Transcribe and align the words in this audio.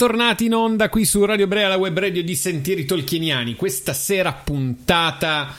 Tornati 0.00 0.46
in 0.46 0.54
onda 0.54 0.88
qui 0.88 1.04
su 1.04 1.22
Radio 1.26 1.46
Brea, 1.46 1.68
la 1.68 1.76
web 1.76 1.98
radio 1.98 2.22
di 2.22 2.34
Sentieri 2.34 2.86
Tolkieniani. 2.86 3.54
Questa 3.54 3.92
sera 3.92 4.32
puntata, 4.32 5.54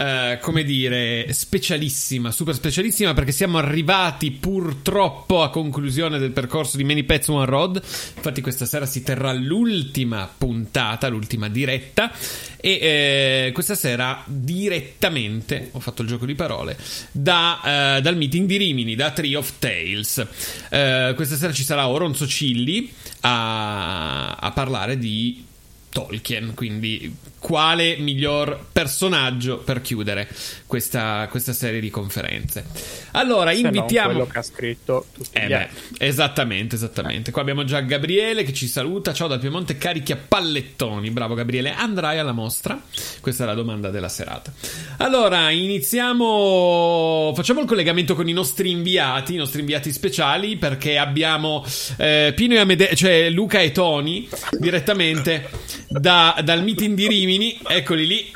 eh, 0.00 0.38
come 0.40 0.64
dire, 0.64 1.30
specialissima, 1.34 2.30
super 2.30 2.54
specialissima 2.54 3.12
perché 3.12 3.32
siamo 3.32 3.58
arrivati 3.58 4.30
purtroppo 4.30 5.42
a 5.42 5.50
conclusione 5.50 6.18
del 6.18 6.30
percorso 6.30 6.78
di 6.78 6.84
Many 6.84 7.02
Pets 7.02 7.28
One 7.28 7.44
Road. 7.44 7.82
Infatti 8.16 8.40
questa 8.40 8.64
sera 8.64 8.86
si 8.86 9.02
terrà 9.02 9.30
l'ultima 9.34 10.26
puntata, 10.26 11.08
l'ultima 11.08 11.50
diretta 11.50 12.10
e 12.56 12.78
eh, 12.80 13.50
questa 13.52 13.74
sera 13.74 14.24
direttamente, 14.26 15.68
ho 15.72 15.80
fatto 15.80 16.00
il 16.00 16.08
gioco 16.08 16.24
di 16.24 16.34
parole, 16.34 16.78
da, 17.12 17.96
eh, 17.96 18.00
dal 18.00 18.16
meeting 18.16 18.46
di 18.46 18.56
Rimini, 18.56 18.94
da 18.94 19.10
Tree 19.10 19.36
of 19.36 19.52
Tales. 19.58 20.26
Eh, 20.70 21.12
questa 21.14 21.36
sera 21.36 21.52
ci 21.52 21.62
sarà 21.62 21.86
Oronzo 21.88 22.26
Cilli 22.26 22.90
a, 23.20 24.30
a 24.32 24.50
parlare 24.52 24.96
di 24.96 25.44
Tolkien, 25.90 26.54
quindi 26.54 27.14
quale 27.40 27.96
miglior 27.96 28.66
personaggio 28.70 29.58
per 29.58 29.80
chiudere 29.80 30.28
questa, 30.66 31.26
questa 31.30 31.54
serie 31.54 31.80
di 31.80 31.88
conferenze. 31.90 32.64
Allora, 33.12 33.50
Se 33.50 33.60
invitiamo... 33.60 34.10
quello 34.10 34.26
che 34.26 34.38
ha 34.38 34.42
scritto 34.42 35.06
Eh 35.32 35.46
beh, 35.46 35.68
esattamente, 35.98 36.76
esattamente. 36.76 37.32
Qua 37.32 37.40
abbiamo 37.40 37.64
già 37.64 37.80
Gabriele 37.80 38.44
che 38.44 38.52
ci 38.52 38.68
saluta. 38.68 39.14
Ciao 39.14 39.26
dal 39.26 39.40
Piemonte, 39.40 39.78
carichi 39.78 40.12
a 40.12 40.18
pallettoni. 40.18 41.10
Bravo 41.10 41.34
Gabriele. 41.34 41.72
Andrai 41.72 42.18
alla 42.18 42.32
mostra? 42.32 42.80
Questa 43.20 43.44
è 43.44 43.46
la 43.46 43.54
domanda 43.54 43.88
della 43.88 44.10
serata. 44.10 44.52
Allora, 44.98 45.50
iniziamo. 45.50 47.32
Facciamo 47.34 47.60
il 47.60 47.66
collegamento 47.66 48.14
con 48.14 48.28
i 48.28 48.32
nostri 48.32 48.70
inviati, 48.70 49.32
i 49.34 49.38
nostri 49.38 49.60
inviati 49.60 49.92
speciali, 49.92 50.56
perché 50.56 50.98
abbiamo 50.98 51.64
eh, 51.96 52.32
Pino 52.36 52.54
e 52.54 52.58
Amedeo, 52.58 52.94
cioè 52.94 53.30
Luca 53.30 53.60
e 53.60 53.72
Tony, 53.72 54.28
direttamente 54.58 55.48
da- 55.88 56.38
dal 56.44 56.62
meeting 56.62 56.94
di 56.94 57.08
Rimini. 57.08 57.29
Eccoli 57.34 58.06
lì. 58.08 58.32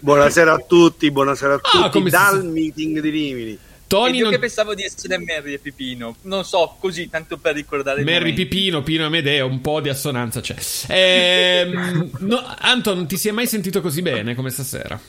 Buonasera 0.00 0.52
a 0.52 0.58
tutti, 0.58 1.10
buonasera 1.10 1.54
a 1.54 1.56
Ah, 1.56 1.60
tutti 1.70 1.88
come 1.90 2.10
si- 2.10 2.16
dal 2.16 2.44
meeting 2.44 3.00
di 3.00 3.08
Rimini. 3.08 3.58
Tony 3.86 4.16
io 4.18 4.24
non- 4.24 4.32
che 4.32 4.38
pensavo 4.38 4.74
di 4.74 4.82
essere 4.82 5.16
Mary 5.18 5.54
e 5.54 5.58
Pipino. 5.58 6.16
Non 6.22 6.44
so, 6.44 6.76
così, 6.78 7.08
tanto 7.08 7.38
per 7.38 7.54
ricordare 7.54 8.02
Merry. 8.02 8.34
Pipino, 8.34 8.82
Pino 8.82 9.06
Amedeo, 9.06 9.46
un 9.46 9.60
po' 9.62 9.80
di 9.80 9.88
assonanza 9.88 10.40
c'è. 10.42 10.56
Ehm, 10.88 12.10
no, 12.20 12.42
Anton, 12.58 13.06
ti 13.06 13.16
si 13.16 13.28
è 13.28 13.30
mai 13.30 13.46
sentito 13.46 13.80
così 13.80 14.02
bene 14.02 14.34
come 14.34 14.50
stasera? 14.50 15.00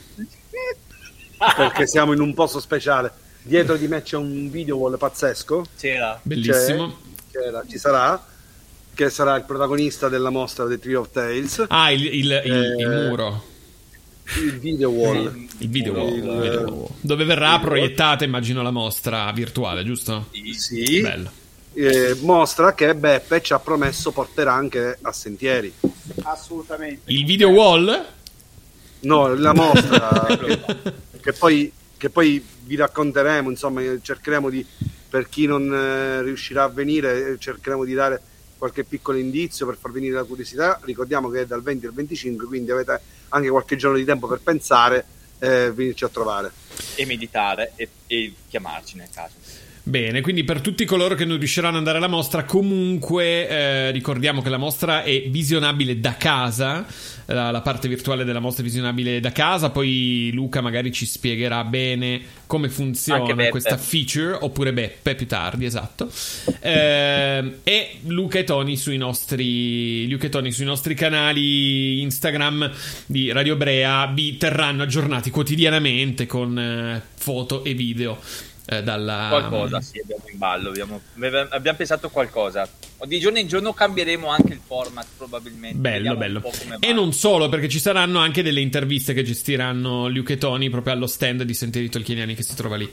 perché 1.57 1.85
siamo 1.85 2.13
in 2.13 2.21
un 2.21 2.33
posto 2.33 2.61
speciale. 2.61 3.11
Dietro 3.41 3.75
di 3.75 3.87
me 3.89 4.01
c'è 4.03 4.15
un 4.15 4.49
video 4.49 4.77
wall 4.77 4.97
pazzesco. 4.97 5.65
C'era. 5.77 6.17
Bellissimo. 6.21 6.97
C'è- 7.31 7.39
c'era- 7.41 7.63
ci 7.69 7.77
sarà, 7.77 8.25
che 8.95 9.09
sarà 9.11 9.35
il 9.35 9.43
protagonista 9.43 10.09
della 10.09 10.29
mostra 10.31 10.65
The 10.67 10.79
Tree 10.79 10.95
of 10.95 11.09
Tales. 11.11 11.65
Ah, 11.67 11.91
il, 11.91 12.03
il- 12.05 12.13
il- 12.45 12.75
il 12.79 12.81
Eh, 12.91 13.07
muro. 13.09 13.43
Il 14.41 14.57
video 14.59 14.89
wall. 14.89 15.47
Il 15.59 15.69
video, 15.69 16.07
il- 16.07 16.13
il 16.15 16.21
video 16.39 16.61
wall. 16.61 16.87
Dove 17.01 17.25
verrà 17.25 17.59
proiettata, 17.59 18.23
immagino, 18.23 18.63
la 18.63 18.71
mostra 18.71 19.31
virtuale, 19.33 19.83
giusto? 19.83 20.29
Sì, 20.53 21.01
Bello. 21.01 21.29
eh, 21.73 22.15
mostra 22.21 22.73
che 22.73 22.95
Beppe 22.95 23.41
ci 23.43 23.53
ha 23.53 23.59
promesso 23.59 24.11
porterà 24.11 24.53
anche 24.53 24.97
a 25.01 25.11
Sentieri. 25.11 25.71
Assolutamente. 26.23 27.11
Il 27.11 27.25
video 27.25 27.49
wall? 27.49 28.05
No, 29.01 29.35
la 29.35 29.53
mostra 29.53 30.25
che, 30.39 30.59
che 31.21 31.33
poi, 31.33 31.71
che 31.97 32.09
poi 32.09 32.43
vi 32.63 32.75
racconteremo, 32.75 33.49
insomma, 33.51 33.81
cercheremo 34.01 34.49
di, 34.49 34.65
per 35.07 35.29
chi 35.29 35.45
non 35.45 35.71
eh, 35.71 36.23
riuscirà 36.23 36.63
a 36.63 36.69
venire, 36.69 37.33
eh, 37.33 37.35
cercheremo 37.37 37.85
di 37.85 37.93
dare 37.93 38.21
qualche 38.65 38.83
piccolo 38.83 39.19
indizio 39.19 39.67
per 39.67 39.77
far 39.79 39.91
venire 39.91 40.15
la 40.15 40.23
curiosità. 40.23 40.79
Ricordiamo 40.83 41.29
che 41.29 41.41
è 41.41 41.45
dal 41.45 41.61
20 41.61 41.85
al 41.85 41.93
25, 41.93 42.45
quindi 42.47 42.71
avete 42.71 42.99
anche 43.29 43.49
qualche 43.49 43.75
giorno 43.75 43.97
di 43.97 44.05
tempo 44.05 44.27
per 44.27 44.39
pensare 44.41 45.05
e 45.39 45.71
venirci 45.71 46.03
a 46.03 46.09
trovare. 46.09 46.51
E 46.95 47.05
meditare 47.05 47.73
e, 47.75 47.89
e 48.07 48.33
chiamarci 48.49 48.97
nel 48.97 49.09
caso. 49.13 49.35
Bene, 49.83 50.21
quindi 50.21 50.43
per 50.43 50.61
tutti 50.61 50.83
coloro 50.83 51.13
che 51.13 51.25
non 51.25 51.37
riusciranno 51.37 51.73
ad 51.73 51.77
andare 51.77 51.97
alla 51.97 52.07
mostra, 52.07 52.43
comunque 52.43 53.47
eh, 53.47 53.91
ricordiamo 53.91 54.41
che 54.41 54.49
la 54.49 54.57
mostra 54.57 55.03
è 55.03 55.29
visionabile 55.29 55.99
da 55.99 56.15
casa, 56.17 56.87
la, 57.25 57.51
la 57.51 57.61
parte 57.61 57.87
virtuale 57.87 58.23
della 58.23 58.39
mostra 58.39 58.63
visionabile 58.63 59.19
da 59.19 59.31
casa, 59.31 59.69
poi 59.69 60.31
Luca 60.33 60.61
magari 60.61 60.91
ci 60.91 61.05
spiegherà 61.05 61.63
bene 61.63 62.21
come 62.45 62.69
funziona 62.69 63.49
questa 63.49 63.77
feature, 63.77 64.37
oppure 64.39 64.73
Beppe 64.73 65.15
più 65.15 65.27
tardi, 65.27 65.65
esatto. 65.65 66.09
Eh, 66.59 67.59
e 67.63 67.97
Luca 68.03 68.39
e 68.39 68.43
Tony 68.43 68.75
sui 68.75 68.97
nostri 68.97 70.07
Luca 70.09 70.27
e 70.27 70.29
Tony 70.29 70.51
sui 70.51 70.65
nostri 70.65 70.93
canali 70.93 72.01
Instagram 72.01 72.71
di 73.05 73.31
Radio 73.31 73.55
Brea 73.55 74.07
vi 74.07 74.37
terranno 74.37 74.83
aggiornati 74.83 75.29
quotidianamente 75.29 76.25
con 76.25 76.57
eh, 76.57 77.01
foto 77.15 77.63
e 77.63 77.73
video 77.73 78.19
eh, 78.67 78.81
dalla 78.81 79.27
Qualcosa, 79.29 79.79
sì, 79.81 79.99
abbiamo 79.99 80.23
in 80.31 80.37
ballo. 80.37 80.69
Abbiamo, 80.69 81.01
abbiamo 81.49 81.77
pensato 81.77 82.09
qualcosa. 82.09 82.67
Di 83.05 83.19
giorno 83.19 83.37
in 83.37 83.47
giorno 83.47 83.73
cambieremo 83.73 84.27
anche 84.27 84.53
il 84.53 84.59
format, 84.65 85.05
probabilmente. 85.17 85.77
Bello, 85.77 86.15
Vediamo 86.15 86.41
bello. 86.41 86.77
E 86.79 86.91
non 86.91 87.13
solo, 87.13 87.49
perché 87.49 87.69
ci 87.69 87.79
saranno 87.79 88.19
anche 88.19 88.41
delle 88.41 88.61
interviste 88.61 89.13
che 89.13 89.23
gestiranno 89.23 90.07
Luke 90.07 90.33
e 90.33 90.37
Tony 90.37 90.69
proprio 90.69 90.93
allo 90.93 91.05
stand 91.05 91.43
di 91.43 91.53
Sentieri 91.53 91.89
Tolkieniani 91.89 92.33
che 92.33 92.41
si 92.41 92.55
trova 92.55 92.75
lì, 92.75 92.89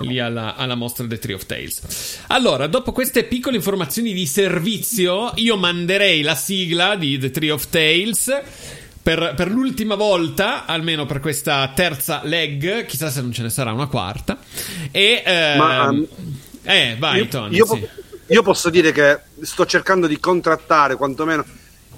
lì 0.00 0.18
alla, 0.18 0.56
alla 0.56 0.74
mostra 0.74 1.06
The 1.06 1.18
Tree 1.18 1.34
of 1.34 1.46
Tales. 1.46 2.24
Allora, 2.26 2.66
dopo 2.66 2.92
queste 2.92 3.24
piccole 3.24 3.56
informazioni 3.56 4.12
di 4.12 4.26
servizio, 4.26 5.32
io 5.36 5.56
manderei 5.56 6.20
la 6.20 6.34
sigla 6.34 6.96
di 6.96 7.16
The 7.18 7.30
Tree 7.30 7.50
of 7.50 7.68
Tales. 7.70 8.84
Per, 9.06 9.34
per 9.36 9.52
l'ultima 9.52 9.94
volta, 9.94 10.64
almeno 10.66 11.06
per 11.06 11.20
questa 11.20 11.70
terza 11.72 12.22
leg, 12.24 12.86
chissà 12.86 13.08
se 13.08 13.20
non 13.20 13.30
ce 13.30 13.42
ne 13.42 13.50
sarà 13.50 13.70
una 13.70 13.86
quarta. 13.86 14.36
E 14.90 15.22
ehm, 15.24 15.58
Ma, 15.58 15.88
um, 15.90 16.04
eh, 16.64 16.96
vai, 16.98 17.18
io, 17.18 17.28
Tony. 17.28 17.54
io 17.54 17.66
sì. 17.66 17.78
po- 17.78 17.88
io 18.26 18.42
posso 18.42 18.68
dire 18.68 18.90
che 18.90 19.20
sto 19.42 19.64
cercando 19.64 20.08
di 20.08 20.18
contrattare 20.18 20.96
quantomeno. 20.96 21.44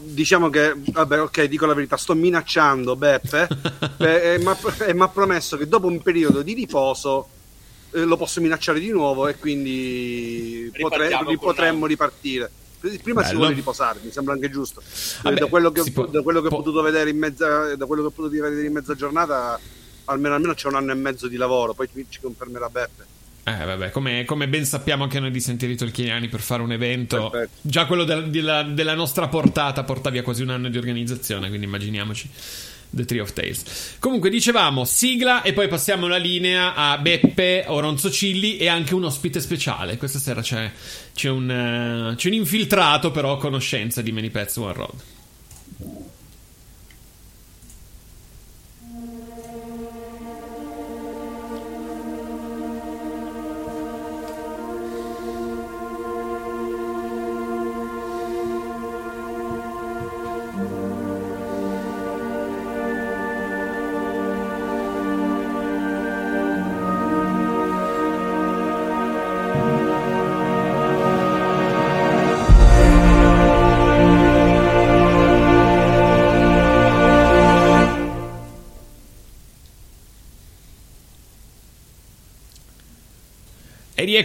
Diciamo 0.00 0.50
che, 0.50 0.74
vabbè, 0.76 1.22
ok, 1.22 1.44
dico 1.44 1.64
la 1.64 1.72
verità, 1.72 1.96
sto 1.96 2.14
minacciando 2.14 2.94
Beppe 2.94 3.48
eh, 4.00 4.34
e 4.34 4.92
mi 4.92 5.02
ha 5.02 5.08
promesso 5.08 5.56
che 5.56 5.66
dopo 5.66 5.86
un 5.86 6.02
periodo 6.02 6.42
di 6.42 6.52
riposo 6.52 7.26
eh, 7.92 8.00
lo 8.00 8.18
posso 8.18 8.42
minacciare 8.42 8.80
di 8.80 8.90
nuovo 8.90 9.28
e 9.28 9.36
quindi 9.38 10.70
potre- 10.78 11.08
potremmo 11.38 11.78
una- 11.78 11.86
ripartire. 11.86 12.50
Prima 12.80 13.22
si 13.22 13.28
Bello. 13.28 13.38
vuole 13.38 13.54
riposare, 13.54 13.98
mi 14.02 14.10
sembra 14.10 14.34
anche 14.34 14.50
giusto. 14.50 14.82
Vabbè, 15.22 15.38
da 15.40 15.46
quello 15.46 15.70
che, 15.72 15.82
si 15.82 15.92
può- 15.92 16.06
da 16.06 16.22
quello 16.22 16.40
che 16.40 16.46
ho 16.46 16.50
può- 16.50 16.58
potuto 16.58 16.82
vedere 16.82 17.10
in 17.10 17.18
mezza, 17.18 17.74
da 17.74 17.86
quello 17.86 18.02
che 18.02 18.08
ho 18.08 18.12
potuto 18.12 18.30
vedere 18.42 18.66
in 18.66 18.72
mezza 18.72 18.94
giornata, 18.94 19.58
almeno, 20.06 20.34
almeno 20.34 20.54
c'è 20.54 20.68
un 20.68 20.76
anno 20.76 20.92
e 20.92 20.94
mezzo 20.94 21.26
di 21.28 21.36
lavoro, 21.36 21.74
poi 21.74 21.88
ci 22.08 22.20
confermerà 22.20 22.68
Beppe. 22.68 23.16
Eh, 23.44 23.64
vabbè, 23.64 23.90
come, 23.90 24.24
come 24.26 24.46
ben 24.46 24.66
sappiamo 24.66 25.04
anche 25.04 25.18
noi 25.20 25.30
di 25.30 25.40
Sentieri 25.40 25.74
Tolkieniani 25.74 26.28
per 26.28 26.40
fare 26.40 26.60
un 26.60 26.70
evento, 26.70 27.30
Perfetto. 27.30 27.58
già 27.62 27.86
quello 27.86 28.04
del- 28.04 28.28
della, 28.28 28.62
della 28.62 28.94
nostra 28.94 29.26
portata 29.28 29.84
porta 29.84 30.10
via 30.10 30.22
quasi 30.22 30.42
un 30.42 30.50
anno 30.50 30.68
di 30.68 30.76
organizzazione, 30.76 31.48
quindi 31.48 31.64
immaginiamoci 31.66 32.28
The 32.90 33.04
Tree 33.04 33.20
of 33.20 33.32
Tales. 33.32 33.96
Comunque, 33.98 34.30
dicevamo 34.30 34.84
sigla 34.84 35.42
e 35.42 35.52
poi 35.52 35.68
passiamo 35.68 36.06
la 36.06 36.16
linea 36.16 36.74
a 36.74 36.98
Beppe 36.98 37.64
Oronzo 37.66 38.10
Cilli 38.10 38.56
e 38.56 38.68
anche 38.68 38.94
un 38.94 39.04
ospite 39.04 39.40
speciale. 39.40 39.96
Questa 39.96 40.18
sera 40.18 40.40
c'è, 40.40 40.70
c'è, 41.14 41.28
un, 41.28 41.50
eh, 41.50 42.14
c'è 42.16 42.28
un 42.28 42.34
infiltrato, 42.34 43.10
però 43.10 43.32
a 43.32 43.38
conoscenza 43.38 44.02
di 44.02 44.12
Many 44.12 44.30
Pets 44.30 44.56
One 44.56 44.72
Road. 44.72 45.17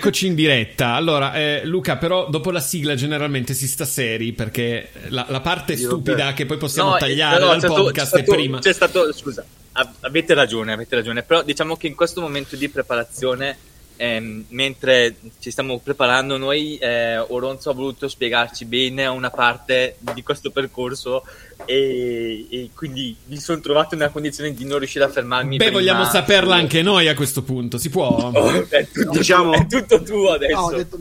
Rieccoci 0.03 0.27
in 0.27 0.35
diretta. 0.35 0.94
Allora, 0.95 1.33
eh, 1.33 1.61
Luca, 1.65 1.95
però 1.97 2.29
dopo 2.29 2.51
la 2.51 2.59
sigla 2.59 2.95
generalmente 2.95 3.53
si 3.53 3.67
sta 3.67 3.85
seri 3.85 4.33
perché 4.33 4.89
la, 5.07 5.25
la 5.29 5.39
parte 5.39 5.73
Io 5.73 5.88
stupida 5.89 6.27
beh. 6.27 6.33
che 6.33 6.45
poi 6.45 6.57
possiamo 6.57 6.91
No, 6.91 6.97
tagliare 6.97 7.39
no, 7.39 7.45
no, 7.45 7.51
dal 7.51 7.59
stato- 7.59 7.73
podcast 7.75 8.11
c'è 8.13 8.19
è 8.19 8.23
stato- 8.23 8.38
prima. 8.38 8.59
C'è 8.59 8.73
stato, 8.73 9.13
scusa, 9.13 9.45
av- 9.73 9.94
avete 10.01 10.33
ragione, 10.33 10.73
avete 10.73 10.95
ragione, 10.95 11.23
però 11.23 11.41
diciamo 11.44 11.77
che 11.77 11.88
in 11.88 11.95
questo 11.95 12.19
momento 12.19 12.55
di 12.57 12.67
preparazione, 12.69 13.57
ehm, 13.98 14.45
mentre 14.50 15.16
ci 15.40 15.51
stiamo 15.51 15.80
preparando 15.80 16.38
noi, 16.38 16.78
eh, 16.78 17.18
Oronzo 17.18 17.69
ha 17.69 17.74
voluto 17.74 18.07
spiegarci 18.07 18.66
bene 18.66 19.06
una 19.07 19.30
parte 19.30 19.95
di 20.00 20.24
questo 20.24 20.51
percorso 20.51 21.24
e, 21.66 22.48
e 22.50 22.69
quindi 22.74 23.16
mi 23.28 23.40
sono 23.40 23.60
trovato 23.62 23.95
nella 23.95 24.10
condizione 24.10 24.54
di 24.54 24.66
non 24.66 24.80
riuscire 24.80 25.06
a 25.06 25.10
fermarmi. 25.10 25.57
Beh, 25.57 25.66
prima. 25.66 25.80
vogliamo 25.80 26.06
saperla 26.06 26.56
anche 26.56 26.81
noi 26.81 27.07
a 27.07 27.16
questo 27.16 27.44
punto. 27.44 27.78
Si 27.78 27.90
può? 27.90 28.31
Oh, 28.36 28.68
è, 28.69 28.88
tutto, 28.92 29.12
Diciamo- 29.18 29.54
è 29.54 29.66
tutto 29.68 30.01
tuo 30.04 30.31
adesso. 30.34 30.60
No, 30.60 30.72
detto, 30.72 30.98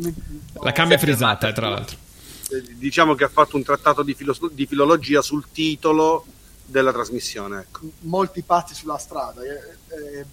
La 0.63 0.73
cambia 0.73 0.99
frisata, 0.99 1.49
eh, 1.49 1.53
tra 1.53 1.69
l'altro. 1.69 1.97
Eh, 2.51 2.63
Diciamo 2.77 3.15
che 3.15 3.25
ha 3.25 3.29
fatto 3.29 3.57
un 3.57 3.63
trattato 3.63 4.03
di, 4.03 4.15
filo- 4.15 4.37
di 4.53 4.67
filologia 4.67 5.23
sul 5.23 5.47
titolo 5.53 6.25
della 6.65 6.93
trasmissione. 6.93 7.61
Ecco. 7.61 7.81
molti 8.01 8.43
pazzi 8.43 8.75
sulla 8.75 8.99
strada. 8.99 9.41
eh, 9.43 10.21
eh, 10.21 10.25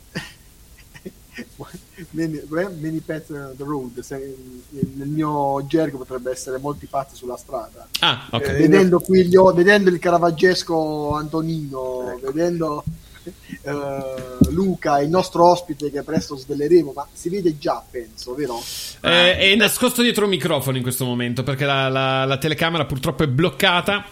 many, 2.12 2.41
many 2.50 3.00
pets 3.00 3.30
on 3.30 3.53
the 3.57 3.63
road. 3.63 4.00
se- 4.01 4.36
nel 4.69 5.07
mio 5.07 5.65
gergo 5.68 5.97
potrebbe 5.97 6.31
essere 6.31 6.57
molti 6.57 6.86
pazzi 6.86 7.15
sulla 7.15 7.38
strada. 7.38 7.88
Ah. 8.00 8.27
Eh, 8.31 8.39
vedendo 8.53 9.00
qui 9.00 9.25
gli 9.25 9.36
o- 9.36 9.53
vedendo 9.53 9.89
il 9.89 10.00
caravaggesco 10.00 11.13
Antonino, 11.15 12.19
vedendo 12.21 12.83
eh, 13.62 14.51
Luca, 14.51 15.00
il 15.01 15.09
nostro 15.09 15.45
ospite 15.45 15.91
che 15.91 16.01
presto 16.03 16.36
sveleremo, 16.36 16.94
ma 16.95 17.07
si 17.12 17.30
vede 17.30 17.57
già, 17.57 17.83
penso, 17.89 18.33
vero? 18.33 18.59
Eh, 19.01 19.38
è 19.38 19.56
nascosto 19.56 20.01
dietro 20.01 20.24
un 20.24 20.31
microfono 20.31 20.77
in 20.77 20.83
questo 20.83 21.06
momento 21.06 21.44
perché 21.44 21.65
la, 21.65 21.89
la- 21.89 22.25
la 22.25 22.38
telecamera 22.38 22.86
purtroppo 22.86 23.24
è 23.24 23.27
bloccata. 23.27 24.06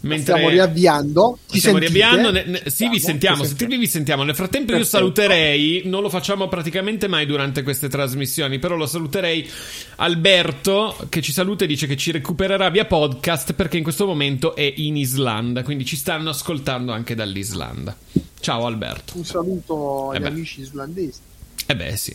Mentre 0.00 0.34
Stiamo 0.34 0.48
riavviando. 0.50 1.38
Ci 1.50 1.58
stiamo 1.58 1.78
sentite? 1.78 1.98
riavviando, 1.98 2.30
ne- 2.30 2.44
ne- 2.44 2.70
sì, 2.70 2.88
vi 2.88 3.00
sentiamo. 3.00 3.42
Sentite, 3.42 3.76
vi 3.76 3.86
sentiamo. 3.88 4.22
Nel 4.22 4.36
frattempo, 4.36 4.76
io 4.76 4.84
saluterei. 4.84 5.82
Non 5.86 6.02
lo 6.02 6.08
facciamo 6.08 6.46
praticamente 6.48 7.08
mai 7.08 7.26
durante 7.26 7.64
queste 7.64 7.88
trasmissioni. 7.88 8.60
Però 8.60 8.76
lo 8.76 8.86
saluterei. 8.86 9.48
Alberto, 9.96 10.96
che 11.08 11.20
ci 11.20 11.32
saluta 11.32 11.64
e 11.64 11.66
dice 11.66 11.88
che 11.88 11.96
ci 11.96 12.12
recupererà 12.12 12.70
via 12.70 12.84
podcast 12.84 13.54
perché 13.54 13.76
in 13.76 13.82
questo 13.82 14.06
momento 14.06 14.54
è 14.54 14.72
in 14.76 14.96
Islanda. 14.96 15.64
Quindi 15.64 15.84
ci 15.84 15.96
stanno 15.96 16.30
ascoltando 16.30 16.92
anche 16.92 17.16
dall'Islanda. 17.16 17.96
Ciao, 18.38 18.66
Alberto. 18.66 19.14
Un 19.16 19.24
saluto 19.24 20.10
agli 20.10 20.22
Eh 20.22 20.26
amici 20.28 20.60
islandesi. 20.60 21.18
Eh 21.66 21.74
beh, 21.74 21.96
sì. 21.96 22.14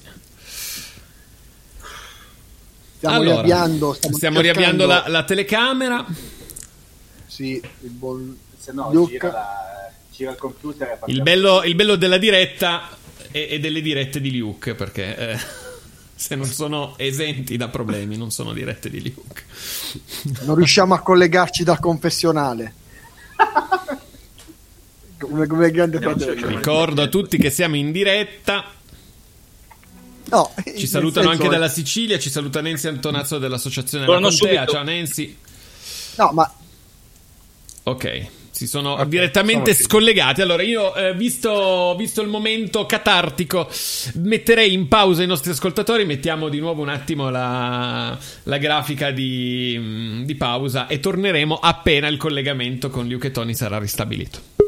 Stiamo 2.98 3.16
Allora, 3.16 3.34
riavviando. 3.42 3.94
Stiamo, 3.94 4.16
stiamo 4.16 4.42
cercando- 4.42 4.86
riavviando 4.86 4.86
la, 4.86 5.04
la 5.12 5.24
telecamera. 5.26 6.06
Sì, 7.34 7.60
il 7.82 7.90
buon 7.90 8.38
Se 8.60 8.72
no, 8.74 8.92
Luca. 8.94 9.12
gira, 9.12 9.32
la- 9.32 9.92
gira 10.12 10.30
il 10.32 10.38
computer 10.38 10.88
e 10.88 11.12
Il 11.12 11.24
bello, 11.24 11.64
il 11.64 11.74
bello 11.74 11.96
della 11.96 12.18
diretta 12.20 12.90
e, 13.32 13.48
e 13.50 13.60
delle 13.60 13.82
dirette 13.82 14.22
di 14.22 14.38
Luke, 14.38 14.76
perché 14.76 15.18
eh, 15.32 15.38
se 16.14 16.36
non 16.36 16.46
sono 16.46 16.94
esenti 16.98 17.58
da 17.58 17.70
problemi, 17.70 18.18
non 18.18 18.30
sono 18.30 18.54
dirette 18.54 18.88
di 18.92 19.12
Luke. 19.12 19.44
non 20.42 20.54
riusciamo 20.58 20.94
a 20.94 21.00
collegarci 21.00 21.64
dal 21.64 21.80
confessionale. 21.80 22.74
come, 25.18 25.48
come 25.48 25.72
grande 25.72 26.00
fratello. 26.00 26.48
Ricordo 26.48 27.02
a 27.02 27.08
tutti 27.08 27.38
che 27.40 27.50
siamo 27.50 27.76
in 27.78 27.92
diretta. 27.92 28.66
No, 30.26 30.52
Ci 30.78 30.86
salutano 30.86 31.30
senso- 31.30 31.42
anche 31.44 31.52
dalla 31.56 31.68
Sicilia. 31.70 32.20
Ci 32.20 32.30
saluta 32.30 32.62
Nancy 32.62 32.88
Antonazzo 32.90 33.40
dell'Associazione 33.40 34.06
subito. 34.32 34.66
Ciao 34.68 34.84
Nancy. 34.84 35.36
No, 36.18 36.30
ma 36.32 36.54
Ok, 37.84 38.28
si 38.50 38.66
sono 38.66 38.94
Ok, 38.94 39.06
direttamente 39.08 39.74
sono 39.74 39.88
scollegati. 39.88 40.42
Allora, 40.42 40.64
io, 40.64 40.96
eh, 40.96 41.14
visto, 41.14 41.96
visto 41.98 42.22
il 42.22 42.30
momento 42.30 42.86
catartico, 42.86 43.68
metterei 44.16 44.74
in 44.74 44.88
pausa 44.88 45.24
i 45.24 45.28
nostri 45.28 45.52
ascoltatori. 45.52 46.06
Mettiamo 46.06 46.48
di 46.50 46.60
nuovo 46.60 46.82
un 46.82 46.90
attimo 46.90 47.30
la, 47.30 48.18
la 48.44 48.58
grafica 48.58 49.12
di, 49.12 50.24
di 50.24 50.36
pausa 50.36 50.88
e 50.88 51.00
torneremo 51.00 51.56
appena 51.56 52.08
il 52.08 52.18
collegamento 52.18 52.90
con 52.90 53.08
Luke 53.08 53.28
e 53.28 53.32
Tony 53.32 53.54
sarà 53.54 53.80
ristabilito. 53.80 54.63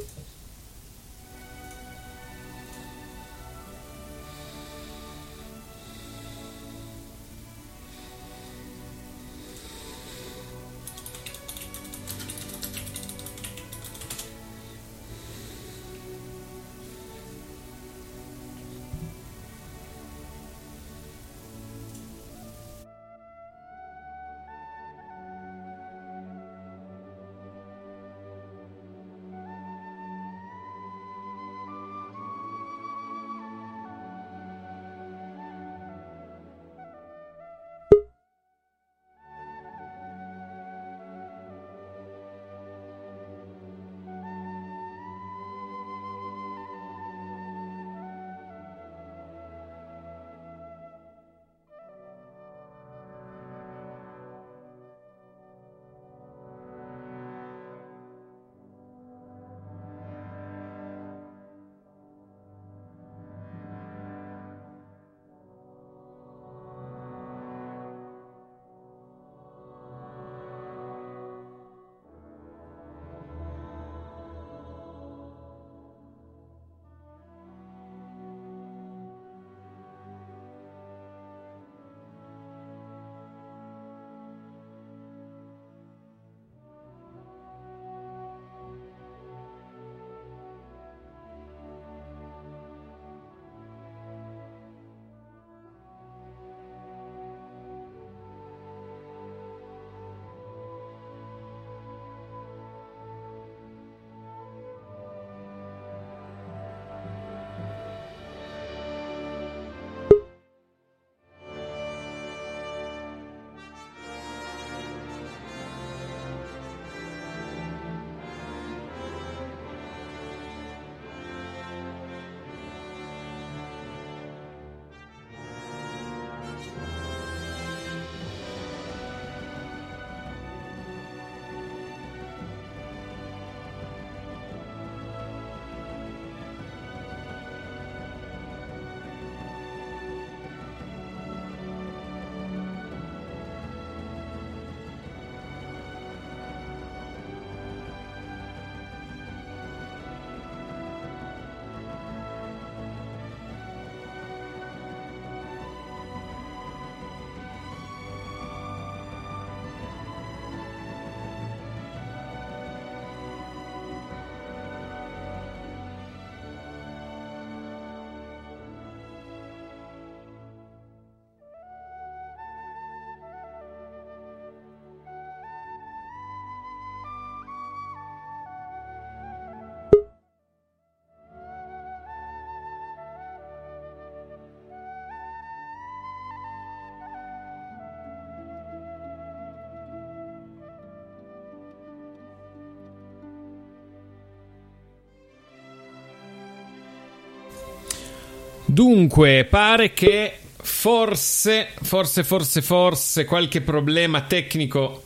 Dunque, 198.65 199.45
pare 199.45 199.93
che 199.93 200.39
forse, 200.57 201.69
forse, 201.83 202.23
forse, 202.23 202.61
forse 202.63 203.23
qualche 203.25 203.61
problema 203.61 204.21
tecnico 204.21 205.03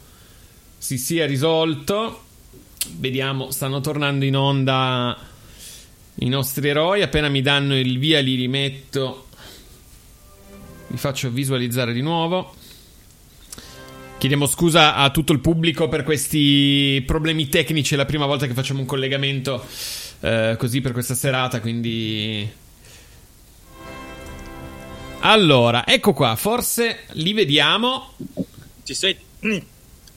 si 0.78 0.98
sia 0.98 1.25
risolto. 1.25 2.24
Vediamo, 2.98 3.51
stanno 3.51 3.82
tornando 3.82 4.24
in 4.24 4.38
onda 4.38 5.18
i 6.16 6.30
nostri 6.30 6.70
eroi. 6.70 7.01
Appena 7.01 7.28
mi 7.28 7.42
danno 7.42 7.78
il 7.78 8.00
via 8.00 8.22
li 8.22 8.36
rimetto. 8.36 9.28
Vi 10.88 10.98
faccio 10.98 11.30
visualizzare 11.30 11.92
di 11.92 12.01
nuovo. 12.01 12.56
Chiediamo 14.18 14.48
scusa 14.48 14.96
a 14.96 15.12
tutto 15.12 15.34
il 15.34 15.39
pubblico 15.39 15.89
per 15.89 16.04
questi 16.04 17.04
problemi 17.06 17.50
tecnici. 17.50 17.94
È 17.94 17.98
la 17.98 18.06
prima 18.06 18.25
volta 18.25 18.48
che 18.48 18.54
facciamo 18.54 18.80
un 18.80 18.86
collegamento 18.86 19.66
eh, 20.22 20.56
così 20.58 20.80
per 20.80 20.94
questa 20.94 21.13
serata, 21.13 21.60
quindi... 21.60 22.68
Allora, 25.22 25.86
ecco 25.86 26.14
qua, 26.14 26.36
forse 26.36 27.06
li 27.14 27.34
vediamo. 27.34 28.14
Ci, 28.84 28.94
sei... 28.94 29.18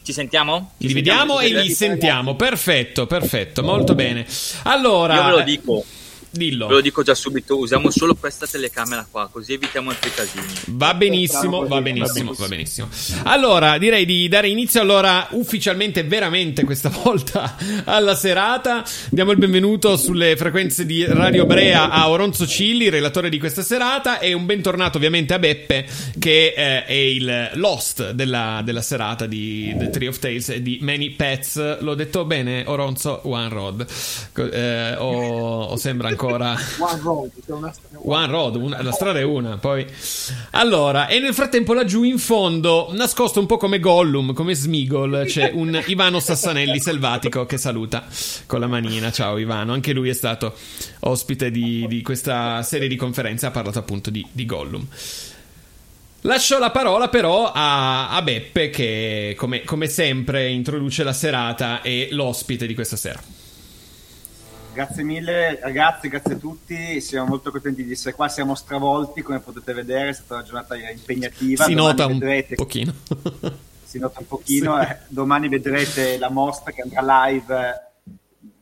Ci 0.03 0.13
sentiamo? 0.13 0.73
Ci 0.79 0.89
li 0.89 0.93
vediamo 0.95 1.41
e 1.41 1.53
li 1.53 1.71
sentiamo. 1.71 2.35
Perfetto, 2.35 3.07
perfetto, 3.07 3.63
molto 3.63 3.95
bene. 3.95 4.27
Allora... 4.65 5.15
Io 5.15 5.25
ve 5.25 5.31
lo 5.31 5.41
dico. 5.43 5.85
Dillo. 6.33 6.67
Ve 6.67 6.73
lo 6.75 6.81
dico 6.81 7.03
già 7.03 7.15
subito, 7.15 7.59
usiamo 7.59 7.91
solo 7.91 8.15
questa 8.15 8.47
telecamera 8.47 9.07
qua, 9.09 9.29
così 9.31 9.53
evitiamo 9.53 9.91
altri 9.91 10.11
casini. 10.15 10.47
Va 10.69 10.95
benissimo, 10.95 11.67
va 11.67 11.83
benissimo, 11.83 12.33
va 12.33 12.49
benissimo. 12.49 12.89
Allora, 13.25 13.77
direi 13.77 14.07
di 14.07 14.29
dare 14.29 14.49
inizio 14.49 14.81
allora 14.81 15.29
ufficialmente, 15.33 16.05
veramente 16.05 16.65
questa 16.65 16.89
volta 17.05 17.55
alla 17.85 18.15
serata. 18.15 18.83
Diamo 19.11 19.33
il 19.33 19.37
benvenuto 19.37 19.99
sulle 19.99 20.35
frequenze 20.37 20.87
di 20.87 21.05
Radio 21.05 21.45
Brea 21.45 21.91
a 21.91 22.09
Oronzo 22.09 22.47
Cilli, 22.47 22.89
relatore 22.89 23.29
di 23.29 23.39
questa 23.39 23.62
serata, 23.62 24.19
e 24.19 24.33
un 24.33 24.47
bentornato 24.47 24.97
ovviamente 24.97 25.35
a 25.35 25.39
Beppe, 25.39 25.87
che 26.19 26.55
eh, 26.57 26.87
è 26.87 26.93
il 26.93 27.51
Lost 27.55 28.12
della, 28.12 28.62
della, 28.65 28.81
serata 28.81 29.27
di 29.27 29.75
The 29.77 29.91
Tree 29.91 30.09
of 30.09 30.19
Tales 30.19 30.49
e 30.49 30.62
di 30.62 30.79
Many 30.81 31.11
Pets. 31.11 31.81
L'ho 31.81 31.95
detto 31.95 32.25
bene, 32.25 32.65
Oronzo 32.65 33.21
One 33.25 33.49
Rod. 33.51 33.87
Eh, 34.35 34.95
o, 34.97 35.65
o 35.65 35.77
sembra 35.77 36.09
ancora 36.09 36.21
ancora. 36.23 36.57
One 36.79 37.00
Road, 37.02 37.31
una... 37.47 37.75
One 38.05 38.26
Road 38.26 38.57
una, 38.57 38.83
la 38.83 38.93
strada 38.93 39.19
è 39.19 39.23
una. 39.23 39.57
Poi. 39.57 39.87
Allora, 40.50 41.09
e 41.09 41.19
nel 41.19 41.35
frattempo 41.35 41.75
laggiù 41.75 42.02
in 42.05 42.19
fondo, 42.19 42.88
nascosto 42.93 43.41
un 43.41 43.47
po' 43.47 43.57
come 43.57 43.81
Gollum, 43.81 44.33
come 44.33 44.55
Smigol, 44.55 45.25
c'è 45.26 45.50
un 45.52 45.83
Ivano 45.87 46.21
Sassanelli 46.21 46.81
selvatico 46.81 47.47
che 47.47 47.59
saluta 47.59 48.05
con 48.47 48.61
la 48.61 48.67
manina. 48.67 49.11
Ciao 49.11 49.38
Ivano, 49.38 49.73
anche 49.73 49.93
lui 49.93 50.09
è 50.09 50.14
stato 50.14 50.55
ospite 51.00 51.50
di, 51.50 51.87
di 51.88 52.02
questa 52.02 52.62
serie 52.62 52.88
di 52.88 52.97
conferenze, 52.97 53.47
ha 53.47 53.50
parlato 53.50 53.79
appunto 53.79 54.11
di, 54.11 54.25
di 54.31 54.47
Gollum. 54.47 54.87
Lascio 56.25 56.61
la 56.61 56.71
parola 56.71 57.09
però 57.09 57.50
a, 57.50 58.11
a 58.11 58.23
Beppe 58.23 58.71
che 58.71 59.35
come, 59.37 59.64
come 59.64 59.88
sempre 59.88 60.49
introduce 60.50 61.02
la 61.02 61.12
serata 61.12 61.83
e 61.83 62.09
l'ospite 62.12 62.67
di 62.69 62.75
questa 62.75 62.97
sera. 62.97 63.42
Grazie 64.73 65.02
mille 65.02 65.61
ragazzi, 65.61 66.09
grazie 66.09 66.35
a 66.35 66.38
tutti, 66.38 66.99
siamo 67.02 67.29
molto 67.29 67.50
contenti 67.50 67.85
di 67.85 67.93
essere 67.93 68.14
qua, 68.14 68.29
siamo 68.29 68.55
stravolti 68.55 69.21
come 69.21 69.41
potete 69.41 69.75
vedere, 69.75 70.09
è 70.09 70.12
stata 70.14 70.35
una 70.35 70.43
giornata 70.45 70.91
impegnativa. 70.91 71.64
Si 71.64 71.75
nota 71.75 72.07
un 72.07 72.19
vedrete, 72.19 72.55
pochino. 72.55 72.95
si 73.85 73.99
nota 73.99 74.21
un 74.21 74.26
pochino, 74.26 74.81
eh, 74.81 75.00
domani 75.09 75.49
vedrete 75.49 76.17
la 76.17 76.31
mostra 76.31 76.73
che 76.73 76.81
andrà 76.81 77.26
live 77.26 77.91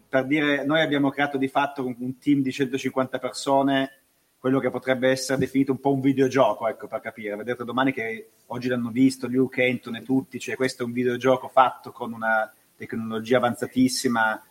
per 0.08 0.26
dire, 0.26 0.64
noi 0.64 0.80
abbiamo 0.80 1.10
creato 1.10 1.38
di 1.38 1.46
fatto 1.46 1.86
un, 1.86 1.94
un 2.00 2.18
team 2.18 2.42
di 2.42 2.50
150 2.50 3.20
persone, 3.20 3.92
quello 4.40 4.58
che 4.58 4.70
potrebbe 4.70 5.10
essere 5.10 5.38
definito 5.38 5.70
un 5.70 5.78
po' 5.78 5.92
un 5.92 6.00
videogioco, 6.00 6.66
ecco 6.66 6.88
per 6.88 7.00
capire, 7.00 7.36
vedete 7.36 7.62
domani 7.62 7.92
che 7.92 8.30
oggi 8.46 8.66
l'hanno 8.66 8.90
visto, 8.90 9.28
Luke, 9.28 9.62
Kenton 9.62 9.94
e 9.94 10.02
tutti, 10.02 10.40
cioè 10.40 10.56
questo 10.56 10.82
è 10.82 10.86
un 10.86 10.92
videogioco 10.92 11.46
fatto 11.46 11.92
con 11.92 12.12
una 12.12 12.52
tecnologia 12.76 13.36
avanzatissima 13.36 14.42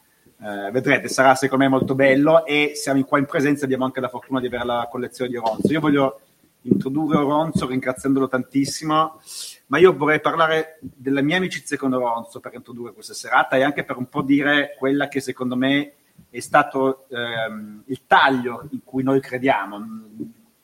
eh, 0.41 0.71
vedrete, 0.71 1.09
sarà 1.09 1.35
secondo 1.35 1.65
me 1.65 1.69
molto 1.69 1.95
bello 1.95 2.45
e 2.45 2.71
siamo 2.75 3.03
qua 3.03 3.19
in 3.19 3.25
presenza, 3.25 3.65
abbiamo 3.65 3.83
anche 3.83 3.99
la 3.99 4.07
fortuna 4.07 4.39
di 4.39 4.47
avere 4.47 4.65
la 4.65 4.87
collezione 4.89 5.29
di 5.29 5.35
Oronzo. 5.35 5.71
Io 5.71 5.81
voglio 5.81 6.21
introdurre 6.61 7.17
Oronzo 7.17 7.67
ringraziandolo 7.67 8.27
tantissimo, 8.29 9.21
ma 9.67 9.77
io 9.77 9.95
vorrei 9.95 10.21
parlare 10.21 10.79
della 10.79 11.21
mia 11.21 11.37
amicizia 11.37 11.75
con 11.77 11.91
Oronzo 11.91 12.39
per 12.39 12.53
introdurre 12.53 12.93
questa 12.93 13.13
serata 13.13 13.57
e 13.57 13.63
anche 13.63 13.83
per 13.83 13.97
un 13.97 14.07
po' 14.07 14.21
dire 14.21 14.75
quella 14.77 15.09
che 15.09 15.19
secondo 15.19 15.57
me 15.57 15.93
è 16.29 16.39
stato 16.39 17.05
ehm, 17.09 17.83
il 17.87 18.01
taglio 18.07 18.67
in 18.71 18.83
cui 18.83 19.03
noi 19.03 19.19
crediamo. 19.19 19.77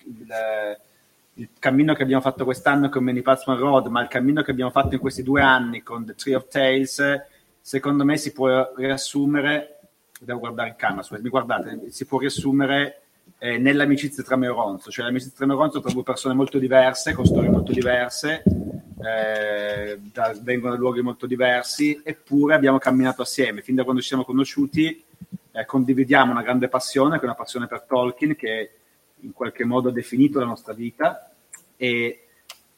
Il, 0.05 0.27
il 1.33 1.49
cammino 1.59 1.93
che 1.93 2.03
abbiamo 2.03 2.21
fatto 2.21 2.45
quest'anno 2.45 2.87
con 2.87 3.03
Many 3.03 3.21
Passman 3.21 3.57
Road, 3.57 3.87
ma 3.87 4.01
il 4.01 4.07
cammino 4.07 4.41
che 4.41 4.51
abbiamo 4.51 4.71
fatto 4.71 4.95
in 4.95 5.01
questi 5.01 5.21
due 5.21 5.41
anni 5.41 5.83
con 5.83 6.05
The 6.05 6.15
Tree 6.15 6.35
of 6.35 6.47
Tales 6.47 7.33
secondo 7.65 8.05
me 8.05 8.15
si 8.17 8.31
può 8.31 8.73
riassumere, 8.75 9.79
devo 10.19 10.37
guardare 10.37 10.69
il 10.69 10.75
camera, 10.75 11.03
mi 11.19 11.29
guardate, 11.29 11.89
si 11.89 12.05
può 12.05 12.19
riassumere 12.19 13.01
eh, 13.39 13.57
nell'amicizia 13.57 14.21
tra 14.21 14.35
me 14.35 14.45
e 14.45 14.49
Ronzo, 14.49 14.91
cioè 14.91 15.05
l'amicizia 15.05 15.33
tra 15.35 15.47
me 15.47 15.53
e 15.53 15.55
Ronzo 15.55 15.81
tra 15.81 15.91
due 15.91 16.03
persone 16.03 16.35
molto 16.35 16.59
diverse, 16.59 17.13
con 17.13 17.25
storie 17.25 17.49
molto 17.49 17.71
diverse, 17.71 18.43
eh, 19.03 19.99
da, 19.99 20.35
vengono 20.43 20.73
da 20.73 20.79
luoghi 20.79 21.01
molto 21.01 21.25
diversi, 21.25 21.99
eppure 22.03 22.53
abbiamo 22.53 22.77
camminato 22.77 23.23
assieme, 23.23 23.63
fin 23.63 23.73
da 23.73 23.83
quando 23.83 23.99
ci 23.99 24.09
siamo 24.09 24.25
conosciuti 24.25 25.03
eh, 25.51 25.65
condividiamo 25.65 26.33
una 26.33 26.43
grande 26.43 26.67
passione, 26.67 27.15
che 27.15 27.23
è 27.23 27.25
una 27.25 27.33
passione 27.33 27.65
per 27.65 27.81
Tolkien, 27.81 28.35
che 28.35 28.71
in 29.21 29.33
qualche 29.33 29.65
modo 29.65 29.89
ha 29.89 29.91
definito 29.91 30.37
la 30.37 30.45
nostra 30.45 30.73
vita, 30.73 31.31
e 31.75 32.24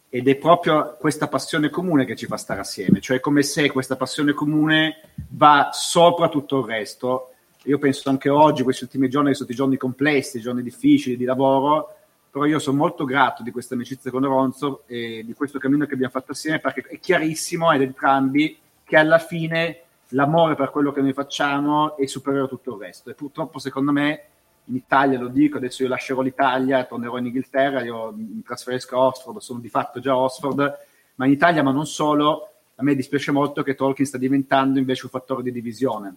ed 0.09 0.27
è 0.27 0.35
proprio 0.35 0.95
questa 0.99 1.27
passione 1.27 1.69
comune 1.69 2.05
che 2.05 2.15
ci 2.15 2.27
fa 2.27 2.37
stare 2.37 2.61
assieme, 2.61 3.01
cioè 3.01 3.19
come 3.19 3.43
se 3.43 3.69
questa 3.71 3.95
passione 3.95 4.33
comune 4.33 5.01
va 5.29 5.69
sopra 5.73 6.29
tutto 6.29 6.59
il 6.59 6.65
resto. 6.65 7.31
Io 7.63 7.77
penso 7.77 8.09
anche 8.09 8.29
oggi, 8.29 8.63
questi 8.63 8.85
ultimi 8.85 9.09
giorni, 9.09 9.33
sono 9.33 9.45
stati 9.45 9.55
giorni 9.55 9.75
complessi, 9.75 10.39
giorni 10.39 10.63
difficili 10.63 11.17
di 11.17 11.25
lavoro, 11.25 11.95
però 12.31 12.45
io 12.45 12.59
sono 12.59 12.77
molto 12.77 13.03
grato 13.03 13.43
di 13.43 13.51
questa 13.51 13.73
amicizia 13.73 14.09
con 14.09 14.23
Oronzo 14.23 14.83
e 14.85 15.23
di 15.25 15.33
questo 15.33 15.59
cammino 15.59 15.85
che 15.85 15.95
abbiamo 15.95 16.13
fatto 16.13 16.31
assieme, 16.31 16.59
perché 16.59 16.85
è 16.87 16.99
chiarissimo 16.99 17.69
ad 17.69 17.81
entrambi 17.81 18.57
che 18.85 18.95
alla 18.95 19.19
fine 19.19 19.81
l'amore 20.11 20.55
per 20.55 20.71
quello 20.71 20.93
che 20.93 21.01
noi 21.01 21.11
facciamo 21.11 21.97
è 21.97 22.05
superiore 22.05 22.45
a 22.45 22.49
tutto 22.49 22.75
il 22.75 22.81
resto. 22.81 23.09
E 23.09 23.13
purtroppo, 23.13 23.59
secondo 23.59 23.91
me, 23.91 24.21
in 24.69 24.75
Italia, 24.75 25.19
lo 25.19 25.29
dico, 25.29 25.57
adesso 25.57 25.83
io 25.83 25.89
lascerò 25.89 26.21
l'Italia, 26.21 26.83
tornerò 26.83 27.17
in 27.17 27.27
Inghilterra, 27.27 27.83
io 27.83 28.13
mi 28.15 28.41
trasferisco 28.43 28.95
a 28.95 29.05
Oxford, 29.07 29.37
sono 29.37 29.59
di 29.59 29.69
fatto 29.69 29.99
già 29.99 30.11
a 30.11 30.17
Oxford, 30.17 30.77
ma 31.15 31.25
in 31.25 31.31
Italia, 31.31 31.63
ma 31.63 31.71
non 31.71 31.85
solo, 31.85 32.49
a 32.75 32.83
me 32.83 32.95
dispiace 32.95 33.31
molto 33.31 33.63
che 33.63 33.75
Tolkien 33.75 34.07
sta 34.07 34.17
diventando 34.17 34.77
invece 34.77 35.05
un 35.05 35.11
fattore 35.11 35.41
di 35.41 35.51
divisione. 35.51 36.15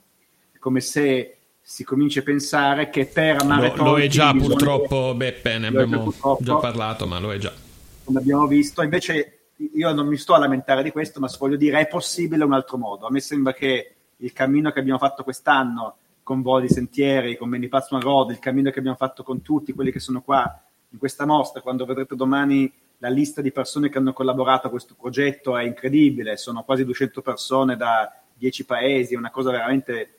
È 0.52 0.58
come 0.58 0.80
se 0.80 1.36
si 1.60 1.84
comincia 1.84 2.20
a 2.20 2.22
pensare 2.24 2.90
che 2.90 3.06
per 3.06 3.40
amare 3.40 3.68
lo, 3.68 3.74
Tolkien... 3.74 3.86
Lo 3.86 3.98
è 3.98 4.06
già 4.08 4.32
bisogna... 4.32 4.54
purtroppo, 4.54 5.14
Beppe, 5.14 5.58
ne 5.58 5.66
abbiamo 5.68 6.10
già, 6.10 6.36
già 6.40 6.56
parlato, 6.56 7.06
ma 7.06 7.20
lo 7.20 7.32
è 7.32 7.38
già. 7.38 7.52
Come 8.04 8.18
abbiamo 8.18 8.46
visto, 8.48 8.82
invece 8.82 9.38
io 9.74 9.92
non 9.92 10.08
mi 10.08 10.16
sto 10.16 10.34
a 10.34 10.38
lamentare 10.38 10.82
di 10.82 10.90
questo, 10.90 11.20
ma 11.20 11.30
voglio 11.38 11.56
dire 11.56 11.78
è 11.78 11.86
possibile 11.86 12.42
un 12.42 12.52
altro 12.52 12.78
modo. 12.78 13.06
A 13.06 13.10
me 13.10 13.20
sembra 13.20 13.52
che 13.52 13.94
il 14.16 14.32
cammino 14.32 14.72
che 14.72 14.80
abbiamo 14.80 14.98
fatto 14.98 15.22
quest'anno 15.22 15.96
con 16.30 16.42
Voli 16.42 16.68
Sentieri, 16.68 17.36
con 17.36 17.48
Manny 17.48 17.66
Passman 17.66 18.00
Road, 18.00 18.30
il 18.30 18.38
cammino 18.38 18.70
che 18.70 18.78
abbiamo 18.78 18.96
fatto 18.96 19.24
con 19.24 19.42
tutti 19.42 19.72
quelli 19.72 19.90
che 19.90 19.98
sono 19.98 20.22
qua 20.22 20.62
in 20.90 20.96
questa 20.96 21.26
mostra, 21.26 21.60
quando 21.60 21.84
vedrete 21.84 22.14
domani 22.14 22.72
la 22.98 23.08
lista 23.08 23.40
di 23.40 23.50
persone 23.50 23.88
che 23.88 23.98
hanno 23.98 24.12
collaborato 24.12 24.68
a 24.68 24.70
questo 24.70 24.94
progetto 24.96 25.56
è 25.56 25.64
incredibile, 25.64 26.36
sono 26.36 26.62
quasi 26.62 26.84
200 26.84 27.20
persone 27.20 27.76
da 27.76 28.16
10 28.32 28.64
paesi, 28.64 29.14
è 29.14 29.16
una 29.16 29.32
cosa 29.32 29.50
veramente 29.50 30.10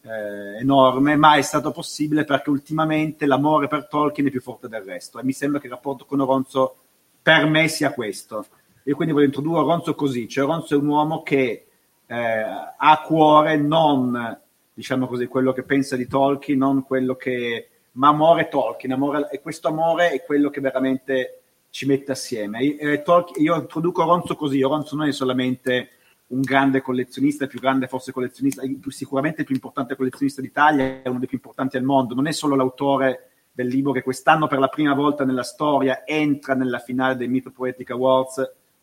eh, 0.00 0.58
enorme, 0.58 1.16
ma 1.16 1.34
è 1.34 1.42
stato 1.42 1.70
possibile 1.70 2.24
perché 2.24 2.48
ultimamente 2.48 3.26
l'amore 3.26 3.68
per 3.68 3.88
Tolkien 3.88 4.28
è 4.28 4.30
più 4.30 4.40
forte 4.40 4.68
del 4.68 4.80
resto 4.80 5.18
e 5.18 5.24
mi 5.24 5.32
sembra 5.32 5.60
che 5.60 5.66
il 5.66 5.72
rapporto 5.72 6.06
con 6.06 6.20
Oronzo 6.20 6.76
per 7.20 7.44
me 7.44 7.68
sia 7.68 7.92
questo. 7.92 8.46
Io 8.84 8.96
quindi 8.96 9.12
voglio 9.12 9.26
introdurre 9.26 9.60
Oronzo 9.60 9.94
così, 9.94 10.28
cioè 10.28 10.44
Oronzo 10.44 10.72
è 10.72 10.78
un 10.78 10.86
uomo 10.86 11.22
che 11.22 11.66
eh, 12.06 12.16
ha 12.16 12.74
a 12.78 13.02
cuore 13.02 13.58
non 13.58 14.46
diciamo 14.78 15.08
così, 15.08 15.26
quello 15.26 15.52
che 15.52 15.64
pensa 15.64 15.96
di 15.96 16.06
Tolkien, 16.06 16.56
non 16.56 16.84
quello 16.84 17.16
che... 17.16 17.68
ma 17.94 18.10
amore 18.10 18.46
Tolkien, 18.46 18.92
amore, 18.92 19.28
e 19.28 19.40
questo 19.40 19.66
amore 19.66 20.10
è 20.10 20.22
quello 20.22 20.50
che 20.50 20.60
veramente 20.60 21.40
ci 21.68 21.84
mette 21.84 22.12
assieme. 22.12 22.60
E, 22.60 23.02
Tolkien, 23.02 23.44
io 23.44 23.56
introduco 23.56 24.04
Ronzo 24.04 24.36
così, 24.36 24.62
Ronzo 24.62 24.94
non 24.94 25.08
è 25.08 25.12
solamente 25.12 25.88
un 26.28 26.42
grande 26.42 26.80
collezionista, 26.80 27.42
il 27.42 27.50
più 27.50 27.58
grande 27.58 27.88
forse 27.88 28.12
collezionista, 28.12 28.62
sicuramente 28.86 29.40
il 29.40 29.46
più 29.46 29.56
importante 29.56 29.96
collezionista 29.96 30.40
d'Italia, 30.40 31.02
è 31.02 31.08
uno 31.08 31.18
dei 31.18 31.26
più 31.26 31.38
importanti 31.38 31.76
al 31.76 31.82
mondo, 31.82 32.14
non 32.14 32.28
è 32.28 32.32
solo 32.32 32.54
l'autore 32.54 33.30
del 33.50 33.66
libro 33.66 33.90
che 33.90 34.04
quest'anno 34.04 34.46
per 34.46 34.60
la 34.60 34.68
prima 34.68 34.94
volta 34.94 35.24
nella 35.24 35.42
storia 35.42 36.06
entra 36.06 36.54
nella 36.54 36.78
finale 36.78 37.16
dei 37.16 37.26
Mytho 37.26 37.50
Poetic 37.50 37.90
Awards, 37.90 38.34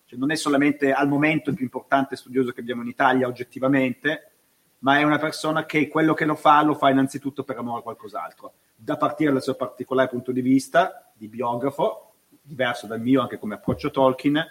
cioè 0.04 0.20
non 0.20 0.32
è 0.32 0.36
solamente 0.36 0.92
al 0.92 1.08
momento 1.08 1.52
il 1.52 1.56
più 1.56 1.64
importante 1.64 2.18
studioso 2.18 2.52
che 2.52 2.60
abbiamo 2.60 2.82
in 2.82 2.90
Italia 2.90 3.28
oggettivamente, 3.28 4.32
ma 4.86 5.00
è 5.00 5.04
una 5.04 5.18
persona 5.18 5.66
che 5.66 5.88
quello 5.88 6.14
che 6.14 6.26
lo 6.26 6.36
fa 6.36 6.62
lo 6.62 6.76
fa 6.76 6.92
innanzitutto 6.92 7.44
per 7.44 7.58
amore 7.58 7.80
a 7.80 7.84
qualcos'altro, 7.84 8.54
da 8.76 8.98
partire 8.98 9.32
dal 9.32 9.42
suo 9.42 9.56
particolare 9.56 10.10
punto 10.10 10.32
di 10.32 10.42
vista, 10.42 11.12
di 11.12 11.28
biografo, 11.28 12.14
diverso 12.40 12.86
dal 12.86 13.02
mio 13.02 13.22
anche 13.22 13.40
come 13.40 13.56
approccio 13.56 13.90
Tolkien, 13.90 14.46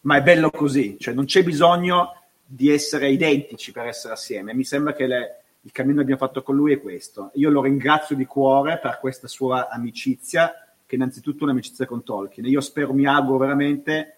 ma 0.00 0.16
è 0.16 0.22
bello 0.22 0.50
così, 0.50 0.96
cioè 0.98 1.14
non 1.14 1.24
c'è 1.24 1.44
bisogno 1.44 2.20
di 2.44 2.68
essere 2.68 3.10
identici 3.10 3.70
per 3.70 3.86
essere 3.86 4.14
assieme. 4.14 4.54
Mi 4.54 4.64
sembra 4.64 4.92
che 4.92 5.06
le, 5.06 5.42
il 5.60 5.70
cammino 5.70 5.98
che 5.98 6.02
abbiamo 6.02 6.26
fatto 6.26 6.42
con 6.42 6.56
lui 6.56 6.72
è 6.72 6.80
questo. 6.80 7.30
Io 7.34 7.48
lo 7.48 7.62
ringrazio 7.62 8.16
di 8.16 8.24
cuore 8.24 8.80
per 8.80 8.98
questa 8.98 9.28
sua 9.28 9.68
amicizia, 9.68 10.52
che 10.84 10.96
è 10.96 10.98
innanzitutto 10.98 11.44
un'amicizia 11.44 11.86
con 11.86 12.02
Tolkien. 12.02 12.44
Io 12.46 12.60
spero, 12.60 12.92
mi 12.92 13.06
auguro 13.06 13.38
veramente, 13.38 14.16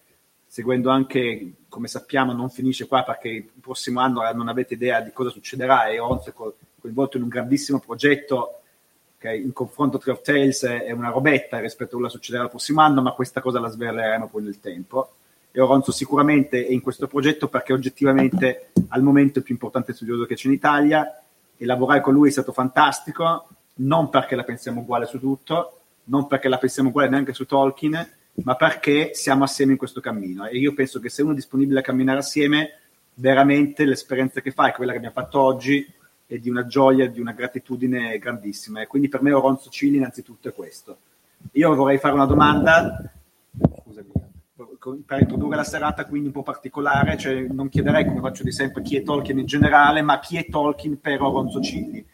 seguendo 0.53 0.91
anche, 0.91 1.53
come 1.67 1.87
sappiamo, 1.87 2.31
non 2.31 2.51
finisce 2.51 2.85
qua 2.85 3.01
perché 3.01 3.27
il 3.27 3.49
prossimo 3.59 4.01
anno 4.01 4.21
non 4.33 4.49
avete 4.49 4.75
idea 4.75 5.01
di 5.01 5.11
cosa 5.11 5.31
succederà 5.31 5.87
e 5.87 5.97
Oronzo 5.97 6.29
è 6.29 6.33
coinvolto 6.79 7.17
in 7.17 7.23
un 7.23 7.29
grandissimo 7.29 7.79
progetto 7.79 8.59
che 9.17 9.33
in 9.33 9.51
confronto 9.51 9.97
Tree 9.97 10.13
of 10.13 10.21
Tales 10.21 10.63
è 10.63 10.91
una 10.91 11.09
robetta 11.09 11.57
rispetto 11.57 11.85
a 11.85 11.93
quello 11.93 12.05
che 12.05 12.13
succederà 12.13 12.43
il 12.43 12.51
prossimo 12.51 12.81
anno, 12.81 13.01
ma 13.01 13.13
questa 13.13 13.41
cosa 13.41 13.59
la 13.59 13.69
sveleremo 13.69 14.27
poi 14.27 14.43
nel 14.43 14.59
tempo. 14.59 15.13
E 15.49 15.59
Oronzo 15.59 15.91
sicuramente 15.91 16.63
è 16.63 16.71
in 16.71 16.81
questo 16.81 17.07
progetto 17.07 17.47
perché 17.47 17.73
oggettivamente 17.73 18.73
al 18.89 19.01
momento 19.01 19.33
è 19.33 19.37
il 19.39 19.45
più 19.45 19.55
importante 19.55 19.93
studioso 19.93 20.25
che 20.25 20.35
c'è 20.35 20.45
in 20.45 20.53
Italia 20.53 21.19
e 21.57 21.65
lavorare 21.65 22.01
con 22.01 22.13
lui 22.13 22.27
è 22.27 22.31
stato 22.31 22.51
fantastico, 22.51 23.47
non 23.77 24.11
perché 24.11 24.35
la 24.35 24.43
pensiamo 24.43 24.81
uguale 24.81 25.07
su 25.07 25.19
tutto, 25.19 25.79
non 26.03 26.27
perché 26.27 26.47
la 26.47 26.59
pensiamo 26.59 26.89
uguale 26.89 27.09
neanche 27.09 27.33
su 27.33 27.47
Tolkien, 27.47 28.07
ma 28.43 28.55
perché 28.55 29.11
siamo 29.13 29.43
assieme 29.43 29.73
in 29.73 29.77
questo 29.77 30.01
cammino 30.01 30.45
e 30.47 30.57
io 30.57 30.73
penso 30.73 30.99
che 30.99 31.09
se 31.09 31.21
uno 31.21 31.33
è 31.33 31.35
disponibile 31.35 31.79
a 31.79 31.83
camminare 31.83 32.19
assieme, 32.19 32.79
veramente 33.15 33.85
l'esperienza 33.85 34.41
che 34.41 34.51
fa 34.51 34.69
è 34.69 34.73
quella 34.73 34.91
che 34.91 34.97
abbiamo 34.97 35.15
fatto 35.15 35.39
oggi 35.39 35.85
è 36.25 36.37
di 36.37 36.49
una 36.49 36.65
gioia, 36.65 37.07
di 37.07 37.19
una 37.19 37.33
gratitudine 37.33 38.17
grandissima 38.17 38.81
e 38.81 38.87
quindi 38.87 39.07
per 39.07 39.21
me 39.21 39.31
Oronzo 39.31 39.69
Cili 39.69 39.97
innanzitutto 39.97 40.49
è 40.49 40.53
questo. 40.53 40.97
Io 41.53 41.75
vorrei 41.75 41.99
fare 41.99 42.13
una 42.13 42.25
domanda, 42.25 43.11
scusami, 43.83 44.11
per 45.05 45.19
introdurre 45.19 45.55
la 45.55 45.63
serata 45.63 46.05
quindi 46.05 46.27
un 46.27 46.33
po' 46.33 46.43
particolare, 46.43 47.17
cioè 47.17 47.41
non 47.41 47.69
chiederei 47.69 48.05
come 48.05 48.21
faccio 48.21 48.43
di 48.43 48.51
sempre 48.51 48.81
chi 48.81 48.95
è 48.95 49.03
Tolkien 49.03 49.39
in 49.39 49.45
generale, 49.45 50.01
ma 50.01 50.19
chi 50.19 50.37
è 50.37 50.47
Tolkien 50.47 50.99
per 50.99 51.21
Oronzo 51.21 51.61
Cilli. 51.61 52.05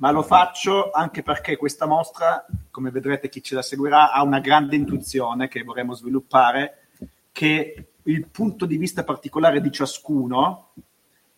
Ma 0.00 0.12
lo 0.12 0.22
faccio 0.22 0.90
anche 0.90 1.22
perché 1.22 1.56
questa 1.56 1.86
mostra, 1.86 2.46
come 2.70 2.90
vedrete 2.90 3.28
chi 3.28 3.42
ce 3.42 3.56
la 3.56 3.62
seguirà, 3.62 4.12
ha 4.12 4.22
una 4.22 4.38
grande 4.38 4.76
intuizione 4.76 5.48
che 5.48 5.64
vorremmo 5.64 5.94
sviluppare, 5.94 6.86
che 7.32 7.88
il 8.02 8.28
punto 8.28 8.64
di 8.64 8.76
vista 8.76 9.02
particolare 9.02 9.60
di 9.60 9.72
ciascuno 9.72 10.70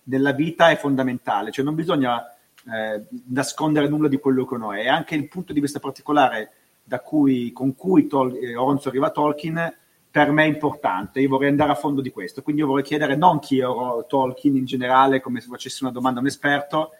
nella 0.04 0.32
vita 0.32 0.68
è 0.68 0.76
fondamentale, 0.76 1.50
cioè 1.50 1.64
non 1.64 1.74
bisogna 1.74 2.22
eh, 2.30 3.06
nascondere 3.28 3.88
nulla 3.88 4.08
di 4.08 4.18
quello 4.18 4.44
che 4.44 4.54
uno 4.54 4.72
è, 4.72 4.86
anche 4.88 5.14
il 5.14 5.28
punto 5.28 5.54
di 5.54 5.60
vista 5.60 5.78
particolare 5.78 6.52
cui, 7.02 7.52
con 7.52 7.74
cui 7.74 8.06
Tol- 8.06 8.36
eh, 8.36 8.56
Oronzo 8.56 8.88
arriva 8.88 9.06
a 9.06 9.10
Tolkien 9.10 9.74
per 10.10 10.32
me 10.32 10.44
è 10.44 10.48
importante, 10.48 11.20
io 11.20 11.28
vorrei 11.28 11.50
andare 11.50 11.70
a 11.70 11.76
fondo 11.76 12.00
di 12.00 12.10
questo, 12.10 12.42
quindi 12.42 12.62
io 12.62 12.66
vorrei 12.66 12.82
chiedere 12.82 13.14
non 13.14 13.38
chi 13.38 13.60
è 13.60 13.64
Tolkien 14.08 14.56
in 14.56 14.64
generale, 14.64 15.20
come 15.20 15.40
se 15.40 15.48
facessi 15.48 15.84
una 15.84 15.92
domanda 15.92 16.18
a 16.18 16.22
un 16.22 16.28
esperto, 16.28 16.90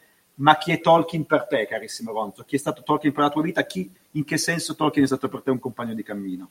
ma 0.41 0.57
chi 0.57 0.73
è 0.73 0.81
Tolkien 0.81 1.25
per 1.25 1.47
te, 1.47 1.67
carissimo 1.67 2.13
Ronzo? 2.13 2.45
Chi 2.45 2.57
è 2.57 2.59
stato 2.59 2.83
Tolkien 2.83 3.13
per 3.13 3.25
la 3.25 3.31
tua 3.31 3.43
vita? 3.43 3.65
Chi, 3.65 3.91
in 4.13 4.25
che 4.25 4.39
senso 4.39 4.75
Tolkien 4.75 5.05
è 5.05 5.07
stato 5.07 5.29
per 5.29 5.43
te 5.43 5.51
un 5.51 5.59
compagno 5.59 5.95
di 5.95 6.03
cammino? 6.03 6.51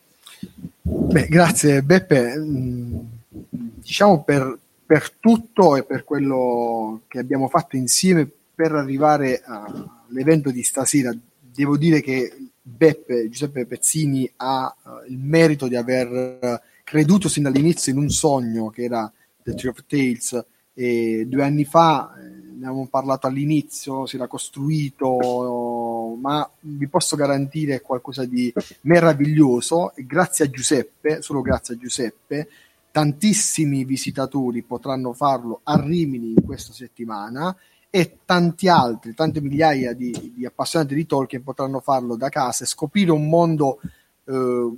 Beh, 0.81 1.27
grazie 1.27 1.81
Beppe. 1.81 2.37
Mm, 2.37 2.99
diciamo 3.29 4.23
per, 4.23 4.57
per 4.85 5.11
tutto 5.11 5.75
e 5.75 5.83
per 5.83 6.03
quello 6.03 7.01
che 7.07 7.19
abbiamo 7.19 7.47
fatto 7.47 7.75
insieme 7.75 8.29
per 8.53 8.73
arrivare 8.73 9.41
all'evento 9.43 10.51
di 10.51 10.63
stasera, 10.63 11.15
devo 11.39 11.77
dire 11.77 12.01
che 12.01 12.31
Beppe, 12.61 13.29
Giuseppe 13.29 13.65
Pezzini 13.65 14.31
ha 14.35 14.75
uh, 14.83 15.09
il 15.09 15.17
merito 15.17 15.67
di 15.67 15.75
aver 15.75 16.39
uh, 16.39 16.59
creduto 16.83 17.27
sin 17.27 17.43
dall'inizio 17.43 17.91
in 17.91 17.97
un 17.97 18.09
sogno 18.09 18.69
che 18.69 18.83
era 18.83 19.11
The 19.41 19.55
Tree 19.55 19.71
of 19.71 19.83
Tales 19.87 20.45
e 20.73 21.25
due 21.27 21.43
anni 21.43 21.65
fa 21.65 22.13
eh, 22.15 22.48
ne 22.59 22.65
avevamo 22.65 22.87
parlato 22.87 23.25
all'inizio, 23.25 24.05
si 24.05 24.17
era 24.17 24.27
costruito, 24.27 26.15
ma 26.19 26.47
vi 26.59 26.87
posso 26.87 27.15
garantire 27.15 27.79
qualcosa 27.79 28.25
di 28.25 28.53
meraviglioso 28.81 29.93
grazie 29.95 30.45
a 30.45 30.49
Giuseppe, 30.49 31.21
solo 31.21 31.41
grazie 31.41 31.75
a 31.75 31.77
Giuseppe, 31.77 32.49
tantissimi 32.91 33.85
visitatori 33.85 34.61
potranno 34.61 35.13
farlo 35.13 35.61
a 35.63 35.81
Rimini 35.81 36.33
in 36.33 36.43
questa 36.43 36.73
settimana 36.73 37.55
e 37.89 38.17
tanti 38.25 38.67
altri, 38.67 39.13
tante 39.13 39.39
migliaia 39.39 39.93
di, 39.93 40.33
di, 40.35 40.45
appassionati 40.45 40.93
di 40.93 41.05
Tolkien 41.05 41.43
potranno 41.43 41.79
farlo 41.79 42.17
da 42.17 42.27
casa 42.27 42.65
e 42.65 42.67
scoprire 42.67 43.11
un 43.11 43.29
mondo 43.29 43.79
eh, 44.25 44.69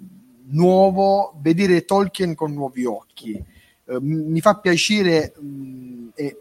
nuovo, 0.46 1.34
vedere 1.42 1.84
Tolkien 1.84 2.36
con 2.36 2.54
nuovi 2.54 2.86
occhi. 2.86 3.34
Eh, 3.34 3.98
mi 4.00 4.40
fa 4.40 4.56
piacere 4.56 5.34
mh, 5.38 6.10
e 6.14 6.38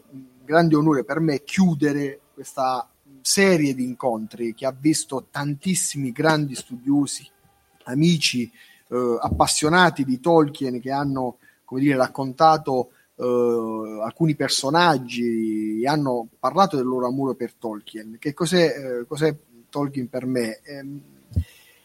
grande 0.51 0.75
onore 0.75 1.05
per 1.05 1.21
me 1.21 1.43
chiudere 1.43 2.19
questa 2.33 2.85
serie 3.21 3.73
di 3.73 3.85
incontri 3.85 4.53
che 4.53 4.65
ha 4.65 4.75
visto 4.77 5.27
tantissimi 5.31 6.11
grandi 6.11 6.55
studiosi, 6.55 7.25
amici, 7.83 8.51
eh, 8.89 9.17
appassionati 9.21 10.03
di 10.03 10.19
Tolkien 10.19 10.81
che 10.81 10.91
hanno 10.91 11.37
come 11.63 11.81
dire, 11.81 11.95
raccontato 11.95 12.91
Uh, 13.21 13.99
alcuni 14.01 14.33
personaggi 14.33 15.85
hanno 15.85 16.27
parlato 16.39 16.75
del 16.75 16.87
loro 16.87 17.05
amore 17.05 17.35
per 17.35 17.53
Tolkien. 17.53 18.15
Che 18.17 18.33
cos'è, 18.33 19.01
uh, 19.01 19.05
cos'è 19.05 19.37
Tolkien 19.69 20.09
per 20.09 20.25
me? 20.25 20.59
Um, 20.65 21.01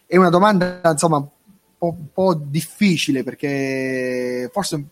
è 0.06 0.16
una 0.16 0.30
domanda 0.30 0.80
insomma 0.82 1.18
un 1.18 1.28
po', 1.76 1.94
un 1.98 2.10
po', 2.10 2.32
difficile 2.32 3.22
perché 3.22 4.48
forse, 4.50 4.82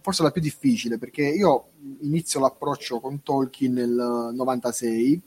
forse 0.00 0.22
la 0.22 0.30
più 0.30 0.40
difficile 0.40 0.98
perché 0.98 1.22
io 1.22 1.70
inizio 2.00 2.40
l'approccio 2.40 3.00
con 3.00 3.22
Tolkien 3.22 3.72
nel 3.72 4.30
96 4.34 5.20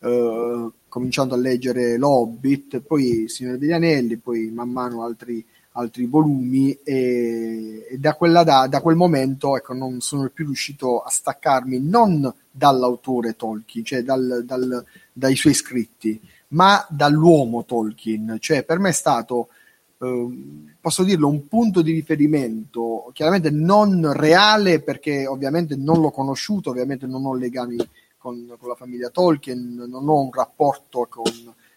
uh, 0.00 0.72
cominciando 0.88 1.34
a 1.34 1.38
leggere 1.38 1.96
L'Hobbit, 1.96 2.80
poi 2.80 3.28
Signore 3.28 3.58
degli 3.58 3.72
Anelli, 3.72 4.16
poi 4.16 4.50
man 4.50 4.70
mano 4.70 5.02
altri 5.02 5.44
altri 5.76 6.06
volumi 6.06 6.72
e, 6.84 7.86
e 7.90 7.98
da, 7.98 8.14
quella 8.14 8.44
da, 8.44 8.66
da, 8.68 8.80
quel 8.80 8.96
momento 8.96 9.56
ecco, 9.56 9.74
non 9.74 10.00
sono 10.00 10.28
più 10.28 10.44
riuscito 10.46 11.00
a 11.00 11.10
staccarmi 11.10 11.80
non 11.80 12.32
dall'autore 12.50 13.34
Tolkien, 13.34 13.84
cioè 13.84 14.02
dal, 14.02 14.42
dal, 14.44 14.84
dai 15.12 15.34
suoi 15.34 15.54
scritti, 15.54 16.20
ma 16.48 16.84
dall'uomo 16.88 17.64
Tolkien. 17.64 18.36
Cioè, 18.38 18.62
per 18.62 18.78
me 18.78 18.90
è 18.90 18.92
stato, 18.92 19.48
eh, 19.48 19.53
posso 20.80 21.02
dirlo, 21.02 21.28
un 21.28 21.48
punto 21.48 21.82
di 21.82 21.92
riferimento, 21.92 23.10
chiaramente 23.12 23.50
non 23.50 24.12
reale 24.12 24.80
perché 24.82 25.26
ovviamente 25.26 25.76
non 25.76 26.00
l'ho 26.00 26.10
conosciuto, 26.10 26.70
ovviamente 26.70 27.06
non 27.06 27.24
ho 27.24 27.34
legami 27.34 27.76
con, 28.18 28.54
con 28.58 28.68
la 28.68 28.74
famiglia 28.74 29.10
Tolkien, 29.10 29.86
non 29.88 30.08
ho 30.08 30.20
un 30.20 30.30
rapporto 30.32 31.06
con, 31.08 31.24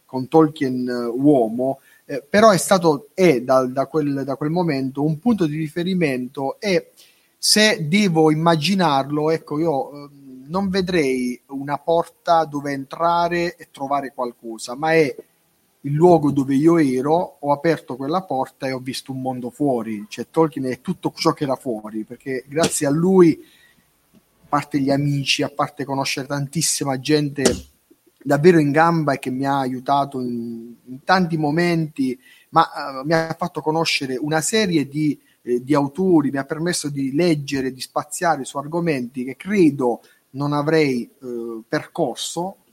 con 0.06 0.28
Tolkien 0.28 0.88
uh, 0.88 1.22
uomo, 1.22 1.80
eh, 2.06 2.24
però 2.28 2.52
è 2.52 2.58
stato 2.58 3.10
è 3.14 3.42
da, 3.42 3.66
da, 3.66 3.86
quel, 3.86 4.24
da, 4.24 4.36
quel, 4.36 4.50
momento 4.50 5.04
un 5.04 5.20
punto 5.20 5.46
di 5.46 5.58
riferimento 5.58 6.60
e 6.60 6.92
se 7.38 7.88
devo 7.88 8.32
immaginarlo, 8.32 9.30
ecco, 9.30 9.60
io 9.60 9.92
eh, 9.92 10.10
non 10.48 10.70
vedrei 10.70 11.40
una 11.48 11.78
porta 11.78 12.46
dove 12.46 12.72
entrare 12.72 13.56
e 13.56 13.68
trovare 13.72 14.14
qualcosa, 14.14 14.76
ma 14.76 14.94
è 14.94 15.14
il 15.82 15.94
luogo 15.94 16.32
dove 16.32 16.56
io 16.56 16.78
ero, 16.78 17.38
ho 17.40 17.52
aperto 17.52 17.96
quella 17.96 18.24
porta 18.24 18.68
e 18.68 18.72
ho 18.72 18.80
visto 18.80 19.12
un 19.12 19.22
mondo 19.22 19.50
fuori, 19.50 20.06
cioè 20.10 20.28
Tolkien 20.30 20.66
è 20.66 20.82
tutto 20.82 21.14
ciò 21.16 21.34
che 21.34 21.44
era 21.44 21.56
fuori, 21.56 22.04
perché 22.04 22.44
grazie 22.48 22.88
a 22.88 22.90
lui, 22.90 23.40
a 24.14 24.20
parte 24.50 24.80
gli 24.80 24.90
amici, 24.90 25.44
a 25.44 25.50
parte 25.50 25.86
conoscere 25.86 26.28
tantissima 26.28 27.00
gente 27.00 27.44
davvero 28.28 28.60
in 28.60 28.72
gamba 28.72 29.14
e 29.14 29.20
che 29.20 29.30
mi 29.30 29.46
ha 29.46 29.60
aiutato 29.60 30.20
in, 30.20 30.74
in 30.86 31.04
tanti 31.04 31.38
momenti, 31.38 32.20
ma 32.50 32.68
uh, 33.02 33.06
mi 33.06 33.14
ha 33.14 33.34
fatto 33.38 33.62
conoscere 33.62 34.18
una 34.18 34.42
serie 34.42 34.88
di, 34.88 35.18
eh, 35.44 35.64
di, 35.64 35.74
autori, 35.74 36.32
mi 36.32 36.38
ha 36.38 36.44
permesso 36.44 36.90
di 36.90 37.14
leggere, 37.14 37.72
di 37.72 37.80
spaziare 37.80 38.44
su 38.44 38.58
argomenti 38.58 39.24
che 39.24 39.38
credo 39.38 40.02
non 40.32 40.52
avrei 40.52 41.04
eh, 41.04 41.62
percorso 41.68 42.64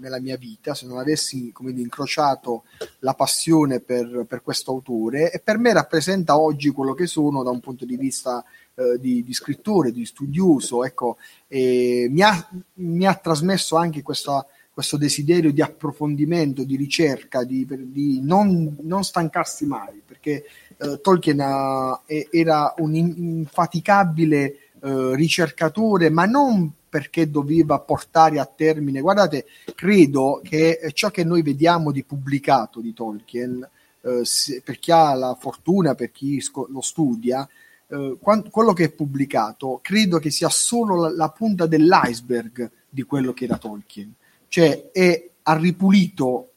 nella 0.00 0.20
mia 0.20 0.36
vita 0.36 0.74
se 0.74 0.86
non 0.86 0.98
avessi 0.98 1.52
dire, 1.58 1.80
incrociato 1.80 2.64
la 3.00 3.14
passione 3.14 3.80
per, 3.80 4.24
per 4.26 4.42
questo 4.42 4.70
autore 4.70 5.32
e 5.32 5.40
per 5.40 5.58
me 5.58 5.72
rappresenta 5.72 6.38
oggi 6.38 6.70
quello 6.70 6.94
che 6.94 7.06
sono 7.06 7.42
da 7.42 7.50
un 7.50 7.60
punto 7.60 7.84
di 7.84 7.96
vista 7.96 8.44
eh, 8.74 8.98
di, 8.98 9.22
di, 9.22 9.32
scrittore, 9.32 9.92
di 9.92 10.04
studioso, 10.04 10.84
ecco, 10.84 11.16
mi 11.48 12.22
ha, 12.22 12.48
mi, 12.74 13.06
ha, 13.06 13.14
trasmesso 13.14 13.76
anche 13.76 14.02
questa, 14.02 14.46
questo 14.72 14.96
desiderio 14.96 15.52
di 15.52 15.60
approfondimento, 15.60 16.62
di 16.62 16.76
ricerca, 16.76 17.42
di, 17.42 17.66
di 17.68 18.20
non, 18.22 18.76
non, 18.82 19.02
stancarsi 19.02 19.66
mai, 19.66 20.00
perché 20.06 20.44
eh, 20.76 21.00
Tolkien 21.00 21.40
ha, 21.40 22.00
era 22.06 22.72
un 22.78 22.94
infaticabile 22.94 24.58
eh, 24.80 25.14
ricercatore, 25.16 26.08
ma 26.10 26.26
non 26.26 26.72
perché 26.88 27.30
doveva 27.30 27.78
portare 27.80 28.38
a 28.38 28.46
termine. 28.46 29.00
Guardate, 29.00 29.46
credo 29.74 30.40
che 30.42 30.90
ciò 30.94 31.10
che 31.10 31.24
noi 31.24 31.42
vediamo 31.42 31.90
di 31.92 32.04
pubblicato 32.04 32.80
di 32.80 32.92
Tolkien, 32.92 33.62
eh, 33.62 33.78
eh, 34.08 34.24
se, 34.24 34.62
per 34.64 34.78
chi 34.78 34.90
ha 34.90 35.14
la 35.14 35.36
fortuna, 35.38 35.94
per 35.94 36.10
chi 36.10 36.40
sco- 36.40 36.68
lo 36.70 36.80
studia, 36.80 37.46
eh, 37.88 38.16
quant- 38.20 38.48
quello 38.50 38.72
che 38.72 38.84
è 38.84 38.90
pubblicato 38.90 39.80
credo 39.82 40.18
che 40.18 40.30
sia 40.30 40.48
solo 40.48 41.00
la, 41.00 41.10
la 41.10 41.28
punta 41.30 41.66
dell'iceberg 41.66 42.70
di 42.88 43.02
quello 43.02 43.32
che 43.32 43.44
era 43.44 43.58
Tolkien. 43.58 44.12
Cioè 44.48 44.90
è, 44.92 45.28
ha 45.42 45.56
ripulito 45.56 46.52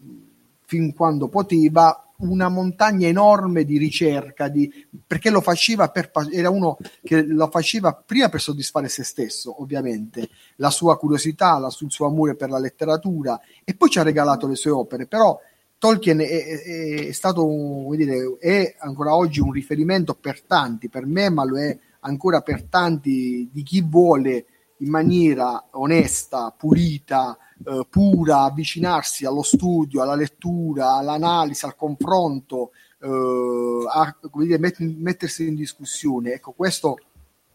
fin 0.65 0.93
quando 0.93 1.27
poteva 1.27 2.10
una 2.21 2.49
montagna 2.49 3.07
enorme 3.07 3.63
di 3.63 3.77
ricerca, 3.77 4.47
di, 4.47 4.71
perché 5.05 5.29
lo 5.29 5.41
faceva 5.41 5.89
per, 5.89 6.11
era 6.31 6.49
uno 6.49 6.77
che 7.03 7.23
lo 7.23 7.49
faceva 7.49 7.93
prima 7.93 8.29
per 8.29 8.41
soddisfare 8.41 8.89
se 8.89 9.03
stesso, 9.03 9.61
ovviamente, 9.61 10.29
la 10.57 10.69
sua 10.69 10.97
curiosità, 10.97 11.57
la, 11.57 11.67
il 11.67 11.91
suo 11.91 12.07
amore 12.07 12.35
per 12.35 12.49
la 12.49 12.59
letteratura, 12.59 13.39
e 13.63 13.75
poi 13.75 13.89
ci 13.89 13.99
ha 13.99 14.03
regalato 14.03 14.47
le 14.47 14.55
sue 14.55 14.71
opere, 14.71 15.07
però 15.07 15.39
Tolkien 15.77 16.19
è, 16.19 16.25
è, 16.25 17.07
è 17.07 17.11
stato, 17.11 17.43
come 17.43 17.97
dire, 17.97 18.37
è 18.39 18.75
ancora 18.79 19.15
oggi 19.15 19.39
un 19.39 19.51
riferimento 19.51 20.13
per 20.13 20.43
tanti, 20.43 20.89
per 20.89 21.05
me, 21.05 21.29
ma 21.29 21.43
lo 21.43 21.57
è 21.57 21.77
ancora 22.01 22.41
per 22.41 22.63
tanti 22.63 23.49
di 23.51 23.63
chi 23.63 23.81
vuole 23.81 24.45
in 24.77 24.89
maniera 24.89 25.69
onesta, 25.71 26.53
pulita, 26.55 27.37
eh, 27.65 27.85
pura, 27.89 28.43
avvicinarsi 28.43 29.25
allo 29.25 29.43
studio, 29.43 30.01
alla 30.01 30.15
lettura, 30.15 30.93
all'analisi, 30.93 31.65
al 31.65 31.75
confronto, 31.75 32.71
eh, 32.99 33.85
a 33.89 34.15
dire, 34.33 34.57
met- 34.57 34.79
mettersi 34.79 35.47
in 35.47 35.55
discussione. 35.55 36.33
Ecco, 36.33 36.51
questo 36.51 36.97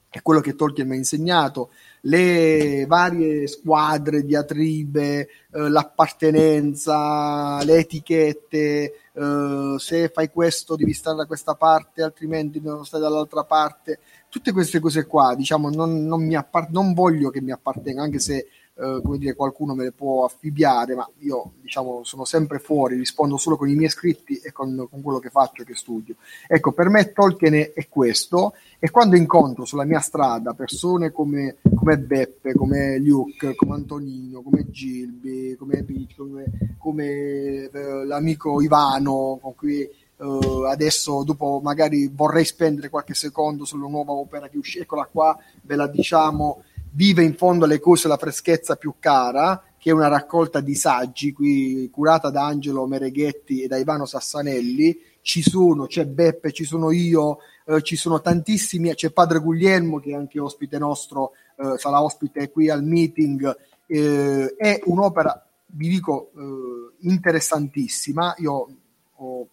è 0.08 0.22
quello 0.22 0.40
che 0.40 0.54
Tolkien 0.54 0.88
mi 0.88 0.94
ha 0.94 0.98
insegnato. 0.98 1.70
Le 2.02 2.86
varie 2.86 3.46
squadre, 3.46 4.24
diatribe, 4.24 5.20
eh, 5.20 5.28
l'appartenenza, 5.68 7.62
le 7.64 7.78
etichette, 7.78 8.92
eh, 9.12 9.74
se 9.76 10.08
fai 10.08 10.30
questo 10.30 10.76
devi 10.76 10.92
stare 10.92 11.16
da 11.16 11.26
questa 11.26 11.54
parte, 11.54 12.02
altrimenti 12.02 12.60
non 12.60 12.86
stai 12.86 13.00
dall'altra 13.00 13.44
parte. 13.44 13.98
Tutte 14.28 14.52
queste 14.52 14.80
cose 14.80 15.06
qua, 15.06 15.34
diciamo, 15.34 15.68
non, 15.70 16.06
non, 16.06 16.32
appart- 16.34 16.70
non 16.70 16.94
voglio 16.94 17.30
che 17.30 17.42
mi 17.42 17.52
appartengano, 17.52 18.04
anche 18.04 18.18
se 18.18 18.46
eh, 18.78 19.00
come 19.02 19.16
dire, 19.16 19.34
qualcuno 19.34 19.74
me 19.74 19.84
le 19.84 19.92
può 19.92 20.26
affibbiare, 20.26 20.94
ma 20.94 21.08
io 21.20 21.52
diciamo 21.62 22.04
sono 22.04 22.26
sempre 22.26 22.58
fuori, 22.58 22.96
rispondo 22.96 23.38
solo 23.38 23.56
con 23.56 23.70
i 23.70 23.74
miei 23.74 23.88
scritti 23.88 24.36
e 24.36 24.52
con, 24.52 24.86
con 24.90 25.00
quello 25.00 25.18
che 25.18 25.30
faccio 25.30 25.62
e 25.62 25.64
che 25.64 25.74
studio. 25.74 26.16
Ecco, 26.46 26.72
per 26.72 26.90
me 26.90 27.10
Tolkien 27.12 27.54
è, 27.54 27.88
questo 27.88 28.52
e 28.78 28.90
quando 28.90 29.16
incontro 29.16 29.64
sulla 29.64 29.84
mia 29.84 30.00
strada 30.00 30.52
persone 30.52 31.10
come, 31.10 31.56
come 31.74 31.98
Beppe, 31.98 32.52
come 32.52 32.98
Luke, 32.98 33.54
come 33.54 33.74
Antonino, 33.74 34.42
come 34.42 34.68
Gilby, 34.68 35.54
come, 35.54 35.82
come, 36.14 36.44
come 36.76 37.70
eh, 37.72 38.04
l'amico 38.04 38.60
Ivano 38.60 39.38
con 39.40 39.54
cui 39.54 40.04
Uh, 40.18 40.62
adesso 40.62 41.24
dopo 41.24 41.60
magari 41.62 42.08
vorrei 42.08 42.46
spendere 42.46 42.88
qualche 42.88 43.12
secondo 43.12 43.66
sulla 43.66 43.86
nuova 43.86 44.12
opera 44.12 44.48
che 44.48 44.56
uscì, 44.56 44.78
eccola 44.78 45.04
qua, 45.04 45.38
ve 45.60 45.76
la 45.76 45.86
diciamo, 45.88 46.62
vive 46.96 47.22
in 47.22 47.34
fondo 47.36 47.66
alle 47.66 47.78
cose 47.78 48.08
la 48.08 48.16
freschezza 48.16 48.76
più 48.76 48.94
cara, 48.98 49.62
che 49.78 49.90
è 49.90 49.92
una 49.92 50.08
raccolta 50.08 50.60
di 50.60 50.74
saggi 50.74 51.32
qui 51.32 51.90
curata 51.92 52.30
da 52.30 52.46
Angelo 52.46 52.86
Mereghetti 52.86 53.60
e 53.60 53.66
da 53.68 53.76
Ivano 53.76 54.06
Sassanelli. 54.06 54.98
Ci 55.20 55.42
sono, 55.42 55.86
c'è 55.86 56.06
Beppe, 56.06 56.52
ci 56.52 56.64
sono 56.64 56.90
io, 56.90 57.38
eh, 57.66 57.82
ci 57.82 57.96
sono 57.96 58.22
tantissimi, 58.22 58.94
c'è 58.94 59.10
Padre 59.10 59.40
Guglielmo 59.40 60.00
che 60.00 60.12
è 60.12 60.14
anche 60.14 60.40
ospite 60.40 60.78
nostro, 60.78 61.32
eh, 61.56 61.76
sarà 61.76 62.02
ospite 62.02 62.50
qui 62.50 62.70
al 62.70 62.82
meeting. 62.82 63.54
Eh, 63.86 64.54
è 64.56 64.80
un'opera, 64.86 65.46
vi 65.66 65.88
dico, 65.88 66.30
eh, 66.34 67.08
interessantissima. 67.08 68.34
Io 68.38 68.68
ho 69.16 69.46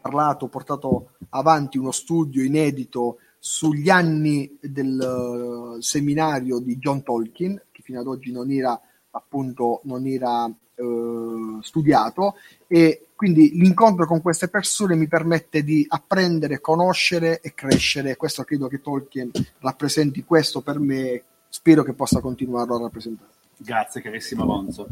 parlato, 0.00 0.44
ho 0.44 0.48
portato 0.48 1.12
avanti 1.30 1.78
uno 1.78 1.92
studio 1.92 2.42
inedito 2.44 3.18
sugli 3.38 3.88
anni 3.88 4.58
del 4.60 5.76
uh, 5.76 5.80
seminario 5.80 6.58
di 6.58 6.78
John 6.78 7.02
Tolkien, 7.02 7.62
che 7.70 7.82
fino 7.82 8.00
ad 8.00 8.06
oggi 8.06 8.32
non 8.32 8.50
era 8.50 8.80
appunto 9.10 9.80
non 9.84 10.06
era 10.06 10.44
uh, 10.44 11.60
studiato 11.60 12.34
e 12.66 13.06
quindi 13.14 13.50
l'incontro 13.54 14.06
con 14.06 14.22
queste 14.22 14.48
persone 14.48 14.94
mi 14.94 15.08
permette 15.08 15.64
di 15.64 15.84
apprendere, 15.88 16.60
conoscere 16.60 17.40
e 17.40 17.52
crescere. 17.52 18.16
Questo 18.16 18.44
credo 18.44 18.68
che 18.68 18.80
Tolkien 18.80 19.30
rappresenti 19.58 20.22
questo 20.22 20.60
per 20.60 20.78
me, 20.78 21.22
spero 21.48 21.82
che 21.82 21.94
possa 21.94 22.20
continuarlo 22.20 22.76
a 22.76 22.80
rappresentare. 22.82 23.37
Grazie 23.60 24.00
carissimo 24.00 24.44
Alonso. 24.44 24.86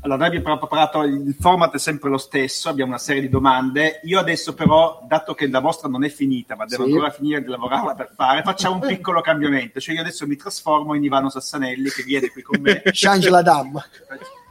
Allora, 0.00 0.26
noi 0.26 0.36
abbiamo 0.36 0.58
preparato, 0.58 1.02
il 1.02 1.36
format 1.38 1.74
è 1.74 1.78
sempre 1.78 2.10
lo 2.10 2.18
stesso, 2.18 2.68
abbiamo 2.68 2.90
una 2.90 2.98
serie 2.98 3.22
di 3.22 3.28
domande. 3.28 4.00
Io 4.02 4.18
adesso 4.18 4.52
però, 4.52 5.04
dato 5.06 5.34
che 5.34 5.48
la 5.48 5.60
vostra 5.60 5.88
non 5.88 6.02
è 6.02 6.08
finita, 6.08 6.56
ma 6.56 6.64
devo 6.64 6.84
sì. 6.84 6.90
ancora 6.90 7.10
finire 7.10 7.40
di 7.40 7.48
lavorarla 7.48 7.94
per 7.94 8.12
fare, 8.14 8.42
facciamo 8.42 8.74
un 8.74 8.80
piccolo 8.80 9.20
cambiamento. 9.20 9.78
Cioè 9.78 9.94
io 9.94 10.00
adesso 10.00 10.26
mi 10.26 10.34
trasformo 10.34 10.94
in 10.94 11.04
Ivano 11.04 11.30
Sassanelli 11.30 11.88
che 11.88 12.02
viene 12.02 12.30
qui 12.30 12.42
con 12.42 12.60
me. 12.60 12.82
Change 12.84 13.30
la 13.30 13.42
dame. 13.42 13.84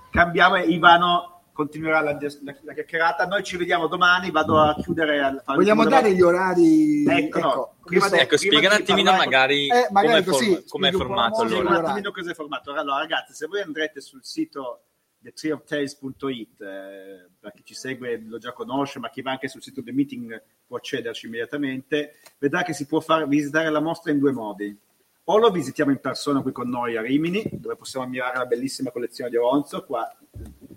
Cambiamo 0.10 0.56
Ivano 0.56 1.38
continuerà 1.60 2.00
la, 2.00 2.13
la, 2.13 2.56
la, 2.62 2.74
chiacchierata. 2.74 3.26
Noi 3.26 3.43
ci 3.43 3.58
vediamo 3.58 3.88
domani. 3.88 4.32
Vado 4.32 4.58
a 4.62 4.76
chiudere. 4.76 5.19
Al, 5.19 5.43
Vogliamo 5.45 5.86
dare 5.86 6.13
gli 6.13 6.22
orari? 6.22 7.04
Ecco, 7.06 7.38
ecco, 7.38 7.39
no. 7.39 7.76
prima 7.84 8.08
de, 8.08 8.22
ecco 8.22 8.38
spiega 8.38 8.69
un 8.69 8.76
attimino 8.76 9.12
parlare... 9.12 9.26
magari, 9.26 9.67
eh, 9.67 9.88
magari 9.91 10.24
come, 10.67 10.88
è 10.88 10.91
formato. 10.93 11.41
Allora. 11.41 11.69
Un 11.69 11.86
attimino 11.86 12.12
cosa 12.12 12.32
è 12.32 12.34
formato. 12.34 12.72
Allora, 12.72 13.00
ragazzi, 13.00 13.34
se 13.34 13.48
voi 13.48 13.62
andrete 13.62 14.00
sul 14.00 14.22
sito 14.24 14.84
thetreeoftales.it, 15.22 16.62
eh, 16.62 17.30
per 17.38 17.52
chi 17.54 17.63
ci 17.65 17.74
segue 17.74 18.24
lo 18.26 18.38
già 18.38 18.54
conosce, 18.54 19.00
ma 19.00 19.10
chi 19.10 19.22
va 19.22 19.32
anche 19.32 19.50
sul 19.50 19.62
sito 19.62 19.82
del 19.82 19.93
meeting 19.93 20.41
può 20.65 20.78
accederci 20.78 21.26
immediatamente, 21.26 22.19
vedrà 22.38 22.63
che 22.63 22.72
si 22.72 22.86
può 22.86 23.02
fare, 23.02 23.28
visitare 23.28 23.69
la 23.69 23.82
mostra 23.82 24.13
in 24.13 24.19
due 24.19 24.32
modi. 24.32 24.80
O 25.31 25.37
lo 25.37 25.51
visitiamo 25.51 25.91
in 25.91 25.99
persona 25.99 26.41
qui 26.41 26.51
con 26.51 26.69
noi 26.69 26.97
a 26.97 27.01
Rimini, 27.01 27.43
dove 27.51 27.75
possiamo 27.75 28.03
ammirare 28.03 28.39
la 28.39 28.47
bellissima 28.47 28.89
collezione 28.89 29.29
di 29.29 29.37
Oronzo, 29.37 29.85
qua 29.85 30.11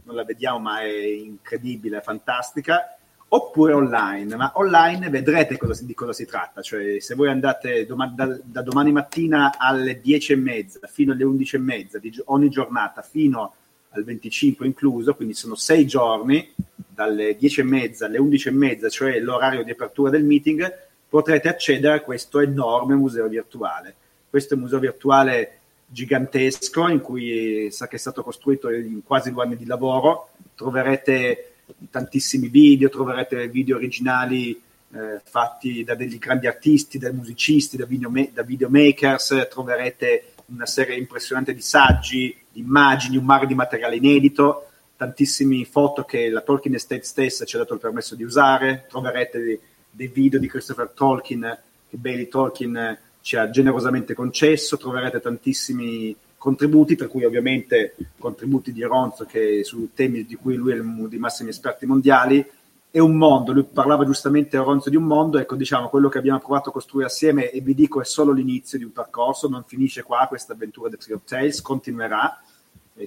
non 0.04 0.14
la 0.14 0.24
vediamo 0.24 0.58
ma 0.58 0.82
è 0.82 0.92
incredibile, 0.92 1.96
è 1.96 2.02
fantastica, 2.02 2.98
oppure 3.28 3.72
online, 3.72 4.36
ma 4.36 4.52
online 4.56 5.08
vedrete 5.08 5.56
cosa, 5.56 5.82
di 5.86 5.94
cosa 5.94 6.12
si 6.12 6.26
tratta, 6.26 6.60
cioè 6.60 7.00
se 7.00 7.14
voi 7.14 7.30
andate 7.30 7.86
doma- 7.86 8.12
da, 8.14 8.38
da, 8.44 8.60
domani 8.60 8.92
mattina 8.92 9.54
alle 9.56 10.02
10 10.02 10.32
e 10.34 10.36
mezza 10.36 10.86
fino 10.86 11.12
alle 11.12 11.24
11 11.24 11.56
e 11.56 11.58
mezza 11.58 11.98
di 11.98 12.12
ogni 12.26 12.50
giornata 12.50 13.00
fino 13.00 13.54
al 13.88 14.04
25 14.04 14.66
incluso, 14.66 15.14
quindi 15.14 15.32
sono 15.32 15.54
sei 15.54 15.86
giorni, 15.86 16.52
dalle 16.76 17.36
10 17.38 17.60
e 17.60 17.64
mezza 17.64 18.04
alle 18.04 18.18
11 18.18 18.48
e 18.48 18.52
mezza, 18.52 18.90
cioè 18.90 19.18
l'orario 19.18 19.64
di 19.64 19.70
apertura 19.70 20.10
del 20.10 20.24
meeting, 20.24 20.90
potrete 21.08 21.48
accedere 21.48 21.96
a 21.96 22.00
questo 22.02 22.38
enorme 22.38 22.96
museo 22.96 23.28
virtuale. 23.28 23.96
Questo 24.32 24.54
è 24.54 24.56
un 24.56 24.62
museo 24.62 24.78
virtuale 24.78 25.58
gigantesco 25.84 26.88
in 26.88 27.00
cui 27.00 27.70
sa 27.70 27.86
che 27.86 27.96
è 27.96 27.98
stato 27.98 28.22
costruito 28.22 28.70
in 28.70 29.02
quasi 29.04 29.30
due 29.30 29.42
anni 29.42 29.58
di 29.58 29.66
lavoro. 29.66 30.30
Troverete 30.54 31.56
tantissimi 31.90 32.48
video, 32.48 32.88
troverete 32.88 33.46
video 33.48 33.76
originali 33.76 34.52
eh, 34.52 35.20
fatti 35.22 35.84
da 35.84 35.94
degli 35.94 36.16
grandi 36.16 36.46
artisti, 36.46 36.96
da 36.96 37.12
musicisti, 37.12 37.76
da, 37.76 37.84
video, 37.84 38.10
da 38.32 38.42
videomakers, 38.42 39.48
troverete 39.50 40.32
una 40.46 40.64
serie 40.64 40.96
impressionante 40.96 41.52
di 41.52 41.60
saggi, 41.60 42.34
di 42.50 42.60
immagini, 42.60 43.18
un 43.18 43.26
mare 43.26 43.46
di 43.46 43.54
materiale 43.54 43.96
inedito, 43.96 44.68
tantissime 44.96 45.62
foto 45.66 46.04
che 46.04 46.30
la 46.30 46.40
Tolkien 46.40 46.74
Estate 46.74 47.02
stessa 47.02 47.44
ci 47.44 47.56
ha 47.56 47.58
dato 47.58 47.74
il 47.74 47.80
permesso 47.80 48.14
di 48.14 48.22
usare, 48.22 48.86
troverete 48.88 49.38
dei, 49.38 49.60
dei 49.90 50.08
video 50.08 50.38
di 50.38 50.48
Christopher 50.48 50.88
Tolkien 50.88 51.58
che 51.86 51.96
Bailey 51.98 52.28
Tolkien 52.28 52.98
ci 53.22 53.36
ha 53.36 53.48
generosamente 53.48 54.14
concesso, 54.14 54.76
troverete 54.76 55.20
tantissimi 55.20 56.14
contributi, 56.36 56.96
tra 56.96 57.06
cui 57.06 57.24
ovviamente 57.24 57.94
contributi 58.18 58.72
di 58.72 58.82
Ronzo 58.82 59.24
che 59.24 59.62
su 59.64 59.90
temi 59.94 60.26
di 60.26 60.34
cui 60.34 60.56
lui 60.56 60.72
è 60.72 60.80
uno 60.80 61.06
dei 61.06 61.20
massimi 61.20 61.50
esperti 61.50 61.86
mondiali, 61.86 62.44
è 62.90 62.98
un 62.98 63.14
mondo, 63.14 63.52
lui 63.52 63.64
parlava 63.64 64.04
giustamente 64.04 64.58
Ronzo 64.58 64.90
di 64.90 64.96
un 64.96 65.04
mondo, 65.04 65.38
ecco 65.38 65.54
diciamo 65.54 65.88
quello 65.88 66.08
che 66.08 66.18
abbiamo 66.18 66.40
provato 66.40 66.68
a 66.68 66.72
costruire 66.72 67.06
assieme 67.06 67.50
e 67.50 67.60
vi 67.60 67.74
dico 67.74 68.02
è 68.02 68.04
solo 68.04 68.32
l'inizio 68.32 68.76
di 68.76 68.84
un 68.84 68.92
percorso, 68.92 69.48
non 69.48 69.64
finisce 69.64 70.02
qua 70.02 70.26
questa 70.28 70.52
avventura 70.52 70.90
del 70.90 70.98
Tree 70.98 71.16
of 71.16 71.22
Tales, 71.24 71.62
continuerà, 71.62 72.42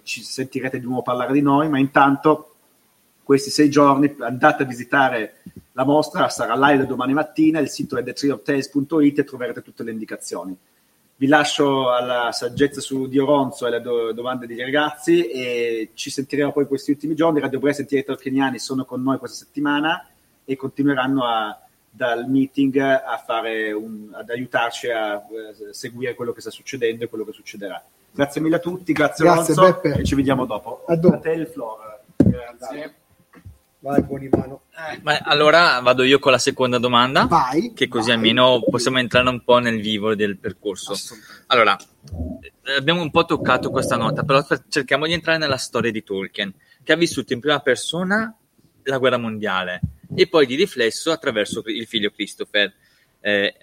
ci 0.01 0.23
sentirete 0.23 0.79
di 0.79 0.85
nuovo 0.85 1.03
parlare 1.03 1.33
di 1.33 1.41
noi, 1.41 1.69
ma 1.69 1.77
intanto 1.77 2.55
questi 3.21 3.49
sei 3.49 3.69
giorni 3.69 4.15
andate 4.19 4.63
a 4.63 4.65
visitare 4.65 5.41
la 5.75 5.83
mostra, 5.83 6.29
sarà 6.29 6.55
live 6.55 6.85
domani 6.85 7.13
mattina, 7.13 7.59
il 7.59 7.69
sito 7.69 7.97
è 7.97 8.03
thetreeoftales.it 8.03 9.19
e 9.19 9.23
troverete 9.25 9.61
tutte 9.61 9.83
le 9.83 9.91
indicazioni. 9.91 10.57
Vi 11.17 11.27
lascio 11.27 11.91
alla 11.91 12.31
saggezza 12.31 12.79
su 12.79 13.07
Dio 13.07 13.25
Ronzo 13.25 13.65
e 13.65 13.67
alle 13.67 13.81
do- 13.81 14.13
domande 14.13 14.47
degli 14.47 14.61
ragazzi 14.61 15.29
e 15.29 15.91
ci 15.93 16.09
sentiremo 16.09 16.53
poi 16.53 16.65
questi 16.65 16.91
ultimi 16.91 17.13
giorni. 17.13 17.41
Radio 17.41 17.59
Brea 17.59 17.73
Sentieri 17.73 18.05
Tolkieniani 18.05 18.57
sono 18.57 18.85
con 18.85 19.03
noi 19.03 19.17
questa 19.17 19.37
settimana 19.37 20.07
e 20.45 20.55
continueranno 20.55 21.25
a, 21.25 21.59
dal 21.89 22.29
meeting 22.29 22.77
a 22.77 23.21
fare 23.25 23.73
un, 23.73 24.11
ad 24.13 24.29
aiutarci 24.29 24.89
a 24.89 25.17
uh, 25.17 25.71
seguire 25.71 26.15
quello 26.15 26.31
che 26.31 26.41
sta 26.41 26.51
succedendo 26.51 27.03
e 27.03 27.07
quello 27.09 27.25
che 27.25 27.33
succederà. 27.33 27.83
Grazie 28.11 28.39
mille 28.39 28.55
a 28.55 28.59
tutti, 28.59 28.93
grazie, 28.93 29.25
grazie 29.25 29.53
Beppe. 29.55 29.93
e 29.95 30.03
ci 30.05 30.15
vediamo 30.15 30.45
dopo. 30.45 30.83
A, 30.87 30.95
dopo. 30.95 31.15
a 31.15 31.19
te 31.19 31.31
il 31.31 31.47
floor. 31.47 31.99
Grazie. 32.15 32.93
Vai, 33.85 34.01
Buonimano. 34.01 34.63
Ma 35.03 35.19
allora 35.19 35.79
vado 35.79 36.01
io 36.01 36.17
con 36.17 36.31
la 36.31 36.39
seconda 36.39 36.79
domanda, 36.79 37.25
Vai. 37.25 37.71
che 37.75 37.87
così 37.87 38.07
vai. 38.07 38.15
almeno 38.15 38.63
possiamo 38.67 38.97
entrare 38.97 39.29
un 39.29 39.43
po' 39.43 39.59
nel 39.59 39.79
vivo 39.79 40.15
del 40.15 40.39
percorso. 40.39 40.95
Allora, 41.47 41.77
eh, 41.77 42.73
abbiamo 42.73 43.03
un 43.03 43.11
po' 43.11 43.25
toccato 43.25 43.69
questa 43.69 43.95
nota, 43.95 44.23
però 44.23 44.43
cerchiamo 44.69 45.05
di 45.05 45.13
entrare 45.13 45.37
nella 45.37 45.57
storia 45.57 45.91
di 45.91 46.03
Tolkien, 46.03 46.51
che 46.81 46.93
ha 46.93 46.95
vissuto 46.95 47.33
in 47.33 47.39
prima 47.39 47.59
persona 47.59 48.35
la 48.85 48.97
guerra 48.97 49.19
mondiale 49.19 49.81
e 50.15 50.27
poi 50.27 50.47
di 50.47 50.55
riflesso 50.55 51.11
attraverso 51.11 51.61
il 51.67 51.85
figlio 51.85 52.09
Christopher, 52.09 52.73
eh, 53.19 53.53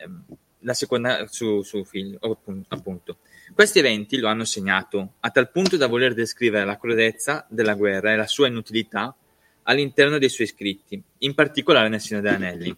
la 0.61 0.75
seconda 0.75 1.27
su, 1.27 1.63
su 1.63 1.85
figlio, 1.85 2.19
appun- 2.21 2.65
appunto. 2.69 3.17
Questi 3.53 3.81
eventi 3.81 4.19
lo 4.19 4.29
hanno 4.29 4.45
segnato 4.45 5.15
a 5.19 5.31
tal 5.31 5.51
punto 5.51 5.77
da 5.77 5.89
voler 5.89 6.15
descrivere 6.15 6.65
la 6.65 6.79
crudezza 6.79 7.45
della 7.51 7.75
guerra 7.75 8.13
e 8.13 8.17
la 8.17 8.29
sua 8.29 8.47
inutilità 8.47 9.13
all'interno 9.65 10.19
dei 10.19 10.29
suoi 10.29 10.47
scritti, 10.47 11.01
in 11.19 11.35
particolare 11.35 11.89
nel 11.89 12.01
Signore 12.01 12.29
degli 12.29 12.35
Anelli. 12.35 12.77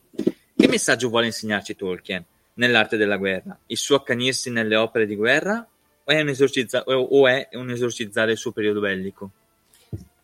Che 0.57 0.69
messaggio 0.69 1.09
vuole 1.09 1.27
insegnarci 1.27 1.77
Tolkien 1.77 2.25
nell'arte 2.55 2.97
della 2.97 3.17
guerra? 3.17 3.59
Il 3.67 3.77
suo 3.77 3.97
accanirsi 3.97 4.51
nelle 4.51 4.77
opere 4.77 5.07
di 5.07 5.17
guerra 5.17 5.67
o 6.05 6.13
è 6.13 6.21
un, 6.21 6.29
esorcizza- 6.29 6.85
o- 6.85 7.29
è 7.29 7.49
un 7.53 7.71
esorcizzare 7.71 8.33
il 8.33 8.39
suo 8.39 8.53
periodo 8.53 8.81
bellico? 8.81 9.31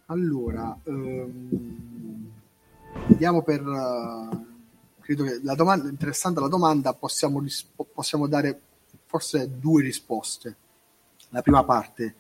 Allora, 0.07 0.77
ehm, 0.85 2.31
andiamo 3.09 3.43
per... 3.43 3.61
eh, 3.61 4.49
credo 5.01 5.25
che 5.25 5.41
la 5.43 5.55
domanda, 5.55 5.89
interessante 5.89 6.41
la 6.41 6.49
domanda, 6.49 6.93
possiamo, 6.93 7.41
ris- 7.41 7.67
possiamo 7.93 8.27
dare 8.27 8.61
forse 9.07 9.51
due 9.59 9.83
risposte. 9.83 10.57
La 11.31 11.43
prima 11.43 11.65
parte, 11.65 12.15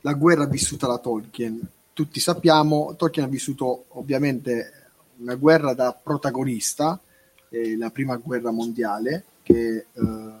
la 0.00 0.14
guerra 0.14 0.46
vissuta 0.46 0.86
da 0.86 0.98
Tolkien. 0.98 1.60
Tutti 1.94 2.18
sappiamo, 2.18 2.96
Tolkien 2.96 3.26
ha 3.26 3.28
vissuto 3.28 3.84
ovviamente 3.90 4.72
una 5.18 5.36
guerra 5.36 5.74
da 5.74 5.92
protagonista, 5.92 6.98
eh, 7.50 7.76
la 7.76 7.90
prima 7.90 8.16
guerra 8.16 8.50
mondiale, 8.50 9.22
che 9.44 9.86
eh, 9.92 10.32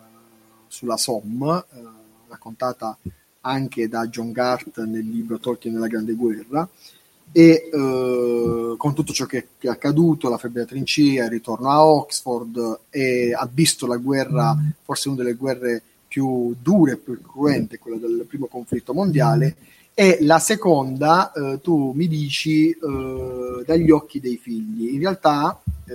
sulla 0.66 0.96
Somme, 0.96 1.64
eh, 1.72 1.78
raccontata 2.26 2.98
anche 3.42 3.86
da 3.88 4.08
John 4.08 4.32
Gart 4.32 4.82
nel 4.84 5.08
libro 5.08 5.38
Tolkien 5.38 5.74
nella 5.74 5.86
Grande 5.86 6.14
Guerra, 6.14 6.68
e 7.30 7.70
eh, 7.72 8.74
con 8.76 8.92
tutto 8.92 9.12
ciò 9.12 9.24
che, 9.26 9.46
è 9.56 9.68
accaduto, 9.68 10.28
la 10.28 10.38
febbre 10.38 10.62
da 10.62 10.66
trincea, 10.66 11.26
il 11.26 11.30
ritorno 11.30 11.70
a 11.70 11.86
Oxford, 11.86 12.80
e 12.90 13.32
ha 13.32 13.48
visto 13.52 13.86
la 13.86 13.96
guerra, 13.96 14.58
forse 14.82 15.06
una 15.08 15.18
delle 15.18 15.34
guerre 15.34 15.80
più 16.08 16.52
dure 16.60 16.94
e 16.94 16.96
più 16.96 17.22
cruente, 17.22 17.78
quella 17.78 17.98
del 17.98 18.24
primo 18.28 18.46
conflitto 18.46 18.92
mondiale, 18.92 19.54
e 19.94 20.18
la 20.22 20.40
seconda, 20.40 21.32
eh, 21.32 21.60
tu 21.60 21.92
mi 21.92 22.08
dici, 22.08 22.70
eh, 22.70 23.62
dagli 23.64 23.90
occhi 23.90 24.18
dei 24.18 24.36
figli. 24.36 24.92
In 24.92 24.98
realtà, 24.98 25.60
eh, 25.86 25.94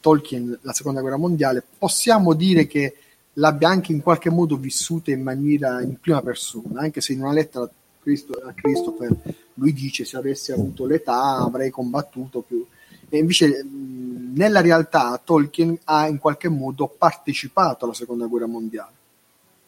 Tolkien, 0.00 0.56
la 0.62 0.72
seconda 0.72 1.00
guerra 1.00 1.16
mondiale, 1.16 1.64
possiamo 1.76 2.32
dire 2.32 2.68
che 2.68 2.96
l'abbia 3.34 3.68
anche 3.68 3.90
in 3.90 4.02
qualche 4.02 4.30
modo 4.30 4.56
vissuta 4.56 5.10
in 5.10 5.22
maniera 5.22 5.82
in 5.82 5.98
prima 5.98 6.22
persona, 6.22 6.80
anche 6.82 7.00
se 7.00 7.12
in 7.12 7.22
una 7.22 7.32
lettera 7.32 7.64
a, 7.64 7.70
Christo- 8.00 8.40
a 8.44 8.52
Christopher 8.52 9.14
lui 9.54 9.72
dice 9.72 10.04
se 10.04 10.16
avessi 10.16 10.52
avuto 10.52 10.86
l'età 10.86 11.38
avrei 11.38 11.70
combattuto 11.70 12.40
più. 12.40 12.64
E 13.08 13.18
invece 13.18 13.64
mh, 13.64 14.32
nella 14.36 14.60
realtà 14.60 15.20
Tolkien 15.22 15.76
ha 15.84 16.06
in 16.06 16.18
qualche 16.18 16.48
modo 16.48 16.86
partecipato 16.86 17.84
alla 17.84 17.94
seconda 17.94 18.26
guerra 18.26 18.46
mondiale, 18.46 18.92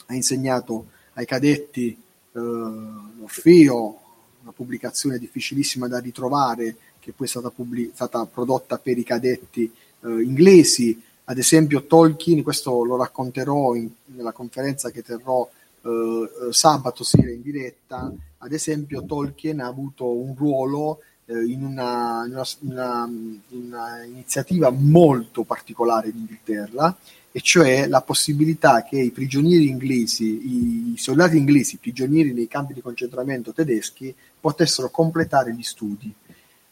ha 0.06 0.14
insegnato 0.14 0.86
ai 1.14 1.26
cadetti 1.26 2.00
l'Orfeo, 2.38 4.00
una 4.42 4.52
pubblicazione 4.52 5.18
difficilissima 5.18 5.88
da 5.88 5.98
ritrovare 5.98 6.76
che 7.00 7.12
poi 7.12 7.26
è 7.26 7.30
stata, 7.30 7.50
pubblic- 7.50 7.94
stata 7.94 8.24
prodotta 8.26 8.78
per 8.78 8.98
i 8.98 9.04
cadetti 9.04 9.64
eh, 9.64 10.08
inglesi, 10.22 11.00
ad 11.24 11.38
esempio 11.38 11.84
Tolkien, 11.84 12.42
questo 12.42 12.84
lo 12.84 12.96
racconterò 12.96 13.74
in- 13.74 13.90
nella 14.06 14.32
conferenza 14.32 14.90
che 14.90 15.02
terrò 15.02 15.48
eh, 15.82 15.88
eh, 15.88 16.52
sabato 16.52 17.04
sera 17.04 17.30
in 17.30 17.42
diretta, 17.42 18.12
ad 18.38 18.52
esempio 18.52 19.04
Tolkien 19.04 19.60
ha 19.60 19.66
avuto 19.66 20.10
un 20.10 20.34
ruolo 20.36 21.00
eh, 21.30 21.44
in, 21.44 21.62
una, 21.62 22.24
in 22.26 22.32
una- 22.32 22.46
una- 22.60 23.10
una 23.50 24.02
iniziativa 24.04 24.70
molto 24.70 25.44
particolare 25.44 26.08
in 26.08 26.16
Inghilterra, 26.18 26.96
e 27.30 27.40
cioè 27.42 27.86
la 27.86 28.00
possibilità 28.00 28.82
che 28.82 28.98
i 28.98 29.10
prigionieri 29.10 29.68
inglesi, 29.68 30.92
i 30.92 30.94
soldati 30.96 31.36
inglesi 31.36 31.76
prigionieri 31.76 32.32
nei 32.32 32.48
campi 32.48 32.72
di 32.72 32.80
concentramento 32.80 33.52
tedeschi, 33.52 34.12
potessero 34.40 34.88
completare 34.90 35.54
gli 35.54 35.62
studi 35.62 36.12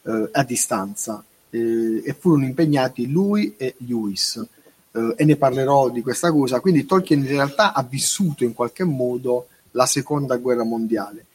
eh, 0.01 0.29
a 0.31 0.43
distanza 0.43 1.23
eh, 1.51 2.01
e 2.03 2.13
furono 2.17 2.45
impegnati 2.45 3.07
lui 3.09 3.53
e 3.55 3.75
Lewis 3.85 4.43
eh, 4.91 5.13
e 5.15 5.25
ne 5.25 5.35
parlerò 5.35 5.89
di 5.89 6.01
questa 6.01 6.31
cosa. 6.31 6.59
Quindi 6.59 6.85
Tolkien 6.85 7.19
in 7.19 7.27
realtà 7.27 7.73
ha 7.73 7.83
vissuto 7.83 8.43
in 8.43 8.53
qualche 8.53 8.83
modo 8.83 9.47
la 9.71 9.85
seconda 9.85 10.37
guerra 10.37 10.63
mondiale. 10.63 11.25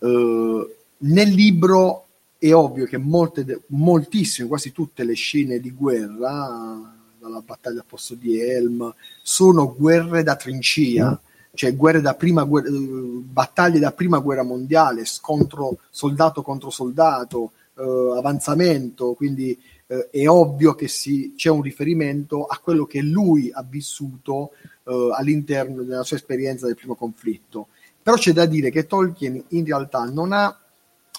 Eh, 0.00 0.74
nel 0.98 1.28
libro 1.28 2.06
è 2.48 2.54
ovvio 2.54 2.84
che 2.84 2.98
molte, 2.98 3.62
moltissime, 3.68 4.48
quasi 4.48 4.70
tutte 4.70 5.02
le 5.02 5.14
scene 5.14 5.60
di 5.60 5.70
guerra, 5.70 6.92
dalla 7.18 7.40
battaglia 7.40 7.80
a 7.80 7.84
posto 7.86 8.14
di 8.14 8.38
Helm, 8.38 8.94
sono 9.22 9.74
guerre 9.74 10.22
da 10.22 10.36
trincea, 10.36 11.18
cioè 11.54 11.74
guerre 11.74 12.02
da 12.02 12.14
prima 12.14 12.44
guerra- 12.44 12.68
battaglie 12.70 13.78
da 13.78 13.92
prima 13.92 14.18
guerra 14.18 14.42
mondiale, 14.42 15.06
scontro 15.06 15.78
soldato 15.88 16.42
contro 16.42 16.68
soldato, 16.68 17.52
eh, 17.76 18.14
avanzamento, 18.18 19.14
quindi 19.14 19.58
eh, 19.86 20.10
è 20.10 20.28
ovvio 20.28 20.74
che 20.74 20.86
si, 20.86 21.32
c'è 21.34 21.48
un 21.48 21.62
riferimento 21.62 22.44
a 22.44 22.60
quello 22.62 22.84
che 22.84 23.00
lui 23.00 23.50
ha 23.54 23.64
vissuto 23.66 24.50
eh, 24.84 25.10
all'interno 25.16 25.82
della 25.82 26.02
sua 26.02 26.18
esperienza 26.18 26.66
del 26.66 26.76
primo 26.76 26.94
conflitto. 26.94 27.68
Però 28.02 28.18
c'è 28.18 28.32
da 28.32 28.44
dire 28.44 28.68
che 28.68 28.86
Tolkien 28.86 29.42
in 29.48 29.64
realtà 29.64 30.04
non 30.04 30.32
ha 30.32 30.58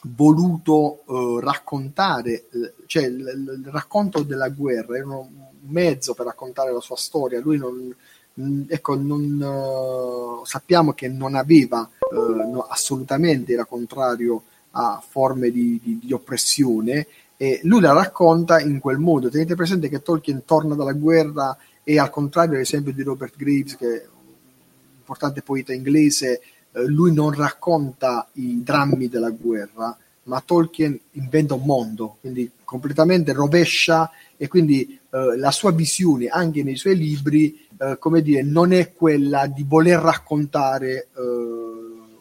voluto 0.03 1.01
eh, 1.07 1.41
raccontare, 1.41 2.45
cioè 2.85 3.05
il, 3.05 3.19
il- 3.63 3.69
racconto 3.71 4.21
della 4.23 4.49
guerra 4.49 4.97
era 4.97 5.07
un 5.17 5.27
mezzo 5.67 6.13
per 6.13 6.25
raccontare 6.27 6.71
la 6.71 6.79
sua 6.81 6.95
storia. 6.95 7.39
Lui 7.39 7.57
non, 7.57 7.93
mh, 8.33 8.61
ecco, 8.67 8.95
non, 8.95 9.41
eh, 10.43 10.45
sappiamo 10.45 10.93
che 10.93 11.07
non 11.07 11.35
aveva 11.35 11.89
eh, 12.11 12.15
no, 12.15 12.61
assolutamente, 12.69 13.53
era 13.53 13.65
contrario 13.65 14.43
a 14.71 15.01
forme 15.05 15.49
di, 15.51 15.79
di- 15.81 15.99
di 16.03 16.13
oppressione 16.13 17.07
e 17.37 17.59
lui 17.63 17.81
la 17.81 17.93
racconta 17.93 18.59
in 18.59 18.79
quel 18.79 18.97
modo. 18.99 19.29
Tenete 19.29 19.55
presente 19.55 19.89
che 19.89 20.01
Tolkien 20.01 20.43
torna 20.45 20.75
dalla 20.75 20.93
guerra 20.93 21.57
e 21.83 21.99
al 21.99 22.09
contrario, 22.09 22.55
ad 22.55 22.61
esempio, 22.61 22.93
di 22.93 23.01
Robert 23.03 23.35
Graves, 23.37 23.75
che 23.75 23.85
è 23.87 24.05
un 24.05 24.33
importante 24.99 25.41
poeta 25.41 25.73
inglese, 25.73 26.41
lui 26.87 27.13
non 27.13 27.31
racconta 27.31 28.27
i 28.33 28.61
drammi 28.63 29.07
della 29.07 29.29
guerra, 29.29 29.97
ma 30.23 30.41
Tolkien 30.41 30.99
inventa 31.11 31.53
un 31.53 31.63
mondo, 31.63 32.17
quindi 32.19 32.51
completamente 32.63 33.31
rovescia 33.31 34.09
e 34.37 34.47
quindi 34.47 34.99
eh, 35.09 35.37
la 35.37 35.51
sua 35.51 35.71
visione 35.71 36.27
anche 36.27 36.63
nei 36.63 36.75
suoi 36.75 36.97
libri, 36.97 37.67
eh, 37.77 37.97
come 37.99 38.21
dire, 38.21 38.43
non 38.43 38.73
è 38.73 38.93
quella 38.93 39.45
di 39.47 39.63
voler 39.67 39.99
raccontare 39.99 41.07
eh, 41.15 41.21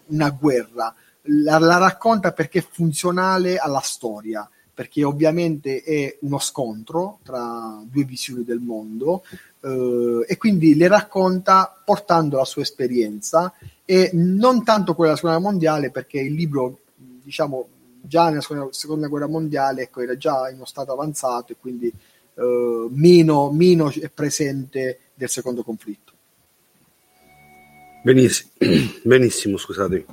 una 0.07 0.31
guerra, 0.31 0.95
la, 1.23 1.59
la 1.59 1.79
racconta 1.79 2.33
perché 2.33 2.59
è 2.59 2.67
funzionale 2.69 3.57
alla 3.57 3.81
storia, 3.81 4.49
perché 4.73 5.05
ovviamente 5.05 5.83
è 5.83 6.19
uno 6.23 6.39
scontro 6.39 7.21
tra 7.23 7.81
due 7.85 8.05
visioni 8.05 8.45
del 8.45 8.59
mondo 8.59 9.25
eh, 9.65 10.27
e 10.29 10.37
quindi 10.37 10.75
le 10.75 10.89
racconta 10.89 11.81
portando 11.85 12.37
la 12.37 12.45
sua 12.45 12.63
esperienza 12.63 13.53
e 13.85 14.11
non 14.13 14.63
tanto 14.63 14.95
quella 14.95 15.15
della 15.15 15.17
seconda 15.17 15.39
guerra 15.39 15.51
mondiale 15.53 15.91
perché 15.91 16.21
il 16.21 16.35
libro 16.35 16.81
diciamo 16.95 17.69
già 18.03 18.29
nella 18.29 18.43
seconda, 18.43 18.67
seconda 18.71 19.09
guerra 19.09 19.27
mondiale 19.27 19.83
ecco, 19.83 20.03
era 20.03 20.17
già 20.17 20.49
in 20.51 20.57
uno 20.57 20.67
stato 20.67 20.93
avanzato 20.93 21.53
e 21.53 21.57
quindi 21.59 21.91
eh, 22.35 22.87
meno, 22.91 23.51
meno 23.51 23.91
è 23.91 24.11
presente 24.11 24.99
del 25.15 25.29
secondo 25.29 25.63
conflitto 25.63 26.13
Benissimo, 28.05 28.51
benissimo 29.03 29.57
scusate. 29.57 30.05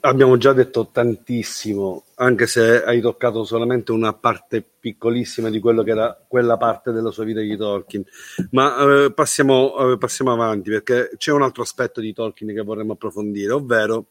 Abbiamo 0.00 0.36
già 0.36 0.52
detto 0.52 0.88
tantissimo, 0.90 2.02
anche 2.16 2.48
se 2.48 2.82
hai 2.82 3.00
toccato 3.00 3.44
solamente 3.44 3.92
una 3.92 4.12
parte 4.12 4.62
piccolissima 4.62 5.48
di 5.48 5.60
quello 5.60 5.84
che 5.84 5.92
era 5.92 6.24
quella 6.26 6.56
parte 6.56 6.90
della 6.90 7.12
sua 7.12 7.22
vita 7.22 7.38
di 7.38 7.56
Tolkien. 7.56 8.04
Ma 8.50 9.04
eh, 9.04 9.12
passiamo, 9.12 9.92
eh, 9.92 9.96
passiamo 9.96 10.32
avanti 10.32 10.70
perché 10.70 11.12
c'è 11.16 11.30
un 11.30 11.42
altro 11.42 11.62
aspetto 11.62 12.00
di 12.00 12.12
Tolkien 12.12 12.52
che 12.52 12.62
vorremmo 12.62 12.94
approfondire, 12.94 13.52
ovvero 13.52 14.06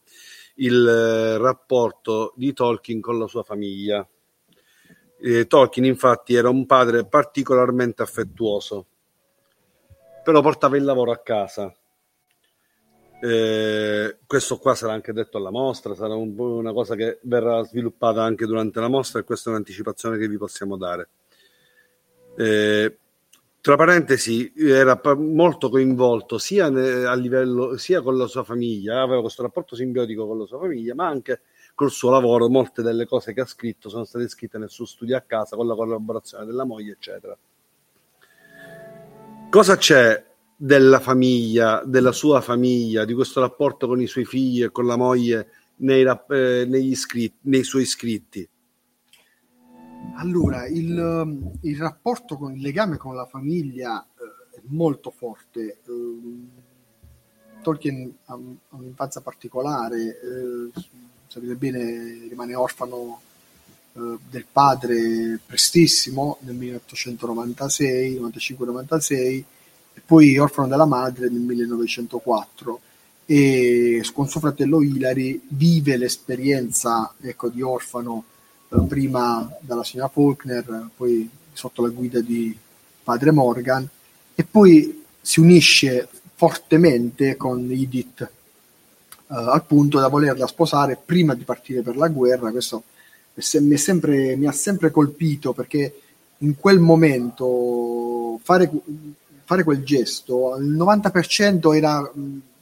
il 0.55 0.87
eh, 0.87 1.37
rapporto 1.37 2.31
di 2.37 2.53
Tolkien 2.53 3.01
con 3.01 3.19
la 3.19 3.27
sua 3.27 3.43
famiglia. 3.43 4.07
Tolkien, 5.45 5.85
infatti, 5.85 6.35
era 6.35 6.47
un 6.47 6.65
padre 6.65 7.05
particolarmente 7.05 8.01
affettuoso, 8.01 8.85
però 10.23 10.39
portava 10.39 10.77
il 10.77 10.85
lavoro 10.85 11.11
a 11.11 11.17
casa 11.17 11.73
Eh, 13.21 14.17
questo 14.25 14.57
qua 14.57 14.75
sarà 14.75 14.93
anche 14.93 15.11
detto 15.11 15.37
alla 15.37 15.51
mostra, 15.51 15.93
sarà 15.93 16.15
un, 16.15 16.37
una 16.37 16.71
cosa 16.71 16.95
che 16.95 17.19
verrà 17.23 17.61
sviluppata 17.63 18.23
anche 18.23 18.45
durante 18.45 18.79
la 18.79 18.87
mostra 18.87 19.19
e 19.19 19.23
questa 19.23 19.49
è 19.49 19.53
un'anticipazione 19.53 20.17
che 20.17 20.27
vi 20.27 20.37
possiamo 20.37 20.77
dare. 20.77 21.09
Eh, 22.37 22.97
tra 23.61 23.75
parentesi, 23.75 24.53
era 24.55 25.01
molto 25.17 25.69
coinvolto 25.69 26.37
sia 26.37 26.67
a 26.67 27.13
livello 27.15 27.75
sia 27.77 28.01
con 28.01 28.17
la 28.17 28.25
sua 28.25 28.43
famiglia, 28.43 29.01
aveva 29.01 29.19
questo 29.19 29.41
rapporto 29.41 29.75
simbiotico 29.75 30.25
con 30.25 30.39
la 30.39 30.45
sua 30.45 30.59
famiglia, 30.59 30.95
ma 30.95 31.07
anche 31.07 31.41
col 31.75 31.91
suo 31.91 32.09
lavoro. 32.09 32.47
Molte 32.47 32.81
delle 32.81 33.05
cose 33.05 33.33
che 33.33 33.41
ha 33.41 33.45
scritto 33.45 33.89
sono 33.89 34.05
state 34.05 34.29
scritte 34.29 34.57
nel 34.57 34.69
suo 34.69 34.85
studio 34.85 35.17
a 35.17 35.21
casa 35.21 35.57
con 35.57 35.67
la 35.67 35.75
collaborazione 35.75 36.45
della 36.45 36.63
moglie, 36.63 36.93
eccetera. 36.93 37.37
Cosa 39.49 39.75
c'è 39.75 40.25
della 40.61 40.99
famiglia, 40.99 41.81
della 41.85 42.11
sua 42.11 42.41
famiglia, 42.41 43.05
di 43.05 43.13
questo 43.13 43.39
rapporto 43.39 43.87
con 43.87 44.01
i 44.01 44.07
suoi 44.07 44.25
figli 44.25 44.61
e 44.61 44.71
con 44.71 44.85
la 44.85 44.97
moglie 44.97 45.51
nei, 45.77 46.03
eh, 46.03 46.65
negli 46.67 46.95
scritti, 46.95 47.37
nei 47.43 47.63
suoi 47.63 47.85
scritti? 47.85 48.45
Allora, 50.17 50.67
il, 50.67 51.55
il, 51.61 51.77
rapporto 51.77 52.35
con 52.35 52.53
il 52.53 52.61
legame 52.61 52.97
con 52.97 53.15
la 53.15 53.25
famiglia 53.25 54.03
eh, 54.03 54.57
è 54.57 54.61
molto 54.65 55.11
forte. 55.11 55.77
Eh, 55.87 56.17
Tolkien 57.61 58.13
ha, 58.25 58.33
ha, 58.33 58.75
un'infanzia 58.75 59.21
particolare, 59.21 60.19
eh, 60.19 60.81
sapete 61.27 61.55
bene, 61.55 62.27
rimane 62.27 62.53
orfano 62.53 63.21
eh, 63.93 64.17
del 64.29 64.45
padre 64.51 65.39
prestissimo 65.45 66.37
nel 66.41 66.55
1896, 66.55 68.19
95-96 68.19 69.13
e 69.13 69.45
poi 70.09 70.39
orfano 70.39 70.67
della 70.67 70.87
madre 70.87 71.29
nel 71.29 71.41
1904 71.41 72.79
e 73.27 74.03
con 74.11 74.27
suo 74.27 74.39
fratello 74.39 74.81
Hilary 74.81 75.39
vive 75.49 75.97
l'esperienza 75.97 77.13
ecco, 77.21 77.49
di 77.49 77.61
orfano 77.61 78.23
eh, 78.69 78.81
prima 78.87 79.47
dalla 79.59 79.83
signora 79.83 80.09
Faulkner, 80.09 80.89
poi 80.97 81.29
sotto 81.53 81.83
la 81.83 81.89
guida 81.89 82.21
di 82.21 82.57
padre 83.03 83.29
Morgan 83.29 83.87
e 84.33 84.43
poi 84.43 85.05
si 85.21 85.41
unisce 85.41 86.09
fortemente 86.33 87.37
con 87.37 87.69
Edith 87.69 88.21
eh, 88.21 88.29
al 89.27 89.63
punto 89.63 89.99
da 89.99 90.07
volerla 90.07 90.47
sposare 90.47 90.97
prima 90.97 91.35
di 91.35 91.43
partire 91.43 91.83
per 91.83 91.97
la 91.97 92.07
guerra. 92.07 92.49
Questo 92.49 92.81
mi, 93.59 93.77
sempre, 93.77 94.35
mi 94.35 94.47
ha 94.47 94.51
sempre 94.51 94.89
colpito 94.89 95.53
perché 95.53 96.01
in 96.39 96.55
quel 96.55 96.79
momento 96.79 98.39
fare 98.41 98.71
fare 99.49 99.63
quel 99.63 99.83
gesto, 99.83 100.55
il 100.57 100.75
90% 100.75 101.75
era 101.75 102.07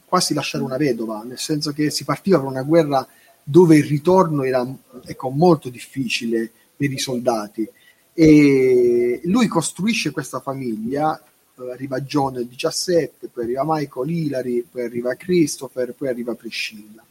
quasi 0.06 0.32
lasciare 0.32 0.64
una 0.64 0.78
vedova, 0.78 1.22
nel 1.22 1.38
senso 1.38 1.74
che 1.74 1.90
si 1.90 2.02
partiva 2.04 2.38
per 2.38 2.48
una 2.48 2.62
guerra 2.62 3.06
dove 3.42 3.76
il 3.76 3.84
ritorno 3.84 4.42
era 4.42 4.66
ecco, 5.04 5.28
molto 5.28 5.68
difficile 5.68 6.50
per 6.74 6.90
i 6.90 6.96
soldati. 6.96 7.68
E 8.14 9.20
lui 9.24 9.48
costruisce 9.48 10.12
questa 10.12 10.40
famiglia, 10.40 11.22
eh, 11.58 11.70
arriva 11.72 12.00
John 12.00 12.32
nel 12.32 12.46
17, 12.46 13.28
poi 13.28 13.44
arriva 13.44 13.64
Michael 13.66 14.08
Hilary, 14.08 14.64
poi 14.70 14.84
arriva 14.84 15.14
Christopher, 15.14 15.92
poi 15.92 16.08
arriva 16.08 16.34
Priscilla. 16.36 17.04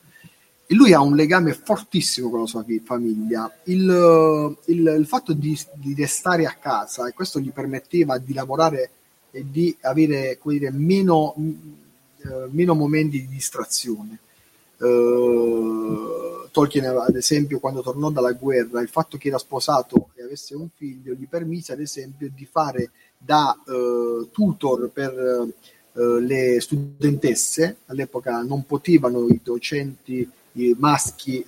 E 0.65 0.73
lui 0.73 0.91
ha 0.91 1.01
un 1.01 1.15
legame 1.15 1.53
fortissimo 1.53 2.31
con 2.31 2.39
la 2.39 2.47
sua 2.47 2.65
famiglia. 2.83 3.55
Il, 3.65 4.57
il, 4.65 4.95
il 4.97 5.05
fatto 5.05 5.33
di, 5.33 5.55
di 5.75 5.93
restare 5.93 6.47
a 6.47 6.57
casa, 6.59 7.07
e 7.07 7.13
questo 7.13 7.39
gli 7.39 7.51
permetteva 7.51 8.17
di 8.17 8.33
lavorare 8.33 8.89
di 9.45 9.75
avere 9.81 10.39
dire, 10.43 10.71
meno, 10.71 11.35
eh, 11.37 12.47
meno, 12.49 12.73
momenti 12.73 13.21
di 13.21 13.27
distrazione. 13.27 14.19
Uh, 14.77 16.47
Tolkien, 16.51 16.85
ad 16.85 17.15
esempio, 17.15 17.59
quando 17.59 17.81
tornò 17.81 18.09
dalla 18.09 18.33
guerra, 18.33 18.81
il 18.81 18.89
fatto 18.89 19.17
che 19.17 19.29
era 19.29 19.39
sposato 19.39 20.09
e 20.15 20.23
avesse 20.23 20.55
un 20.55 20.67
figlio 20.75 21.13
gli 21.13 21.27
permise, 21.27 21.73
ad 21.73 21.79
esempio, 21.79 22.29
di 22.33 22.45
fare 22.45 22.91
da 23.17 23.59
uh, 23.65 24.29
tutor 24.31 24.89
per 24.89 25.13
uh, 25.91 26.17
le 26.19 26.59
studentesse. 26.61 27.77
All'epoca 27.87 28.41
non 28.41 28.65
potevano 28.65 29.27
i 29.27 29.39
docenti 29.43 30.29
i 30.57 30.75
maschi 30.77 31.45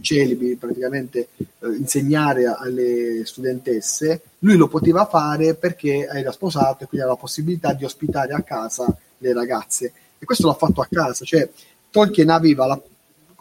celebi 0.00 0.56
praticamente 0.56 1.28
eh, 1.38 1.68
insegnare 1.76 2.46
alle 2.46 3.22
studentesse, 3.24 4.22
lui 4.40 4.56
lo 4.56 4.68
poteva 4.68 5.06
fare 5.06 5.54
perché 5.54 6.06
era 6.06 6.32
sposato 6.32 6.84
e 6.84 6.86
quindi 6.86 6.98
aveva 6.98 7.12
la 7.12 7.16
possibilità 7.16 7.72
di 7.72 7.84
ospitare 7.84 8.32
a 8.32 8.42
casa 8.42 8.96
le 9.18 9.32
ragazze. 9.32 9.92
E 10.18 10.24
questo 10.24 10.46
l'ha 10.46 10.54
fatto 10.54 10.80
a 10.80 10.88
casa, 10.90 11.24
cioè 11.24 11.48
Tolkien 11.90 12.30
aveva 12.30 12.66
la, 12.66 12.80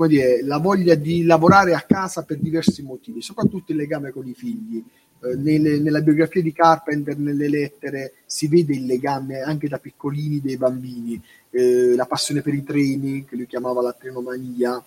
dire, 0.07 0.43
la 0.43 0.57
voglia 0.57 0.95
di 0.95 1.23
lavorare 1.23 1.73
a 1.73 1.81
casa 1.81 2.23
per 2.23 2.37
diversi 2.37 2.81
motivi, 2.83 3.21
soprattutto 3.21 3.71
il 3.71 3.77
legame 3.77 4.11
con 4.11 4.27
i 4.27 4.33
figli. 4.33 4.83
Eh, 5.19 5.35
nelle, 5.35 5.79
nella 5.79 6.01
biografia 6.01 6.41
di 6.41 6.53
Carpenter, 6.53 7.17
nelle 7.17 7.49
lettere, 7.49 8.13
si 8.25 8.47
vede 8.47 8.75
il 8.75 8.85
legame 8.85 9.41
anche 9.41 9.67
da 9.67 9.79
piccolini 9.79 10.39
dei 10.39 10.57
bambini, 10.57 11.19
eh, 11.49 11.95
la 11.95 12.05
passione 12.05 12.41
per 12.41 12.53
i 12.53 12.63
treni, 12.63 13.25
che 13.25 13.35
lui 13.35 13.47
chiamava 13.47 13.81
la 13.81 13.93
trenomania, 13.93 14.83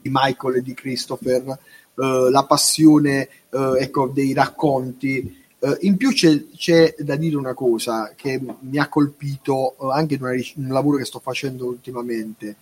di 0.00 0.10
Michael 0.12 0.56
e 0.56 0.62
di 0.62 0.74
Christopher, 0.74 1.58
eh, 1.96 2.28
la 2.30 2.44
passione 2.44 3.28
eh, 3.50 3.72
ecco, 3.78 4.08
dei 4.08 4.32
racconti. 4.32 5.42
Eh, 5.58 5.78
in 5.82 5.96
più 5.96 6.12
c'è, 6.12 6.48
c'è, 6.56 6.94
da 6.98 7.16
dire 7.16 7.36
una 7.36 7.54
cosa 7.54 8.12
che 8.16 8.40
mi 8.60 8.78
ha 8.78 8.88
colpito 8.88 9.76
eh, 9.80 9.92
anche 9.92 10.14
in, 10.14 10.22
una, 10.22 10.34
in, 10.34 10.66
un 10.66 10.72
lavoro 10.72 10.98
che 10.98 11.04
sto 11.04 11.20
facendo 11.20 11.66
ultimamente. 11.66 12.56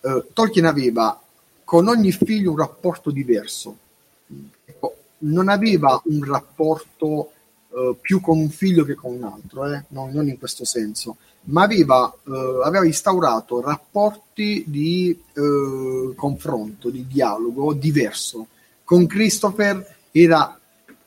Eh, 0.00 0.24
Tolkien 0.32 0.66
aveva 0.66 1.20
con 1.64 1.88
ogni 1.88 2.12
figlio 2.12 2.52
un 2.52 2.58
rapporto 2.58 3.10
diverso. 3.10 3.76
Ecco, 4.64 4.96
non 5.18 5.48
aveva 5.48 6.00
un 6.04 6.24
rapporto 6.24 7.32
eh, 7.76 7.94
più 8.00 8.20
con 8.20 8.38
un 8.38 8.50
figlio 8.50 8.84
che 8.84 8.94
con 8.94 9.14
un 9.14 9.24
altro, 9.24 9.64
non, 9.88 10.10
non, 10.12 10.28
in 10.28 10.38
questo 10.38 10.64
senso, 10.64 11.16
ma 11.46 11.62
aveva, 11.62 12.12
eh, 12.26 12.60
aveva 12.64 12.84
instaurato 12.84 13.60
rapporti 13.60 14.64
di 14.66 15.10
eh, 15.32 16.14
confronto, 16.14 16.90
di 16.90 17.06
dialogo 17.06 17.72
diverso. 17.72 18.48
Con 18.84 19.06
Christopher 19.06 19.96
era 20.10 20.58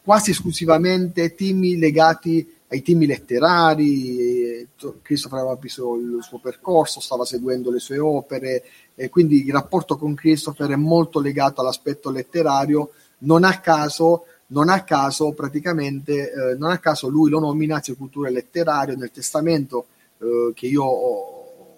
quasi 0.04 0.32
esclusivamente 0.32 1.36
temi 1.36 1.78
legati 1.78 2.58
ai 2.72 2.82
temi 2.84 3.08
letterari, 3.08 4.68
Christopher 5.02 5.40
aveva 5.40 5.56
preso 5.56 5.96
il 5.96 6.20
suo 6.22 6.40
percorso, 6.40 7.00
stava 7.00 7.26
seguendo 7.26 7.72
le 7.72 7.80
sue 7.80 7.98
opere, 7.98 8.64
e 8.94 9.10
quindi 9.10 9.46
il 9.46 9.52
rapporto 9.52 9.98
con 9.98 10.14
Christopher 10.14 10.70
è 10.70 10.76
molto 10.76 11.20
legato 11.20 11.62
all'aspetto 11.62 12.12
letterario, 12.12 12.92
non 13.20 13.44
a 13.44 13.60
caso 13.60 14.26
non 14.52 14.70
a 14.70 14.84
caso 14.84 15.34
praticamente 15.34 16.32
eh, 16.32 16.56
non 16.56 16.72
a 16.72 16.80
caso 16.80 17.08
lui 17.08 17.30
lo 17.30 17.40
nomina 17.40 17.84
cultura 17.96 18.30
letterario 18.30 18.96
nel 18.96 19.12
testamento 19.12 19.86
eh, 20.20 20.52
che 20.54 20.68
io 20.68 20.84
ho, 20.84 21.78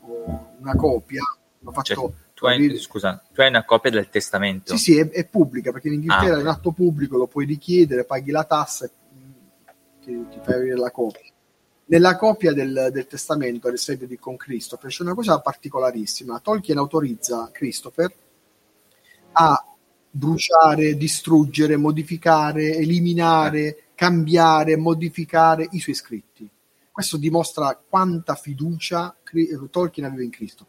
ho, 0.00 0.54
una 0.58 0.74
copia 0.74 1.22
ho 1.64 1.72
fatto 1.72 1.94
cioè, 1.94 2.10
tu 2.34 2.46
hai, 2.46 2.78
scusa, 2.78 3.20
tu 3.32 3.40
hai 3.40 3.48
una 3.48 3.64
copia 3.64 3.90
del 3.90 4.08
testamento? 4.08 4.76
Sì, 4.76 4.92
sì, 4.92 4.98
è, 4.98 5.08
è 5.10 5.26
pubblica 5.26 5.72
perché 5.72 5.88
in 5.88 5.94
Inghilterra 5.94 6.36
ah, 6.36 6.38
è 6.38 6.42
un 6.42 6.46
atto 6.46 6.70
pubblico, 6.70 7.16
lo 7.16 7.26
puoi 7.26 7.46
richiedere, 7.46 8.04
paghi 8.04 8.30
la 8.30 8.44
tassa 8.44 8.84
e 8.84 8.90
ti, 10.00 10.26
ti 10.30 10.38
fai 10.42 10.54
avere 10.54 10.76
la 10.76 10.90
copia. 10.92 11.32
Nella 11.86 12.16
copia 12.16 12.52
del, 12.52 12.90
del 12.92 13.06
testamento, 13.06 13.66
ad 13.66 13.74
esempio 13.74 14.06
di 14.06 14.18
con 14.18 14.36
Christopher, 14.36 14.90
c'è 14.90 15.02
una 15.02 15.14
cosa 15.14 15.40
particolarissima. 15.40 16.38
Tolkien 16.38 16.78
autorizza 16.78 17.48
Christopher 17.50 18.12
a 19.32 19.64
bruciare, 20.10 20.96
distruggere, 20.96 21.76
modificare, 21.76 22.76
eliminare, 22.76 23.84
cambiare, 23.94 24.76
modificare 24.76 25.66
i 25.70 25.80
suoi 25.80 25.94
scritti. 25.94 26.27
Questo 26.98 27.16
dimostra 27.16 27.80
quanta 27.88 28.34
fiducia 28.34 29.14
Tolkien 29.70 30.04
aveva 30.04 30.24
in 30.24 30.30
Cristo, 30.30 30.66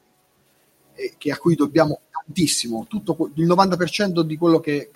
a 1.27 1.38
cui 1.38 1.55
dobbiamo 1.55 2.01
tantissimo. 2.11 2.86
Tutto, 2.88 3.32
il 3.34 3.47
90% 3.47 4.19
di 4.19 4.38
quello 4.38 4.59
che 4.59 4.91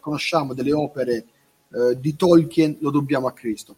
conosciamo 0.00 0.54
delle 0.54 0.72
opere 0.72 1.26
eh, 1.68 2.00
di 2.00 2.16
Tolkien 2.16 2.78
lo 2.80 2.88
dobbiamo 2.88 3.26
a 3.26 3.32
Cristo. 3.32 3.76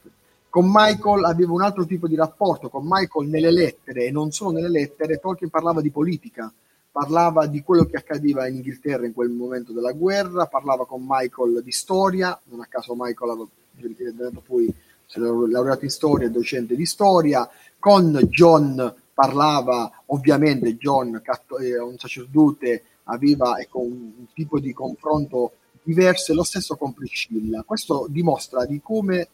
Con 0.48 0.70
Michael 0.72 1.24
aveva 1.24 1.50
un 1.50 1.62
altro 1.62 1.84
tipo 1.84 2.06
di 2.06 2.14
rapporto, 2.14 2.68
con 2.68 2.86
Michael 2.86 3.28
nelle 3.28 3.50
lettere 3.50 4.04
e 4.04 4.12
non 4.12 4.30
solo 4.30 4.52
nelle 4.52 4.70
lettere, 4.70 5.18
Tolkien 5.18 5.50
parlava 5.50 5.80
di 5.80 5.90
politica, 5.90 6.54
parlava 6.92 7.48
di 7.48 7.60
quello 7.64 7.86
che 7.86 7.96
accadeva 7.96 8.46
in 8.46 8.54
Inghilterra 8.54 9.04
in 9.04 9.14
quel 9.14 9.30
momento 9.30 9.72
della 9.72 9.90
guerra, 9.90 10.46
parlava 10.46 10.86
con 10.86 11.04
Michael 11.04 11.60
di 11.60 11.72
storia, 11.72 12.40
non 12.44 12.60
a 12.60 12.66
caso 12.66 12.94
Michael 12.96 13.30
aveva 13.30 14.40
poi 14.44 14.66
si 14.66 14.72
è 14.72 14.93
laureato 15.14 15.84
in 15.84 15.90
storia, 15.90 16.28
docente 16.28 16.74
di 16.76 16.86
storia, 16.86 17.48
con 17.78 18.18
John 18.30 18.94
parlava, 19.14 20.02
ovviamente 20.06 20.76
John, 20.76 21.22
eh, 21.60 21.78
un 21.78 21.96
sacerdote, 21.96 22.84
aveva 23.04 23.58
ecco, 23.58 23.80
un, 23.80 24.26
tipo 24.34 24.58
di 24.58 24.72
confronto 24.72 25.52
diverso 25.82 26.32
e 26.32 26.34
lo 26.34 26.42
stesso 26.42 26.76
con 26.76 26.92
Priscilla. 26.92 27.62
Questo 27.62 28.06
dimostra 28.08 28.64
di 28.64 28.80
come 28.82 29.28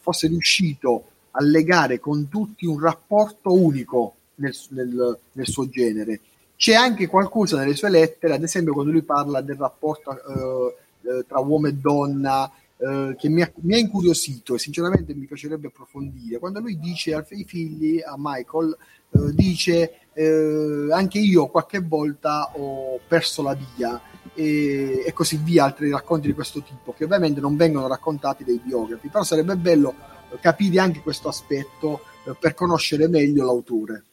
fosse 0.00 0.26
riuscito 0.26 1.04
a 1.30 1.42
legare 1.42 1.98
con 1.98 2.28
tutti 2.28 2.66
un 2.66 2.78
rapporto 2.78 3.52
unico 3.52 4.14
nel, 4.36 4.54
nel, 4.70 5.18
nel 5.32 5.46
suo 5.46 5.68
genere. 5.68 6.20
C'è 6.56 6.74
anche 6.74 7.06
qualcosa 7.06 7.58
nelle 7.58 7.74
sue 7.74 7.88
lettere, 7.88 8.34
ad 8.34 8.42
esempio 8.42 8.72
quando 8.72 8.92
lui 8.92 9.02
parla 9.02 9.40
del 9.40 9.56
rapporto 9.56 10.12
eh, 10.12 11.08
eh, 11.08 11.24
tra 11.26 11.40
uomo 11.40 11.66
e 11.68 11.74
donna, 11.74 12.50
eh, 12.82 13.14
che 13.16 13.28
mi 13.28 13.42
ha, 13.42 13.52
mi 13.60 13.74
ha, 13.74 13.78
incuriosito 13.78 14.56
e 14.56 14.58
sinceramente 14.58 15.14
mi 15.14 15.26
piacerebbe 15.26 15.68
approfondire. 15.68 16.40
Quando 16.40 16.58
lui 16.58 16.80
dice 16.80 17.14
ai 17.14 17.44
figli, 17.44 18.02
a 18.04 18.16
Michael, 18.18 18.76
eh, 19.10 19.32
dice 19.34 20.00
eh, 20.12 20.88
anche 20.90 21.20
io 21.20 21.46
qualche 21.46 21.78
volta 21.78 22.50
ho 22.54 22.98
perso 23.06 23.42
la 23.42 23.54
via 23.54 24.00
e, 24.34 25.04
e, 25.06 25.12
così 25.12 25.36
via, 25.36 25.64
altri 25.64 25.90
racconti 25.90 26.26
di 26.26 26.32
questo 26.32 26.60
tipo 26.60 26.92
che 26.92 27.04
ovviamente 27.04 27.40
non 27.40 27.54
vengono 27.56 27.86
raccontati 27.86 28.42
dai 28.42 28.60
biografi, 28.60 29.06
però 29.06 29.22
sarebbe 29.22 29.56
bello 29.56 29.94
capire 30.40 30.80
anche 30.80 31.02
questo 31.02 31.28
aspetto 31.28 32.00
eh, 32.24 32.34
per 32.36 32.54
conoscere 32.54 33.06
meglio 33.06 33.44
l'autore. 33.44 34.04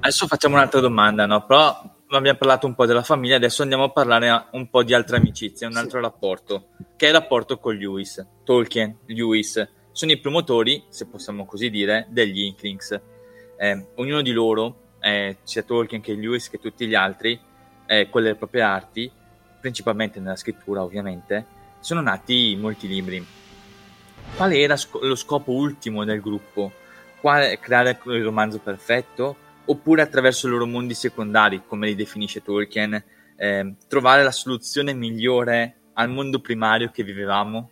Adesso 0.00 0.26
facciamo 0.26 0.54
un'altra 0.54 0.80
domanda, 0.80 1.26
no? 1.26 1.44
Però 1.44 1.93
abbiamo 2.16 2.38
parlato 2.38 2.66
un 2.66 2.74
po' 2.74 2.86
della 2.86 3.02
famiglia, 3.02 3.36
adesso 3.36 3.62
andiamo 3.62 3.84
a 3.84 3.90
parlare 3.90 4.46
un 4.52 4.68
po' 4.68 4.82
di 4.82 4.94
altre 4.94 5.16
amicizie, 5.16 5.66
un 5.66 5.76
altro 5.76 5.98
sì. 5.98 6.04
rapporto, 6.04 6.66
che 6.96 7.06
è 7.06 7.08
il 7.08 7.14
rapporto 7.14 7.58
con 7.58 7.76
Lewis, 7.76 8.24
Tolkien, 8.44 8.98
Lewis. 9.06 9.68
Sono 9.92 10.12
i 10.12 10.18
promotori, 10.18 10.84
se 10.88 11.06
possiamo 11.06 11.46
così 11.46 11.70
dire, 11.70 12.06
degli 12.08 12.40
Inklings. 12.40 13.00
Eh, 13.56 13.86
ognuno 13.94 14.22
di 14.22 14.32
loro, 14.32 14.94
eh, 15.00 15.36
sia 15.42 15.62
Tolkien 15.62 16.00
che 16.00 16.14
Lewis 16.14 16.50
che 16.50 16.58
tutti 16.58 16.86
gli 16.86 16.94
altri, 16.94 17.38
eh, 17.86 18.08
con 18.10 18.22
le 18.22 18.34
proprie 18.34 18.62
arti, 18.62 19.10
principalmente 19.60 20.20
nella 20.20 20.36
scrittura 20.36 20.82
ovviamente, 20.82 21.46
sono 21.80 22.00
nati 22.00 22.56
molti 22.58 22.88
libri. 22.88 23.24
Qual 24.36 24.52
era 24.52 24.76
sc- 24.76 25.02
lo 25.02 25.14
scopo 25.14 25.52
ultimo 25.52 26.04
del 26.04 26.20
gruppo? 26.20 26.72
Qual- 27.20 27.58
creare 27.60 27.98
il 28.06 28.24
romanzo 28.24 28.58
perfetto? 28.58 29.36
Oppure 29.66 30.02
attraverso 30.02 30.46
i 30.46 30.50
loro 30.50 30.66
mondi 30.66 30.94
secondari, 30.94 31.62
come 31.66 31.86
li 31.86 31.94
definisce 31.94 32.42
Tolkien, 32.42 33.02
eh, 33.36 33.74
trovare 33.88 34.22
la 34.22 34.32
soluzione 34.32 34.92
migliore 34.92 35.76
al 35.94 36.10
mondo 36.10 36.40
primario 36.40 36.90
che 36.90 37.02
vivevamo, 37.02 37.70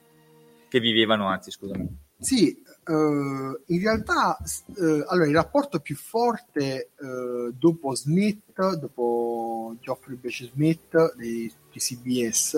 che 0.69 0.81
vivevano, 0.81 1.27
anzi, 1.27 1.51
scusami. 1.51 2.01
Sì, 2.19 2.57
uh, 2.87 2.93
in 2.93 3.81
realtà 3.81 4.39
uh, 4.39 5.05
allora, 5.09 5.27
il 5.27 5.35
rapporto 5.35 5.81
più 5.81 5.97
forte 5.97 6.91
uh, 6.99 7.53
dopo 7.53 7.97
Smith, 7.97 8.77
dopo 8.77 9.77
Geoffrey 9.81 10.17
Beach 10.17 10.49
Smith 10.53 11.17
di, 11.17 11.53
di 11.73 11.79
CBS 11.79 12.55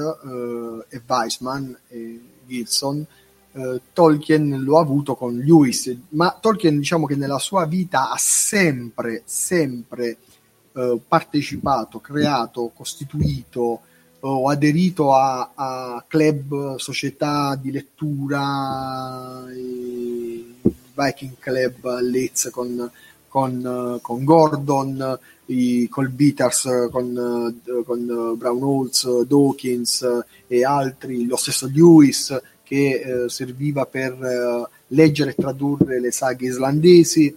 e 0.89 1.03
Weisman 1.07 1.78
e 1.89 2.20
Gilson, 2.47 3.07
eh, 3.57 3.80
Tolkien 3.92 4.64
lo 4.64 4.78
ha 4.78 4.80
avuto 4.80 5.14
con 5.14 5.38
Lewis, 5.38 5.96
ma 6.11 6.36
Tolkien 6.40 6.76
diciamo 6.76 7.07
che 7.07 7.14
nella 7.14 7.38
sua 7.38 7.66
vita 7.66 8.11
ha 8.11 8.16
sempre, 8.18 9.22
sempre 9.24 10.16
eh, 10.72 11.00
partecipato, 11.07 12.00
creato, 12.00 12.72
costituito 12.74 13.80
o 14.26 14.48
aderito 14.48 15.14
a, 15.14 15.50
a, 15.55 16.05
club, 16.09 16.76
società 16.76 17.55
di 17.57 17.70
lettura, 17.70 19.44
Viking 20.96 21.38
Club 21.38 21.84
a 21.84 22.00
con, 22.50 22.90
con, 23.28 23.98
con 24.00 24.24
Gordon, 24.24 25.18
i 25.46 25.86
Colbeaters 25.88 26.88
con, 26.90 27.61
con 27.84 28.34
Brown 28.38 28.62
Holtz, 28.62 29.20
Dawkins 29.24 30.24
e 30.46 30.64
altri, 30.64 31.26
lo 31.26 31.36
stesso 31.36 31.68
Lewis 31.70 32.34
che 32.75 33.25
eh, 33.25 33.29
serviva 33.29 33.87
per 33.87 34.12
eh, 34.20 34.68
leggere 34.89 35.31
e 35.31 35.35
tradurre 35.35 36.01
le 36.01 36.11
saghe 36.11 36.49
islandesi. 36.49 37.37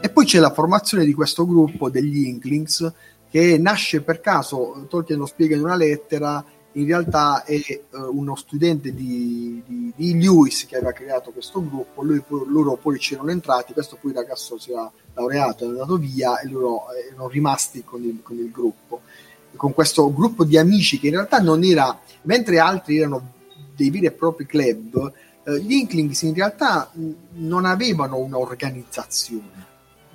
E 0.00 0.08
poi 0.08 0.24
c'è 0.24 0.40
la 0.40 0.52
formazione 0.52 1.04
di 1.04 1.14
questo 1.14 1.46
gruppo 1.46 1.88
degli 1.88 2.26
Inklings 2.26 2.92
che 3.30 3.56
nasce 3.56 4.00
per 4.00 4.20
caso, 4.20 4.84
Tolkien 4.88 5.20
lo 5.20 5.26
spiega 5.26 5.54
in 5.54 5.62
una 5.62 5.76
lettera, 5.76 6.44
in 6.72 6.86
realtà 6.86 7.44
è 7.44 7.60
uh, 7.90 8.16
uno 8.18 8.34
studente 8.34 8.92
di, 8.92 9.62
di, 9.64 9.92
di, 9.94 10.20
Lewis 10.20 10.66
che 10.66 10.76
aveva 10.76 10.92
creato 10.92 11.30
questo 11.30 11.64
gruppo, 11.64 12.02
Lui, 12.02 12.22
loro 12.48 12.76
poi 12.76 12.98
c'erano 12.98 13.30
entrati, 13.30 13.72
questo 13.72 13.96
poi 14.00 14.10
il 14.10 14.16
ragazzo 14.16 14.58
si 14.58 14.72
è 14.72 14.74
laureato, 15.14 15.64
è 15.64 15.68
andato 15.68 15.96
via 15.96 16.38
e 16.40 16.48
loro 16.48 16.86
erano 16.92 17.28
rimasti 17.28 17.82
con 17.84 18.02
il, 18.02 18.20
con 18.22 18.36
il 18.36 18.50
gruppo, 18.50 19.02
con 19.54 19.72
questo 19.72 20.12
gruppo 20.12 20.44
di 20.44 20.58
amici 20.58 20.98
che 20.98 21.06
in 21.06 21.14
realtà 21.14 21.38
non 21.38 21.62
era, 21.62 21.98
mentre 22.22 22.58
altri 22.58 22.98
erano 22.98 23.34
dei 23.76 23.90
veri 23.90 24.06
e 24.06 24.12
propri 24.12 24.46
club, 24.46 25.12
eh, 25.44 25.60
gli 25.60 25.74
Inklings 25.74 26.22
in 26.22 26.34
realtà 26.34 26.90
non 27.34 27.64
avevano 27.64 28.18
un'organizzazione, 28.18 29.66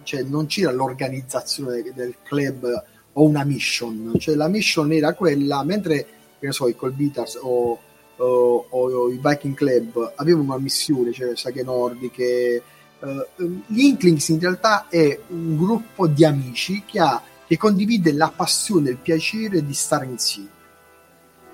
cioè 0.03 0.23
non 0.23 0.47
c'era 0.47 0.71
l'organizzazione 0.71 1.83
del 1.93 2.15
club 2.23 2.83
o 3.13 3.23
una 3.23 3.43
mission, 3.43 4.13
cioè 4.17 4.35
la 4.35 4.47
mission 4.47 4.91
era 4.91 5.13
quella, 5.13 5.63
mentre 5.63 6.05
che 6.41 6.47
ne 6.47 6.51
so, 6.53 6.67
i 6.67 6.75
Colbitars 6.75 7.37
o, 7.39 7.79
o, 8.17 8.65
o, 8.67 9.09
i 9.11 9.19
Viking 9.23 9.55
Club 9.55 10.13
avevano 10.15 10.43
una 10.43 10.57
missione, 10.57 11.11
cioè 11.11 11.35
saghe 11.35 11.63
nordiche. 11.63 12.63
Uh, 12.99 13.61
gli 13.67 13.81
Inklings 13.81 14.27
in 14.29 14.39
realtà 14.39 14.87
è 14.89 15.19
un 15.27 15.55
gruppo 15.55 16.07
di 16.07 16.25
amici 16.25 16.83
che, 16.85 16.99
ha, 16.99 17.21
che 17.47 17.57
condivide 17.57 18.11
la 18.11 18.31
passione 18.35 18.89
e 18.89 18.91
il 18.93 18.97
piacere 18.97 19.63
di 19.63 19.73
stare 19.73 20.05
insieme, 20.05 20.49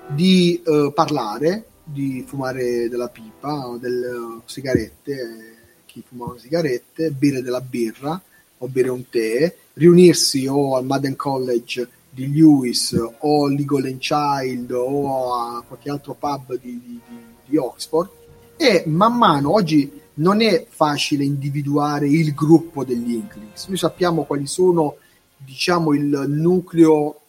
di 0.08 0.62
uh, 0.66 0.94
parlare, 0.94 1.66
di 1.90 2.24
fumare 2.28 2.90
della 2.90 3.08
pipa 3.08 3.68
o 3.68 3.78
delle 3.78 4.08
uh, 4.08 4.42
sigarette, 4.46 5.12
eh, 5.12 5.56
chi 5.86 6.04
fumava 6.06 6.38
sigarette, 6.38 7.12
bere 7.12 7.42
della 7.42 7.62
birra 7.62 8.22
o 8.60 8.68
bere 8.68 8.90
un 8.90 9.08
tè, 9.10 9.56
riunirsi 9.74 10.48
o 10.48 10.76
al 10.76 10.86
Madden 10.86 11.16
College 11.16 11.88
di 12.10 12.34
Lewis 12.34 12.94
o 13.20 13.46
al 13.46 13.54
Legal 13.54 13.96
Child 13.98 14.72
o 14.72 15.34
a 15.34 15.64
qualche 15.66 15.90
altro 15.90 16.16
pub 16.16 16.60
di, 16.60 16.82
di, 16.84 17.00
di 17.46 17.58
Oxford 17.58 18.10
e 18.58 18.84
man 18.88 19.16
mano 19.16 19.54
oggi 19.54 20.02
non 20.16 20.42
è 20.42 20.66
facile 20.68 21.24
individuare 21.24 22.08
il 22.08 22.34
gruppo 22.34 22.84
degli 22.84 23.14
Inklings. 23.14 23.68
Noi 23.68 23.78
sappiamo 23.78 24.24
quali 24.24 24.48
sono, 24.48 24.96
diciamo, 25.38 25.94
il 25.94 26.26
nucleo 26.28 27.20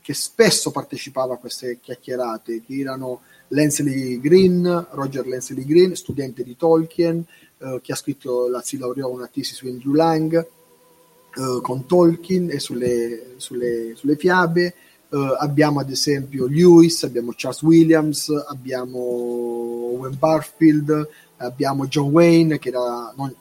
che 0.00 0.14
spesso 0.14 0.70
partecipava 0.70 1.34
a 1.34 1.38
queste 1.38 1.80
chiacchierate, 1.80 2.62
che 2.64 2.78
erano 2.78 3.22
Lensley 3.48 4.20
Green, 4.20 4.86
Roger 4.90 5.26
Lensley 5.26 5.64
Green, 5.64 5.94
studente 5.94 6.42
di 6.42 6.56
Tolkien, 6.56 7.24
eh, 7.58 7.80
che 7.82 7.92
ha 7.92 7.96
scritto 7.96 8.48
la 8.48 8.60
si 8.60 8.78
laureò 8.78 9.08
una 9.08 9.28
tesi 9.32 9.54
su 9.54 9.66
Andrew 9.66 9.94
Lang 9.94 10.34
eh, 10.36 11.60
con 11.62 11.86
Tolkien 11.86 12.50
e 12.50 12.58
sulle, 12.58 13.34
sulle, 13.36 13.92
sulle 13.94 14.16
fiabe. 14.16 14.74
Eh, 15.08 15.36
abbiamo 15.38 15.80
ad 15.80 15.90
esempio 15.90 16.46
Lewis, 16.46 17.04
abbiamo 17.04 17.32
Charles 17.36 17.62
Williams, 17.62 18.28
abbiamo 18.48 18.98
Owen 18.98 20.16
Barfield, 20.18 21.08
abbiamo 21.36 21.86
John 21.86 22.10
Wayne, 22.10 22.58
che 22.58 22.70
era, 22.70 23.12
non, 23.16 23.32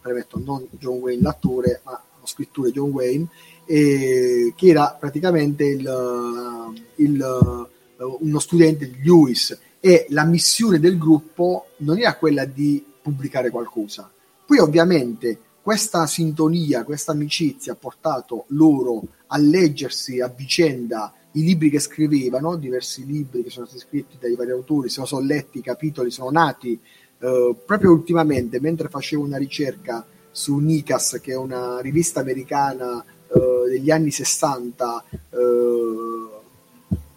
premetto, 0.00 0.40
non 0.44 0.66
John 0.72 0.98
Wayne 0.98 1.22
l'attore, 1.22 1.80
ma 1.84 2.02
lo 2.20 2.26
scrittore 2.26 2.72
John 2.72 2.90
Wayne, 2.90 3.28
che 3.64 4.52
era 4.56 4.96
praticamente 4.98 5.64
il, 5.64 6.72
il 6.96 7.68
uno 7.98 8.38
studente 8.38 8.90
di 8.90 9.02
Lewis 9.02 9.58
e 9.80 10.06
la 10.10 10.24
missione 10.24 10.80
del 10.80 10.98
gruppo 10.98 11.68
non 11.78 11.98
era 11.98 12.16
quella 12.16 12.44
di 12.44 12.84
pubblicare 13.00 13.50
qualcosa. 13.50 14.10
Poi 14.44 14.58
ovviamente 14.58 15.38
questa 15.62 16.06
sintonia, 16.06 16.84
questa 16.84 17.12
amicizia 17.12 17.72
ha 17.72 17.76
portato 17.76 18.44
loro 18.48 19.02
a 19.28 19.38
leggersi 19.38 20.20
a 20.20 20.28
vicenda 20.28 21.12
i 21.32 21.42
libri 21.42 21.70
che 21.70 21.80
scrivevano, 21.80 22.56
diversi 22.56 23.04
libri 23.04 23.42
che 23.42 23.50
sono 23.50 23.66
stati 23.66 23.82
scritti 23.82 24.16
dai 24.18 24.34
vari 24.34 24.52
autori, 24.52 24.88
se 24.88 25.04
sono 25.04 25.24
letti, 25.26 25.58
i 25.58 25.62
capitoli 25.62 26.10
sono 26.10 26.30
nati 26.30 26.80
eh, 27.18 27.56
proprio 27.64 27.92
ultimamente, 27.92 28.60
mentre 28.60 28.88
facevo 28.88 29.22
una 29.22 29.36
ricerca 29.36 30.04
su 30.30 30.56
Nicas, 30.58 31.18
che 31.22 31.32
è 31.32 31.36
una 31.36 31.80
rivista 31.80 32.20
americana 32.20 33.02
eh, 33.02 33.68
degli 33.70 33.90
anni 33.90 34.10
60, 34.10 35.04
eh, 35.10 35.36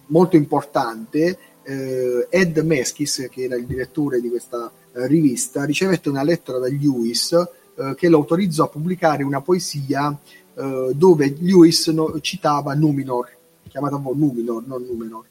molto 0.10 0.36
importante, 0.36 1.38
eh, 1.64 2.28
Ed 2.30 2.58
Meskis, 2.58 3.28
che 3.30 3.44
era 3.44 3.56
il 3.56 3.66
direttore 3.66 4.22
di 4.22 4.30
questa 4.30 4.72
eh, 4.94 5.08
rivista, 5.08 5.66
ricevette 5.66 6.10
una 6.10 6.24
lettera 6.24 6.58
da 6.58 6.68
Lewis 6.68 7.32
eh, 7.32 7.94
che 7.96 8.10
lo 8.10 8.18
autorizzò 8.18 8.66
a 8.66 8.70
pubblicare 8.70 9.24
una 9.24 9.42
poesia 9.42 10.18
eh, 10.56 10.92
dove 10.94 11.36
Lewis 11.40 11.88
no, 11.88 12.20
citava 12.22 12.74
Numinor, 12.74 13.30
chiamata 13.68 13.96
un 13.96 14.18
Numinor, 14.18 14.66
non 14.66 14.84
Numenor. 14.84 15.26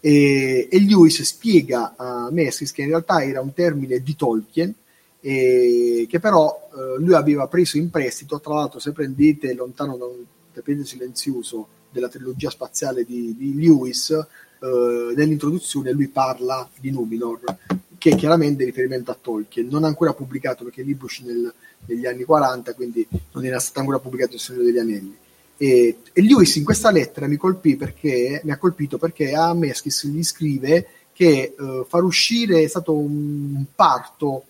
E, 0.00 0.68
e 0.70 0.80
Lewis 0.80 1.22
spiega 1.22 1.94
a 1.96 2.28
Meskis 2.30 2.72
che 2.72 2.82
in 2.82 2.88
realtà 2.88 3.24
era 3.24 3.40
un 3.40 3.54
termine 3.54 4.02
di 4.02 4.14
Tolkien, 4.16 4.74
che 5.24 6.18
però 6.20 6.68
eh, 6.74 7.00
lui 7.00 7.14
aveva 7.14 7.46
preso 7.46 7.78
in 7.78 7.88
prestito, 7.88 8.40
tra 8.40 8.54
l'altro 8.54 8.78
se 8.78 8.92
prendete 8.92 9.54
lontano 9.54 9.96
da 9.96 10.04
un 10.04 10.22
tappeto 10.52 10.84
silenzioso 10.84 11.66
della 11.94 12.08
trilogia 12.08 12.50
spaziale 12.50 13.04
di, 13.04 13.36
di 13.38 13.54
Lewis, 13.54 14.10
eh, 14.10 15.14
nell'introduzione 15.14 15.92
lui 15.92 16.08
parla 16.08 16.68
di 16.80 16.90
Numinor, 16.90 17.40
che 17.96 18.10
è 18.10 18.16
chiaramente 18.16 18.64
riferimento 18.64 19.12
a 19.12 19.18
Tolkien, 19.18 19.68
non 19.68 19.84
ancora 19.84 20.12
pubblicato 20.12 20.64
perché 20.64 20.80
il 20.80 20.88
libro 20.88 21.06
uscì 21.06 21.22
nel, 21.24 21.54
negli 21.86 22.04
anni 22.04 22.24
40, 22.24 22.74
quindi 22.74 23.06
non 23.32 23.44
era 23.44 23.60
stato 23.60 23.78
ancora 23.78 24.00
pubblicato 24.00 24.34
il 24.34 24.40
Signore 24.40 24.64
degli 24.64 24.78
Anelli. 24.78 25.16
E, 25.56 25.98
e 26.12 26.22
Lewis 26.22 26.56
in 26.56 26.64
questa 26.64 26.90
lettera 26.90 27.28
mi 27.28 27.36
colpì 27.36 27.76
perché 27.76 28.40
mi 28.42 28.50
ha 28.50 28.58
colpito 28.58 28.98
perché 28.98 29.34
a 29.34 29.54
Meschis 29.54 30.08
gli 30.08 30.22
scrive 30.24 30.86
che 31.12 31.54
eh, 31.56 31.84
far 31.86 32.02
uscire 32.02 32.62
è 32.62 32.66
stato 32.66 32.92
un 32.92 33.64
parto, 33.72 34.42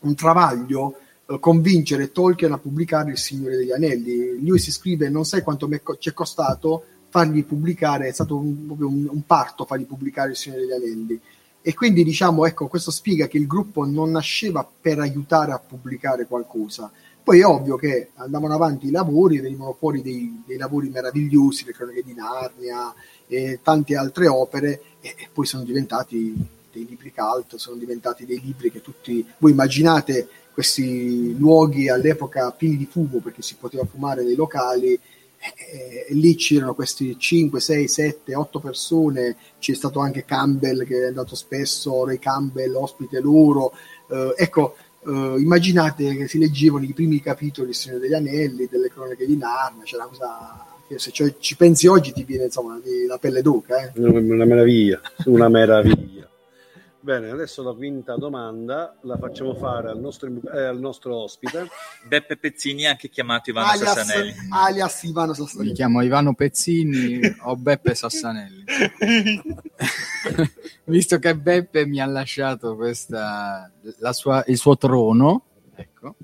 un 0.00 0.14
travaglio 0.14 1.00
convincere 1.40 2.12
Tolkien 2.12 2.52
a 2.52 2.58
pubblicare 2.58 3.12
Il 3.12 3.18
Signore 3.18 3.56
degli 3.56 3.72
Anelli. 3.72 4.42
Lewis 4.42 4.70
scrive: 4.70 5.08
Non 5.08 5.24
sai 5.24 5.42
quanto 5.42 5.68
ci 5.98 6.10
è 6.10 6.12
costato 6.12 6.84
fargli 7.08 7.44
pubblicare, 7.44 8.08
è 8.08 8.12
stato 8.12 8.36
un, 8.36 8.74
un, 8.76 9.08
un, 9.08 9.22
parto 9.24 9.64
fargli 9.64 9.86
pubblicare 9.86 10.30
Il 10.30 10.36
Signore 10.36 10.62
degli 10.62 10.72
Anelli. 10.72 11.20
E 11.62 11.72
quindi 11.72 12.04
diciamo, 12.04 12.44
ecco, 12.44 12.66
questo 12.66 12.90
spiega 12.90 13.26
che 13.26 13.38
il 13.38 13.46
gruppo 13.46 13.86
non 13.86 14.10
nasceva 14.10 14.68
per 14.80 14.98
aiutare 14.98 15.52
a 15.52 15.58
pubblicare 15.58 16.26
qualcosa. 16.26 16.90
Poi 17.22 17.40
è 17.40 17.46
ovvio 17.46 17.76
che 17.76 18.10
andavano 18.16 18.52
avanti 18.52 18.88
i 18.88 18.90
lavori, 18.90 19.40
venivano 19.40 19.74
fuori 19.78 20.02
dei, 20.02 20.42
dei 20.44 20.58
lavori 20.58 20.90
meravigliosi, 20.90 21.64
le 21.64 21.72
cronache 21.72 22.02
di 22.02 22.12
Narnia 22.12 22.92
e 23.26 23.60
tante 23.62 23.96
altre 23.96 24.28
opere, 24.28 24.82
e, 25.00 25.14
e 25.16 25.28
poi 25.32 25.46
sono 25.46 25.62
diventati 25.62 26.34
dei 26.70 26.86
libri 26.86 27.12
cult, 27.14 27.56
sono 27.56 27.76
diventati 27.76 28.26
dei 28.26 28.40
libri 28.42 28.70
che 28.70 28.82
tutti 28.82 29.24
voi 29.38 29.52
immaginate 29.52 30.28
questi 30.54 31.36
luoghi 31.36 31.88
all'epoca 31.88 32.50
pieni 32.52 32.76
di 32.76 32.86
fumo 32.88 33.18
perché 33.18 33.42
si 33.42 33.56
poteva 33.58 33.84
fumare 33.84 34.22
nei 34.22 34.36
locali 34.36 34.92
e, 34.92 36.06
e, 36.08 36.14
lì 36.14 36.36
c'erano 36.36 36.74
questi 36.74 37.18
5, 37.18 37.60
6, 37.60 37.88
7, 37.88 38.34
8 38.34 38.60
persone, 38.60 39.36
c'è 39.58 39.74
stato 39.74 39.98
anche 39.98 40.24
Campbell 40.24 40.86
che 40.86 41.02
è 41.02 41.06
andato 41.08 41.34
spesso, 41.34 42.06
Ray 42.06 42.18
Campbell, 42.18 42.74
ospite 42.74 43.20
loro, 43.20 43.72
eh, 44.10 44.32
ecco, 44.36 44.76
eh, 45.06 45.34
immaginate 45.36 46.16
che 46.16 46.28
si 46.28 46.38
leggevano 46.38 46.84
i 46.84 46.94
primi 46.94 47.20
capitoli 47.20 47.66
del 47.66 47.74
Signore 47.74 48.00
degli 48.00 48.14
Anelli, 48.14 48.68
delle 48.70 48.88
cronache 48.88 49.26
di 49.26 49.36
Narnia, 49.36 49.84
c'è 49.84 49.96
una 49.96 50.06
cosa 50.06 50.66
che 50.86 50.98
se 50.98 51.10
ci 51.10 51.56
pensi 51.56 51.86
oggi 51.86 52.12
ti 52.12 52.24
viene 52.24 52.44
insomma 52.44 52.78
la 53.06 53.18
pelle 53.18 53.42
d'oca. 53.42 53.78
Eh? 53.78 53.92
Una 54.00 54.44
meraviglia, 54.44 55.00
una 55.26 55.48
meraviglia. 55.48 56.28
Bene, 57.04 57.28
adesso 57.28 57.62
la 57.62 57.74
quinta 57.74 58.16
domanda 58.16 58.96
la 59.02 59.18
facciamo 59.18 59.54
fare 59.54 59.90
al 59.90 60.00
nostro, 60.00 60.30
eh, 60.50 60.62
al 60.62 60.78
nostro 60.78 61.16
ospite. 61.16 61.68
Beppe 62.08 62.38
Pezzini, 62.38 62.86
anche 62.86 63.10
chiamato 63.10 63.50
Ivano 63.50 63.66
alias, 63.66 63.92
Sassanelli. 63.92 64.34
Alias 64.48 65.02
Ivano 65.02 65.34
Sassanelli. 65.34 65.68
Mi 65.68 65.74
chiamo 65.74 66.00
Ivano 66.00 66.32
Pezzini 66.32 67.20
o 67.42 67.56
Beppe 67.56 67.94
Sassanelli. 67.94 68.64
Visto 70.84 71.18
che 71.18 71.36
Beppe 71.36 71.84
mi 71.84 72.00
ha 72.00 72.06
lasciato 72.06 72.74
questa, 72.74 73.70
sua, 74.12 74.42
il 74.46 74.56
suo 74.56 74.78
trono, 74.78 75.44
ecco. 75.74 76.16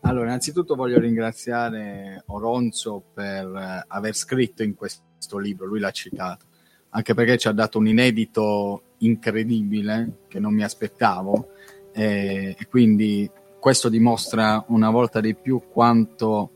Allora, 0.00 0.28
innanzitutto 0.28 0.74
voglio 0.74 0.98
ringraziare 0.98 2.22
Oronzo 2.28 3.04
per 3.12 3.84
aver 3.86 4.16
scritto 4.16 4.62
in 4.62 4.76
questo 4.76 5.36
libro, 5.36 5.66
lui 5.66 5.78
l'ha 5.78 5.90
citato, 5.90 6.46
anche 6.94 7.14
perché 7.14 7.38
ci 7.38 7.48
ha 7.48 7.52
dato 7.52 7.78
un 7.78 7.88
inedito 7.88 8.82
incredibile 8.98 10.24
che 10.28 10.38
non 10.38 10.54
mi 10.54 10.62
aspettavo 10.62 11.48
e, 11.92 12.54
e 12.58 12.66
quindi 12.68 13.30
questo 13.58 13.88
dimostra 13.88 14.64
una 14.68 14.90
volta 14.90 15.20
di 15.20 15.34
più 15.34 15.62
quanto 15.70 16.50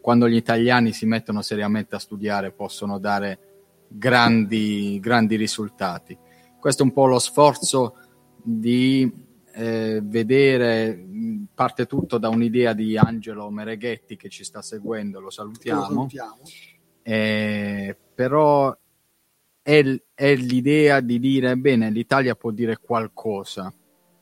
quando 0.00 0.28
gli 0.28 0.36
italiani 0.36 0.92
si 0.92 1.06
mettono 1.06 1.40
seriamente 1.40 1.94
a 1.94 1.98
studiare 1.98 2.52
possono 2.52 2.98
dare 2.98 3.38
grandi, 3.88 4.98
grandi 5.00 5.36
risultati. 5.36 6.16
Questo 6.60 6.82
è 6.82 6.84
un 6.84 6.92
po' 6.92 7.06
lo 7.06 7.18
sforzo 7.18 7.94
di 8.42 9.10
eh, 9.54 10.00
vedere, 10.04 11.02
parte 11.54 11.86
tutto 11.86 12.18
da 12.18 12.28
un'idea 12.28 12.74
di 12.74 12.98
Angelo 12.98 13.48
Mereghetti 13.48 14.16
che 14.16 14.28
ci 14.28 14.44
sta 14.44 14.60
seguendo, 14.60 15.20
lo 15.20 15.30
salutiamo. 15.30 15.80
Lo 15.80 15.86
salutiamo. 15.86 16.38
Eh, 17.02 17.96
però 18.14 18.76
è, 19.64 19.82
è 20.12 20.34
l'idea 20.34 21.00
di 21.00 21.18
dire, 21.18 21.56
bene, 21.56 21.88
l'Italia 21.88 22.34
può 22.34 22.50
dire 22.50 22.76
qualcosa 22.78 23.72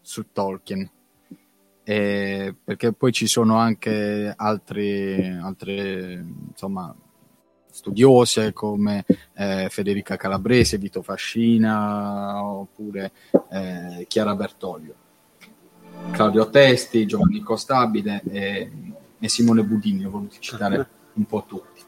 su 0.01 0.27
Tolkien. 0.33 0.89
Eh, 1.85 2.55
perché 2.63 2.93
poi 2.93 3.11
ci 3.11 3.27
sono 3.27 3.57
anche 3.57 4.33
altri, 4.37 5.27
altre 5.43 6.25
insomma, 6.51 6.95
studiose 7.69 8.53
come 8.53 9.05
eh, 9.35 9.67
Federica 9.69 10.15
Calabrese, 10.17 10.79
Vito 10.79 11.03
Fascina 11.03 12.41
oppure 12.45 13.11
eh, 13.51 14.05
Chiara 14.07 14.37
Bertoglio, 14.37 14.95
Claudio 16.13 16.49
Testi, 16.51 17.05
Giovanni 17.05 17.41
Costabile 17.41 18.23
e, 18.31 18.71
e 19.19 19.29
Simone 19.29 19.65
Budini, 19.65 20.05
ho 20.05 20.11
voluto 20.11 20.37
citare 20.39 20.89
un 21.15 21.25
po' 21.25 21.45
tutti. 21.49 21.83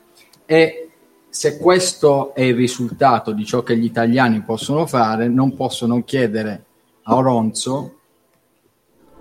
E 0.45 0.94
se 1.35 1.59
questo 1.59 2.33
è 2.33 2.43
il 2.43 2.55
risultato 2.55 3.33
di 3.33 3.45
ciò 3.45 3.65
che 3.65 3.77
gli 3.77 3.87
italiani 3.87 4.43
possono 4.43 4.87
fare, 4.87 5.27
non 5.27 5.57
posso 5.57 5.85
non 5.85 6.05
chiedere 6.05 6.65
a 7.03 7.17
Oronzo 7.17 7.99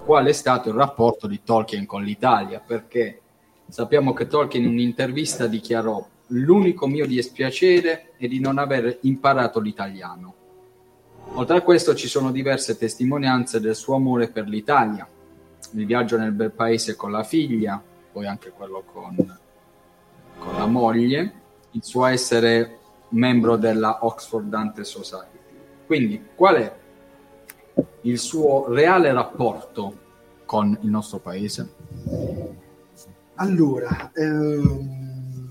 qual 0.05 0.28
è 0.28 0.32
stato 0.32 0.70
il 0.70 0.76
rapporto 0.76 1.26
di 1.26 1.41
Tolkien 1.43 1.88
con 1.88 2.03
l'Italia, 2.03 2.61
perché 2.64 3.20
sappiamo 3.68 4.14
che 4.14 4.28
Tolkien 4.28 4.64
in 4.64 4.70
un'intervista 4.70 5.47
dichiarò 5.47 6.07
l'unico 6.28 6.86
mio 6.86 7.07
dispiacere 7.07 8.11
è 8.16 8.28
di 8.28 8.39
non 8.39 8.59
aver 8.59 8.99
imparato 9.01 9.59
l'italiano. 9.59 10.36
Oltre 11.34 11.57
a 11.57 11.61
questo 11.61 11.95
ci 11.95 12.07
sono 12.07 12.32
diverse 12.32 12.78
testimonianze 12.78 13.59
del 13.59 13.76
suo 13.76 13.95
amore 13.95 14.28
per 14.28 14.47
l'Italia, 14.47 15.07
il 15.72 15.86
viaggio 15.88 16.20
nel 16.20 16.32
bel 16.32 16.51
paese 16.51 16.95
con 16.95 17.09
la 17.09 17.24
figlia, 17.24 17.82
poi 18.11 18.28
anche 18.28 18.51
quello 18.51 18.84
con, 18.86 19.16
con 20.38 20.53
la 20.53 20.68
moglie, 20.68 21.41
il 21.74 21.84
suo 21.84 22.06
essere 22.06 22.80
membro 23.10 23.56
della 23.58 24.00
Oxford 24.06 24.48
Dante 24.48 24.84
Society. 24.84 25.38
Quindi, 25.86 26.26
qual 26.36 26.56
è 26.56 26.76
il 28.02 28.20
suo 28.20 28.68
reale 28.70 29.12
rapporto 29.14 30.00
con 30.46 30.78
il 30.82 30.90
nostro 30.90 31.20
paese? 31.20 31.74
Allora, 33.36 34.12
ehm, 34.14 35.50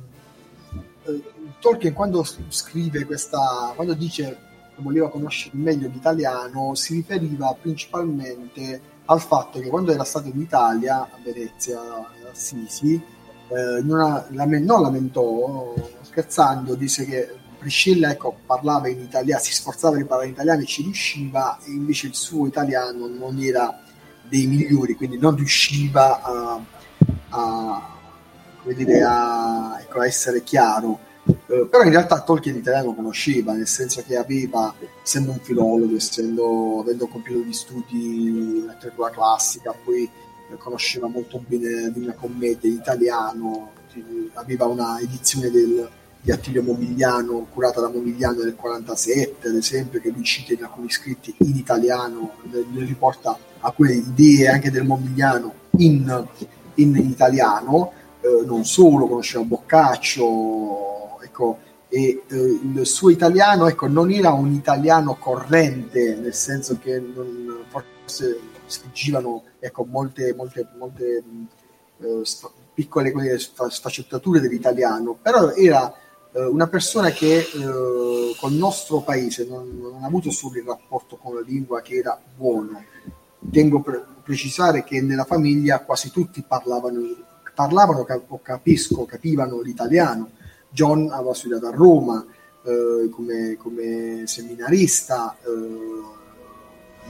eh, 1.05 1.23
Tolkien 1.61 1.93
quando 1.93 2.25
scrive 2.49 3.05
questa, 3.05 3.73
quando 3.75 3.95
dice 3.95 4.39
che 4.75 4.83
voleva 4.83 5.11
conoscere 5.11 5.57
meglio 5.57 5.89
l'italiano, 5.89 6.75
si 6.75 6.95
riferiva 6.95 7.57
principalmente 7.61 8.81
al 9.07 9.21
fatto 9.21 9.59
che 9.61 9.69
quando 9.69 9.93
era 9.93 10.05
stato 10.05 10.29
in 10.29 10.41
Italia, 10.41 11.03
a 11.03 11.19
Venezia, 11.23 11.81
a 11.81 12.09
Assisi, 12.31 12.95
eh, 12.95 13.83
non, 13.83 14.25
non 14.31 14.81
lamentò, 14.81 15.75
scherzando, 16.13 16.75
disse 16.75 17.07
che 17.07 17.35
Priscilla 17.59 18.11
ecco, 18.11 18.37
parlava 18.45 18.89
in 18.89 19.01
italiano, 19.01 19.43
si 19.43 19.53
sforzava 19.53 19.97
di 19.97 20.05
parlare 20.05 20.29
in 20.29 20.35
italiano 20.35 20.61
e 20.61 20.67
ci 20.67 20.83
riusciva, 20.83 21.59
e 21.65 21.71
invece 21.71 22.09
il 22.09 22.15
suo 22.15 22.47
italiano 22.47 23.07
non 23.07 23.39
era 23.41 23.81
dei 24.29 24.47
migliori, 24.47 24.95
quindi 24.95 25.19
non 25.19 25.35
riusciva 25.35 26.23
a, 26.23 26.61
a, 27.31 27.97
dire, 28.65 29.03
a, 29.03 29.79
ecco, 29.81 30.01
a 30.01 30.07
essere 30.07 30.43
chiaro. 30.43 31.11
Uh, 31.25 31.69
però 31.69 31.85
in 31.85 31.91
realtà 31.91 32.21
Tolkien 32.21 32.57
l'italiano 32.57 32.95
conosceva, 32.95 33.53
nel 33.53 33.69
senso 33.69 34.03
che 34.05 34.17
aveva, 34.17 34.75
essendo 35.03 35.31
un 35.31 35.39
filologo, 35.41 35.97
essendo, 35.97 36.81
avendo 36.81 37.07
compiuto 37.07 37.47
gli 37.47 37.53
studi 37.53 38.27
in 38.27 38.67
letteratura 38.67 39.11
classica, 39.11 39.73
poi 39.73 40.11
conosceva 40.59 41.07
molto 41.07 41.43
bene 41.47 41.93
una 41.95 42.13
Commedia 42.13 42.69
in 42.69 42.77
italiano, 42.77 43.71
aveva 44.35 44.67
una 44.67 44.99
edizione 45.01 45.51
del, 45.51 45.89
di 46.23 46.31
Attilio 46.31 46.63
Momigliano, 46.63 47.49
curata 47.53 47.81
da 47.81 47.89
Momigliano 47.89 48.45
nel 48.45 48.55
47, 48.55 49.49
ad 49.49 49.57
esempio, 49.57 50.01
che 50.01 50.11
lui 50.11 50.23
cita 50.23 50.53
in 50.53 50.63
alcuni 50.63 50.89
scritti 50.89 51.35
in 51.39 51.57
italiano, 51.57 52.35
ne 52.45 52.85
riporta 52.85 53.37
alcune 53.59 53.95
idee 53.95 54.49
anche 54.49 54.71
del 54.71 54.85
Momigliano 54.85 55.53
in, 55.79 56.27
in 56.75 56.97
italiano, 56.97 57.93
eh, 58.21 58.45
non 58.47 58.65
solo, 58.65 59.09
conosceva 59.09 59.43
Boccaccio, 59.43 61.21
ecco, 61.21 61.59
e 61.89 62.23
eh, 62.29 62.37
il 62.37 62.87
suo 62.87 63.11
italiano 63.11 63.67
ecco, 63.67 63.89
non 63.89 64.13
era 64.13 64.31
un 64.31 64.53
italiano 64.53 65.17
corrente, 65.17 66.15
nel 66.15 66.35
senso 66.35 66.79
che 66.79 67.01
non, 67.01 67.65
forse 67.67 68.39
sfuggivano 68.67 69.43
ecco, 69.59 69.85
molte, 69.85 70.33
molte, 70.35 70.69
molte 70.79 71.25
eh, 71.99 72.23
piccole 72.75 73.39
sfaccettature 73.39 74.39
dell'italiano, 74.39 75.19
però 75.21 75.51
era 75.51 75.93
eh, 76.33 76.45
una 76.45 76.67
persona 76.67 77.11
che 77.11 77.39
eh, 77.39 78.35
col 78.39 78.53
nostro 78.53 79.01
paese 79.01 79.47
non, 79.47 79.79
non, 79.79 80.03
ha 80.03 80.07
avuto 80.07 80.31
solo 80.31 80.59
il 80.59 80.65
rapporto 80.65 81.17
con 81.17 81.35
la 81.35 81.41
lingua 81.41 81.81
che 81.83 81.97
era 81.97 82.19
buono. 82.37 82.83
Tengo 83.51 83.79
a 83.79 83.83
pre- 83.83 84.05
precisare 84.23 84.83
che 84.85 85.03
nella 85.03 85.25
famiglia 85.25 85.81
quasi 85.81 86.11
tutti 86.11 86.43
parlavano, 86.47 87.01
parlavano 87.55 88.07
o 88.29 88.41
capisco, 88.41 89.05
capivano 89.05 89.61
l'italiano. 89.61 90.31
John 90.71 91.11
aveva 91.11 91.35
studiato 91.35 91.67
a 91.67 91.71
Roma 91.71 92.25
eh, 92.65 93.11
come, 93.11 93.57
come, 93.59 94.23
seminarista, 94.27 95.37
eh, 95.45 96.01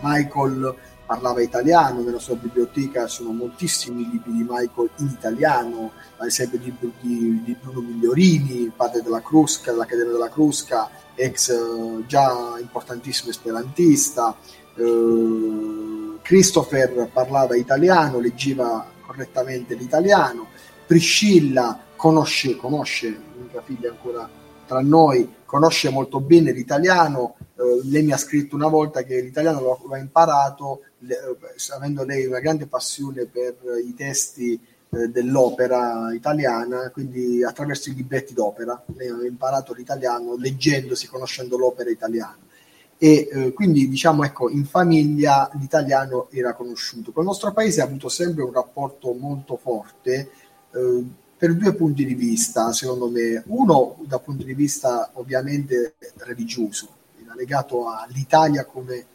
Michael 0.00 0.74
parlava 1.12 1.42
italiano, 1.42 2.00
nella 2.00 2.18
sua 2.18 2.36
biblioteca 2.36 3.06
sono 3.06 3.32
moltissimi 3.32 4.08
libri 4.10 4.32
di 4.32 4.46
Michael 4.48 4.88
in 4.96 5.08
italiano, 5.08 5.92
ad 6.16 6.26
esempio 6.26 6.58
di, 6.58 6.74
di, 7.00 7.42
di 7.44 7.56
Bruno 7.60 7.82
Migliorini, 7.82 8.62
il 8.62 8.72
padre 8.74 9.02
della 9.02 9.20
Crusca, 9.20 9.72
dell'Accademia 9.72 10.12
della 10.12 10.30
Crusca, 10.30 10.88
ex 11.14 11.50
eh, 11.50 12.06
già 12.06 12.56
importantissimo 12.58 13.30
esperantista. 13.30 14.34
Eh, 14.74 16.18
Christopher 16.22 17.10
parlava 17.12 17.56
italiano, 17.56 18.18
leggeva 18.18 18.86
correttamente 19.04 19.74
l'italiano. 19.74 20.46
Priscilla 20.86 21.78
conosce, 21.94 22.56
conosce, 22.56 23.14
l'unica 23.36 23.60
figlia 23.60 23.90
ancora 23.90 24.26
tra 24.66 24.80
noi, 24.80 25.30
conosce 25.44 25.90
molto 25.90 26.20
bene 26.20 26.52
l'italiano. 26.52 27.34
Eh, 27.54 27.86
lei 27.90 28.02
mi 28.02 28.12
ha 28.12 28.16
scritto 28.16 28.56
una 28.56 28.68
volta 28.68 29.02
che 29.02 29.20
l'italiano 29.20 29.60
lo, 29.60 29.78
lo 29.86 29.92
ha 29.92 29.98
imparato, 29.98 30.80
avendo 31.74 32.04
lei 32.04 32.26
una 32.26 32.40
grande 32.40 32.66
passione 32.66 33.26
per 33.26 33.56
i 33.84 33.94
testi 33.94 34.60
eh, 34.94 35.08
dell'opera 35.08 36.12
italiana, 36.12 36.90
quindi 36.90 37.42
attraverso 37.42 37.88
i 37.88 37.94
libretti 37.94 38.34
d'opera. 38.34 38.82
Lei 38.94 39.08
aveva 39.08 39.26
imparato 39.26 39.72
l'italiano 39.72 40.36
leggendosi, 40.36 41.06
conoscendo 41.06 41.56
l'opera 41.56 41.90
italiana. 41.90 42.38
E 42.98 43.28
eh, 43.32 43.52
quindi 43.52 43.88
diciamo 43.88 44.22
ecco, 44.22 44.50
in 44.50 44.64
famiglia 44.64 45.50
l'italiano 45.54 46.28
era 46.30 46.54
conosciuto. 46.54 47.10
Con 47.10 47.22
il 47.22 47.28
nostro 47.30 47.52
paese 47.52 47.80
ha 47.80 47.84
avuto 47.84 48.08
sempre 48.08 48.42
un 48.42 48.52
rapporto 48.52 49.12
molto 49.12 49.56
forte 49.56 50.30
eh, 50.70 51.04
per 51.36 51.56
due 51.56 51.74
punti 51.74 52.04
di 52.04 52.14
vista, 52.14 52.70
secondo 52.72 53.08
me. 53.08 53.42
Uno 53.46 53.96
dal 54.06 54.22
punto 54.22 54.44
di 54.44 54.54
vista 54.54 55.10
ovviamente 55.14 55.94
religioso, 56.18 56.88
era 57.20 57.34
legato 57.34 57.88
all'Italia 57.88 58.64
come 58.64 59.06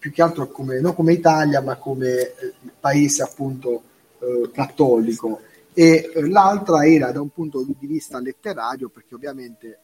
più 0.00 0.10
che 0.10 0.22
altro 0.22 0.48
come, 0.48 0.80
non 0.80 0.94
come 0.94 1.12
Italia, 1.12 1.60
ma 1.60 1.76
come 1.76 2.08
eh, 2.08 2.34
paese 2.80 3.22
appunto 3.22 3.82
eh, 4.18 4.50
cattolico. 4.50 5.42
E 5.74 6.10
eh, 6.12 6.28
l'altra 6.28 6.86
era 6.86 7.12
da 7.12 7.20
un 7.20 7.28
punto 7.28 7.62
di 7.62 7.86
vista 7.86 8.18
letterario 8.18 8.88
perché 8.88 9.14
ovviamente 9.14 9.66
eh, 9.68 9.78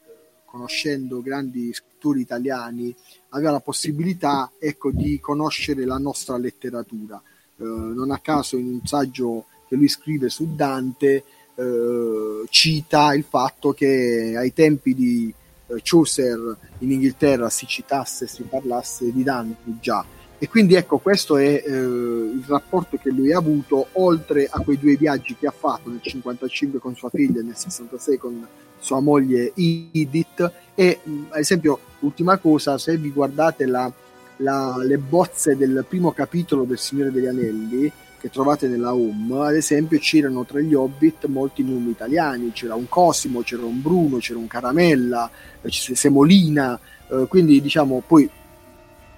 conoscendo 0.47 1.21
grandi 1.21 1.71
scrittori 1.73 2.23
italiani 2.23 2.93
aveva 3.31 3.51
la 3.51 3.61
possibilità 3.61 4.51
ecco, 4.59 4.91
di 4.91 5.21
conoscere 5.21 5.85
la 5.85 5.99
nostra 5.99 6.39
letteratura. 6.39 7.23
Eh, 7.59 7.65
non 7.65 8.11
a 8.11 8.19
caso 8.19 8.57
in 8.57 8.69
un 8.69 8.87
saggio 8.87 9.45
che 9.69 9.77
lui 9.77 9.89
scrive 9.89 10.31
su 10.31 10.55
Dante 10.55 11.25
eh, 11.55 12.45
cita 12.49 13.15
il 13.15 13.25
fatto 13.29 13.73
che 13.73 14.35
ai 14.35 14.55
tempi 14.55 14.95
di 14.95 15.35
Chaucer 15.83 16.57
in 16.79 16.93
Inghilterra 16.93 17.49
si 17.51 17.67
citasse, 17.67 18.27
si 18.27 18.43
parlasse 18.43 19.13
di 19.13 19.23
Dante 19.23 19.73
già 19.81 20.05
e 20.39 20.49
quindi 20.49 20.75
ecco, 20.75 20.99
questo 20.99 21.39
è 21.39 21.63
eh, 21.65 21.71
il 21.71 22.45
rapporto 22.47 22.99
che 22.99 23.11
lui 23.11 23.33
ha 23.33 23.39
avuto, 23.39 23.89
oltre 23.93 24.47
a 24.51 24.61
quei 24.61 24.79
due 24.79 24.95
viaggi 24.97 25.35
che 25.35 25.47
ha 25.47 25.55
fatto 25.57 25.89
nel 25.89 26.03
55 26.03 26.79
con 26.79 26.95
sua 26.95 27.09
figlia 27.09 27.41
e 27.41 27.43
nel 27.43 27.57
66 27.57 28.19
con 28.19 28.47
sua 28.79 29.01
moglie 29.01 29.53
Edith. 29.55 30.53
E 30.75 31.01
ad 31.31 31.39
esempio, 31.39 31.79
ultima 32.01 32.37
cosa, 32.37 32.77
se 32.77 32.99
vi 32.99 33.11
guardate 33.11 33.65
la, 33.65 33.91
la, 34.39 34.77
le 34.83 34.99
bozze 34.99 35.57
del 35.57 35.87
primo 35.89 36.13
capitolo 36.13 36.65
del 36.65 36.79
Signore 36.79 37.11
degli 37.11 37.27
Anelli, 37.27 37.91
che 38.19 38.31
trovate 38.31 38.69
nella 38.69 38.95
home, 38.95 39.47
ad 39.47 39.55
esempio 39.55 39.99
c'erano 39.99 40.45
tra 40.45 40.61
gli 40.61 40.75
hobbit 40.75 41.27
molti 41.27 41.63
nomi 41.63 41.91
italiani, 41.91 42.53
c'era 42.53 42.75
un 42.75 42.89
Cosimo, 42.89 43.43
c'era 43.43 43.65
un 43.65 43.81
Bruno, 43.81 44.19
c'era 44.19 44.39
un 44.39 44.47
Caramella, 44.47 45.31
c'era 45.63 45.97
Semolina, 45.97 46.79
eh, 47.09 47.27
quindi 47.29 47.61
diciamo 47.61 48.03
poi 48.07 48.29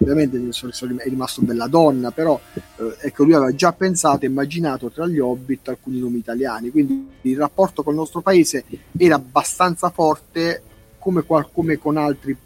ovviamente 0.00 0.36
è 0.38 1.08
rimasto 1.08 1.42
bella 1.42 1.66
donna, 1.66 2.10
però 2.10 2.40
eh, 2.54 2.96
ecco, 3.00 3.24
lui 3.24 3.34
aveva 3.34 3.54
già 3.54 3.72
pensato 3.72 4.24
e 4.24 4.28
immaginato 4.28 4.90
tra 4.90 5.06
gli 5.06 5.18
hobbit 5.18 5.68
alcuni 5.68 5.98
nomi 5.98 6.18
italiani, 6.18 6.70
quindi 6.70 7.08
il 7.22 7.36
rapporto 7.36 7.82
con 7.82 7.94
il 7.94 7.98
nostro 7.98 8.20
paese 8.20 8.64
era 8.96 9.16
abbastanza 9.16 9.90
forte 9.90 10.62
come, 10.98 11.24
come 11.24 11.78
con 11.78 11.96
altri 11.96 12.36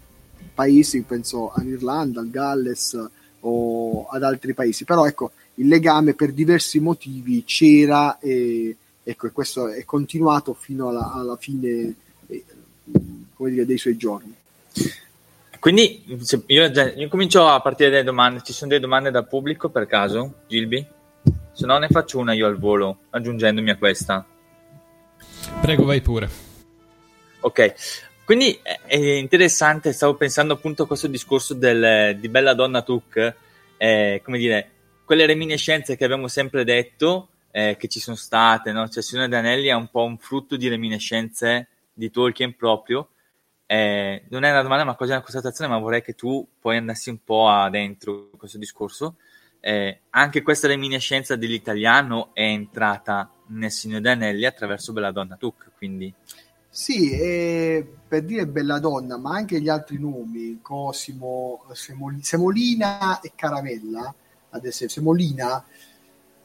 paesi, 0.54 1.02
penso 1.02 1.50
all'Irlanda, 1.50 2.20
al 2.20 2.30
Galles 2.30 3.08
o 3.40 4.06
ad 4.06 4.22
altri 4.22 4.54
paesi, 4.54 4.84
però 4.84 5.06
ecco, 5.06 5.32
il 5.54 5.68
legame 5.68 6.14
per 6.14 6.32
diversi 6.32 6.80
motivi 6.80 7.44
c'era 7.44 8.18
e, 8.18 8.76
ecco, 9.02 9.26
e 9.26 9.32
questo 9.32 9.68
è 9.68 9.84
continuato 9.84 10.54
fino 10.54 10.88
alla, 10.88 11.12
alla 11.12 11.36
fine 11.36 11.94
eh, 12.26 12.44
dire, 12.84 13.66
dei 13.66 13.78
suoi 13.78 13.96
giorni. 13.96 14.34
Quindi 15.58 16.02
io, 16.46 16.72
io, 16.96 17.08
comincio 17.08 17.46
a 17.46 17.60
partire 17.60 17.90
dalle 17.90 18.02
domande. 18.02 18.42
Ci 18.42 18.52
sono 18.52 18.70
delle 18.70 18.82
domande 18.82 19.10
dal 19.10 19.28
pubblico 19.28 19.68
per 19.68 19.86
caso, 19.86 20.40
Gilby? 20.48 20.84
Se 21.52 21.66
no 21.66 21.78
ne 21.78 21.88
faccio 21.88 22.18
una 22.18 22.32
io 22.32 22.46
al 22.46 22.58
volo, 22.58 22.98
aggiungendomi 23.10 23.70
a 23.70 23.76
questa. 23.76 24.26
Prego, 25.60 25.84
vai 25.84 26.00
pure. 26.00 26.28
Ok, 27.40 27.74
quindi 28.24 28.58
è 28.62 28.96
interessante, 28.96 29.92
stavo 29.92 30.14
pensando 30.14 30.54
appunto 30.54 30.84
a 30.84 30.86
questo 30.86 31.06
discorso 31.06 31.54
del, 31.54 32.16
di 32.18 32.28
Bella 32.28 32.54
Donna 32.54 32.82
Tuk, 32.82 33.34
eh, 33.76 34.20
come 34.24 34.38
dire, 34.38 34.70
quelle 35.04 35.26
reminiscenze 35.26 35.96
che 35.96 36.04
abbiamo 36.04 36.28
sempre 36.28 36.64
detto 36.64 37.28
eh, 37.50 37.76
che 37.78 37.88
ci 37.88 38.00
sono 38.00 38.16
state, 38.16 38.72
no? 38.72 38.88
Cioè 38.88 39.02
Signore 39.02 39.28
Danelli 39.28 39.68
è 39.68 39.74
un 39.74 39.88
po' 39.88 40.04
un 40.04 40.18
frutto 40.18 40.56
di 40.56 40.68
reminiscenze 40.68 41.68
di 41.92 42.10
Tolkien 42.10 42.56
proprio, 42.56 43.08
eh, 43.72 44.24
non 44.28 44.44
è 44.44 44.50
una 44.50 44.60
domanda 44.60 44.84
ma 44.84 44.94
quasi 44.94 45.12
una 45.12 45.22
constatazione, 45.22 45.70
ma 45.70 45.78
vorrei 45.78 46.02
che 46.02 46.14
tu 46.14 46.46
poi 46.60 46.76
andassi 46.76 47.08
un 47.08 47.24
po' 47.24 47.48
dentro 47.70 48.28
questo 48.36 48.58
discorso. 48.58 49.16
Eh, 49.60 50.00
anche 50.10 50.42
questa 50.42 50.66
reminiscenza 50.66 51.36
dell'italiano 51.36 52.34
è 52.34 52.42
entrata 52.42 53.30
nel 53.46 53.70
Signore 53.70 54.10
Anelli 54.10 54.44
attraverso 54.44 54.92
Belladonna 54.92 55.36
Tuc, 55.36 55.70
quindi... 55.76 56.12
Sì, 56.68 57.12
eh, 57.12 57.86
per 58.08 58.24
dire 58.24 58.46
Belladonna, 58.46 59.16
ma 59.16 59.36
anche 59.36 59.60
gli 59.60 59.68
altri 59.70 59.98
nomi, 59.98 60.58
Cosimo, 60.60 61.64
Semolina 62.20 63.20
e 63.20 63.32
Caramella, 63.34 64.14
ad 64.52 64.64
esempio, 64.64 64.96
Semolina 64.96 65.64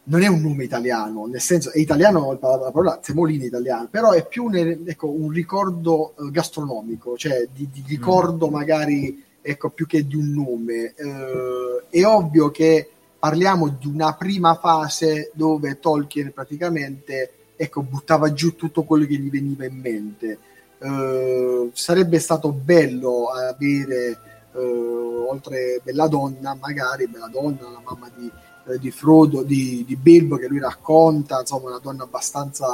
non 0.09 0.21
è 0.21 0.27
un 0.27 0.41
nome 0.41 0.63
italiano, 0.63 1.25
nel 1.25 1.41
senso 1.41 1.71
è 1.71 1.79
italiano 1.79 2.31
la 2.31 2.37
parola 2.71 2.99
semolina 3.01 3.43
italiana, 3.43 3.87
però 3.89 4.11
è 4.11 4.25
più 4.25 4.45
un, 4.45 4.55
ecco, 4.85 5.09
un 5.09 5.29
ricordo 5.29 6.13
eh, 6.15 6.31
gastronomico, 6.31 7.17
cioè 7.17 7.47
di, 7.53 7.69
di 7.71 7.83
ricordo 7.87 8.47
mm. 8.47 8.51
magari 8.51 9.23
ecco, 9.41 9.69
più 9.69 9.85
che 9.85 10.07
di 10.07 10.15
un 10.15 10.31
nome. 10.31 10.93
Eh, 10.95 11.83
è 11.89 12.05
ovvio 12.05 12.51
che 12.51 12.89
parliamo 13.19 13.67
di 13.67 13.87
una 13.87 14.13
prima 14.13 14.55
fase 14.55 15.31
dove 15.33 15.79
Tolkien 15.79 16.31
praticamente 16.33 17.31
ecco, 17.57 17.81
buttava 17.81 18.31
giù 18.31 18.55
tutto 18.55 18.83
quello 18.83 19.05
che 19.05 19.15
gli 19.15 19.29
veniva 19.29 19.65
in 19.65 19.77
mente. 19.77 20.39
Eh, 20.79 21.69
sarebbe 21.73 22.19
stato 22.19 22.51
bello 22.51 23.27
avere, 23.27 24.19
oltre 24.61 25.81
Belladonna, 25.83 26.57
magari 26.59 27.07
Belladonna, 27.07 27.69
la 27.69 27.81
mamma 27.83 28.09
di 28.15 28.31
eh, 28.67 28.79
di 28.79 28.91
Frodo, 28.91 29.43
di, 29.43 29.85
di, 29.87 29.95
Bilbo 29.95 30.35
che 30.35 30.47
lui 30.47 30.59
racconta, 30.59 31.39
insomma 31.39 31.69
una 31.69 31.79
donna 31.79 32.03
abbastanza 32.03 32.67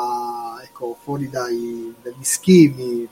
ecco, 0.63 0.97
fuori 0.99 1.29
dai, 1.29 1.93
dagli 2.01 2.23
schemi 2.23 3.07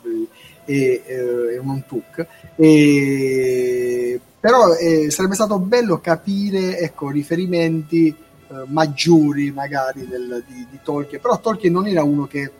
e, 0.65 1.03
e, 1.05 1.57
un 1.59 1.84
tuk. 1.86 2.26
E, 2.55 4.19
però 4.39 4.74
eh, 4.74 5.11
sarebbe 5.11 5.36
stato 5.36 5.59
bello 5.59 5.99
capire 5.99 6.80
ecco, 6.80 7.11
riferimenti 7.11 8.07
eh, 8.07 8.63
maggiori 8.65 9.51
magari 9.51 10.07
del, 10.07 10.43
di, 10.47 10.65
di, 10.72 10.80
Tolkien, 10.84 11.22
però 11.22 11.39
Tolkien 11.39 11.72
non 11.72 11.86
era 11.86 12.01
uno 12.01 12.26
che, 12.26 12.51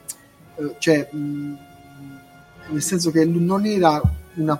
eh, 0.55 0.76
cioè, 0.78 1.09
mh, 1.12 1.57
nel 2.70 2.84
senso 2.84 3.09
che 3.09 3.26
non 3.26 3.66
era 3.66 3.99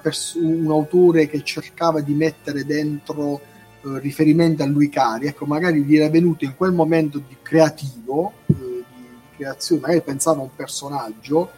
pers- 0.02 0.36
un 0.36 0.70
autore 0.70 1.28
che 1.28 1.44
cercava 1.44 2.02
di 2.02 2.14
mettere 2.14 2.66
dentro 2.66 3.42
eh, 3.84 4.00
riferimento 4.00 4.64
a 4.64 4.68
lui 4.68 4.90
cari, 4.90 5.28
ecco, 5.28 5.46
magari 5.46 5.84
gli 5.84 5.96
era 5.96 6.10
venuto 6.10 6.46
in 6.46 6.56
quel 6.56 6.72
momento 6.72 7.18
di 7.18 7.38
creativo, 7.42 8.34
eh, 8.46 8.54
di, 8.54 9.06
creazione, 9.36 9.82
magari 9.82 10.02
pensava 10.02 10.40
a 10.40 10.44
un 10.44 10.56
personaggio, 10.56 11.52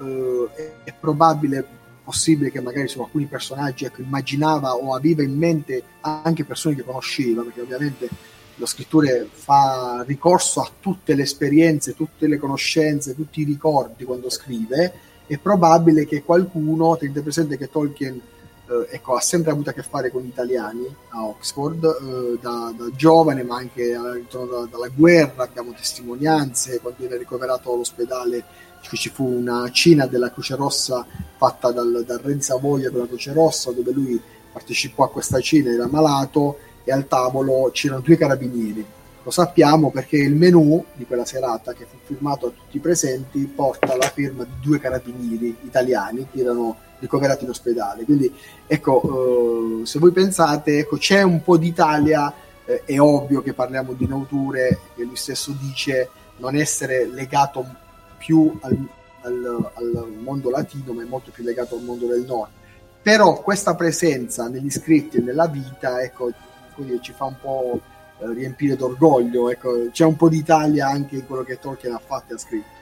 eh, 0.00 0.48
è, 0.54 0.72
è, 0.90 0.94
probabile, 0.98 1.64
possibile 2.02 2.50
che 2.50 2.60
magari 2.60 2.88
su 2.88 3.00
alcuni 3.00 3.26
personaggi 3.26 3.84
ecco, 3.84 4.00
immaginava 4.00 4.74
o 4.74 4.94
aveva 4.94 5.22
in 5.22 5.36
mente 5.36 5.82
anche 6.00 6.44
persone 6.44 6.74
che 6.74 6.82
conosceva, 6.82 7.42
perché 7.42 7.60
ovviamente 7.60 8.08
lo 8.58 8.66
scrittore 8.66 9.28
fa 9.30 10.02
ricorso 10.06 10.60
a 10.60 10.70
tutte 10.80 11.14
le 11.14 11.22
esperienze, 11.22 11.94
tutte 11.94 12.26
le 12.26 12.38
conoscenze, 12.38 13.14
tutti 13.14 13.42
i 13.42 13.44
ricordi 13.44 14.04
quando 14.04 14.30
scrive, 14.30 14.92
è 15.28 15.38
probabile 15.38 16.06
che 16.06 16.24
qualcuno, 16.24 16.96
tenete 16.96 17.20
presente 17.20 17.56
che 17.56 17.70
Tolkien 17.70 18.20
eh, 18.68 18.86
ecco, 18.90 19.14
ha 19.14 19.20
sempre 19.20 19.50
avuto 19.50 19.70
a 19.70 19.72
che 19.72 19.82
fare 19.82 20.10
con 20.10 20.22
gli 20.22 20.28
italiani 20.28 20.86
a 21.10 21.24
Oxford, 21.24 21.84
eh, 21.84 22.38
da, 22.40 22.72
da, 22.76 22.90
giovane, 22.94 23.42
ma 23.42 23.56
anche 23.56 23.92
da, 23.92 24.66
dalla 24.70 24.88
guerra, 24.94 25.44
abbiamo 25.44 25.72
testimonianze, 25.72 26.80
quando 26.80 26.98
viene 27.00 27.16
ricoverato 27.16 27.72
all'ospedale 27.72 28.44
ci 28.80 29.10
fu 29.10 29.24
una 29.24 29.70
cena 29.70 30.06
della 30.06 30.32
Croce 30.32 30.54
Rossa 30.54 31.04
fatta 31.36 31.70
dal, 31.72 32.04
dal 32.06 32.18
Re 32.18 32.34
di 32.34 32.42
Savoia 32.42 32.90
con 32.90 33.00
la 33.00 33.06
Croce 33.06 33.32
Rossa, 33.32 33.70
dove 33.72 33.92
lui 33.92 34.20
partecipò 34.50 35.04
a 35.04 35.10
questa 35.10 35.40
cena, 35.40 35.70
era 35.70 35.86
malato 35.86 36.58
e 36.84 36.92
al 36.92 37.06
tavolo 37.06 37.70
c'erano 37.70 38.00
due 38.00 38.16
carabinieri. 38.16 38.84
Lo 39.22 39.30
sappiamo 39.30 39.90
perché 39.90 40.16
il 40.16 40.34
menù 40.34 40.82
di 40.94 41.04
quella 41.04 41.24
serata, 41.24 41.72
che 41.72 41.84
fu 41.84 41.96
firmato 42.02 42.46
a 42.46 42.50
tutti 42.50 42.76
i 42.78 42.80
presenti, 42.80 43.40
porta 43.44 43.96
la 43.96 44.08
firma 44.08 44.44
di 44.44 44.52
due 44.62 44.78
carabinieri 44.78 45.56
italiani 45.62 46.26
che 46.30 46.40
erano 46.40 46.76
ricoverati 46.98 47.44
in 47.44 47.50
ospedale. 47.50 48.04
Quindi, 48.04 48.32
ecco, 48.66 49.82
eh, 49.82 49.86
se 49.86 49.98
voi 49.98 50.12
pensate, 50.12 50.78
ecco, 50.78 50.96
c'è 50.96 51.22
un 51.22 51.42
po' 51.42 51.58
d'Italia, 51.58 52.32
eh, 52.64 52.84
è 52.84 52.98
ovvio 52.98 53.42
che 53.42 53.52
parliamo 53.52 53.92
di 53.92 54.06
Nauture, 54.06 54.78
che 54.94 55.04
lui 55.04 55.16
stesso 55.16 55.54
dice 55.58 56.08
non 56.38 56.54
essere 56.54 57.06
legato 57.06 57.66
più 58.16 58.56
al, 58.62 58.78
al, 59.22 59.70
al 59.74 60.12
mondo 60.20 60.50
latino, 60.50 60.92
ma 60.92 61.02
è 61.02 61.06
molto 61.06 61.30
più 61.30 61.44
legato 61.44 61.76
al 61.76 61.82
mondo 61.82 62.06
del 62.06 62.24
nord. 62.24 62.50
Però 63.02 63.40
questa 63.42 63.74
presenza 63.74 64.48
negli 64.48 64.70
scritti 64.70 65.18
e 65.18 65.20
nella 65.20 65.46
vita, 65.46 66.00
ecco, 66.00 66.30
ci 67.00 67.12
fa 67.12 67.24
un 67.24 67.36
po' 67.40 67.80
riempire 68.20 68.76
d'orgoglio. 68.76 69.50
Ecco, 69.50 69.88
c'è 69.90 70.04
un 70.04 70.16
po' 70.16 70.28
d'Italia 70.28 70.88
anche 70.88 71.16
in 71.16 71.26
quello 71.26 71.42
che 71.42 71.58
Tolkien 71.58 71.94
ha 71.94 72.00
fatto 72.04 72.32
e 72.32 72.34
ha 72.34 72.38
scritto. 72.38 72.76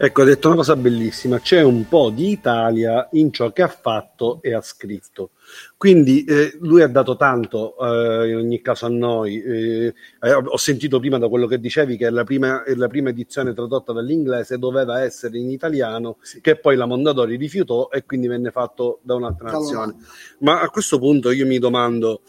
Ecco, 0.00 0.22
ha 0.22 0.24
detto 0.24 0.46
una 0.46 0.58
cosa 0.58 0.76
bellissima, 0.76 1.40
c'è 1.40 1.60
un 1.60 1.88
po' 1.88 2.10
di 2.10 2.30
Italia 2.30 3.08
in 3.12 3.32
ciò 3.32 3.50
che 3.50 3.62
ha 3.62 3.68
fatto 3.68 4.38
e 4.42 4.54
ha 4.54 4.60
scritto. 4.60 5.30
Quindi 5.76 6.22
eh, 6.22 6.56
lui 6.60 6.82
ha 6.82 6.86
dato 6.86 7.16
tanto 7.16 7.76
eh, 7.76 8.28
in 8.28 8.36
ogni 8.36 8.60
caso 8.60 8.86
a 8.86 8.90
noi. 8.90 9.42
Eh, 9.42 9.94
eh 10.22 10.32
ho 10.32 10.56
sentito 10.56 11.00
prima 11.00 11.18
da 11.18 11.28
quello 11.28 11.48
che 11.48 11.58
dicevi 11.58 11.96
che 11.96 12.10
la 12.10 12.22
prima, 12.22 12.62
la 12.76 12.86
prima 12.86 13.08
edizione 13.08 13.52
tradotta 13.52 13.92
dall'inglese 13.92 14.56
doveva 14.56 15.02
essere 15.02 15.36
in 15.36 15.50
italiano, 15.50 16.18
sì. 16.20 16.40
che 16.40 16.54
poi 16.54 16.76
la 16.76 16.86
Mondadori 16.86 17.34
rifiutò 17.34 17.88
e 17.90 18.04
quindi 18.04 18.28
venne 18.28 18.52
fatto 18.52 19.00
da 19.02 19.16
un'altra 19.16 19.50
nazione. 19.50 19.96
Ma 20.38 20.60
a 20.60 20.68
questo 20.70 21.00
punto 21.00 21.32
io 21.32 21.44
mi 21.44 21.58
domando, 21.58 22.20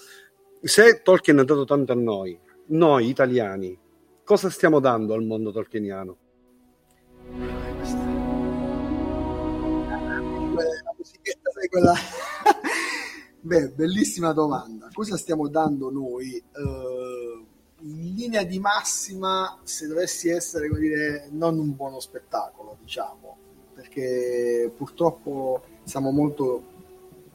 se 0.59 1.01
Tolkien 1.03 1.37
ha 1.37 1.43
dato 1.43 1.65
tanto 1.65 1.91
a 1.91 1.95
noi, 1.95 2.35
noi 2.69 3.07
italiani, 3.07 3.77
cosa 4.23 4.49
stiamo 4.49 4.79
dando 4.79 5.13
al 5.13 5.23
mondo 5.23 5.51
tolkieniano? 5.51 6.17
La 10.55 10.93
musichetta, 10.97 11.51
sai 11.51 11.67
quella... 11.69 11.93
Beh, 13.41 13.69
bellissima 13.69 14.33
domanda. 14.33 14.89
Cosa 14.91 15.15
stiamo 15.15 15.47
dando 15.47 15.89
noi? 15.89 16.43
Uh, 16.53 17.45
in 17.81 18.13
linea 18.15 18.43
di 18.43 18.59
massima, 18.59 19.57
se 19.63 19.87
dovessi 19.87 20.29
essere, 20.29 20.67
come 20.67 20.81
dire, 20.81 21.29
non 21.31 21.57
un 21.57 21.73
buono 21.73 22.01
spettacolo, 22.01 22.77
diciamo, 22.81 23.37
perché 23.73 24.71
purtroppo 24.75 25.63
siamo 25.83 26.11
molto, 26.11 26.63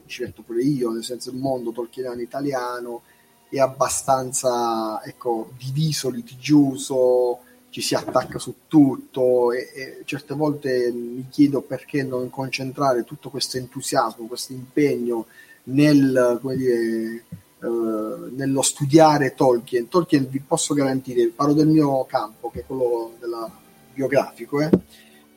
ci 0.04 0.22
metto 0.22 0.42
pure 0.42 0.62
io, 0.62 0.90
nel 0.90 1.02
senso 1.02 1.30
il 1.30 1.36
mondo 1.38 1.72
tolkieniano 1.72 2.20
italiano 2.20 3.02
è 3.48 3.58
abbastanza, 3.58 5.02
ecco, 5.04 5.50
diviso, 5.58 6.10
litigioso, 6.10 7.40
ci 7.70 7.80
si 7.80 7.94
attacca 7.94 8.38
su 8.38 8.54
tutto 8.68 9.50
e, 9.52 9.70
e, 9.74 10.02
certe 10.04 10.34
volte 10.34 10.92
mi 10.92 11.26
chiedo 11.28 11.60
perché 11.60 12.04
non 12.04 12.30
concentrare 12.30 13.04
tutto 13.04 13.30
questo 13.30 13.56
entusiasmo, 13.56 14.26
questo 14.26 14.52
impegno 14.52 15.26
nel, 15.64 16.40
dire, 16.54 17.24
eh, 17.60 18.30
nello 18.30 18.62
studiare 18.62 19.34
Tolkien. 19.34 19.88
Tolkien 19.88 20.28
vi 20.28 20.40
posso 20.40 20.74
garantire, 20.74 21.28
parlo 21.28 21.52
del 21.52 21.66
mio 21.66 22.04
campo, 22.04 22.50
che 22.50 22.60
è 22.60 22.64
quello 22.64 23.14
della, 23.18 23.50
biografico, 23.94 24.60
eh, 24.60 24.70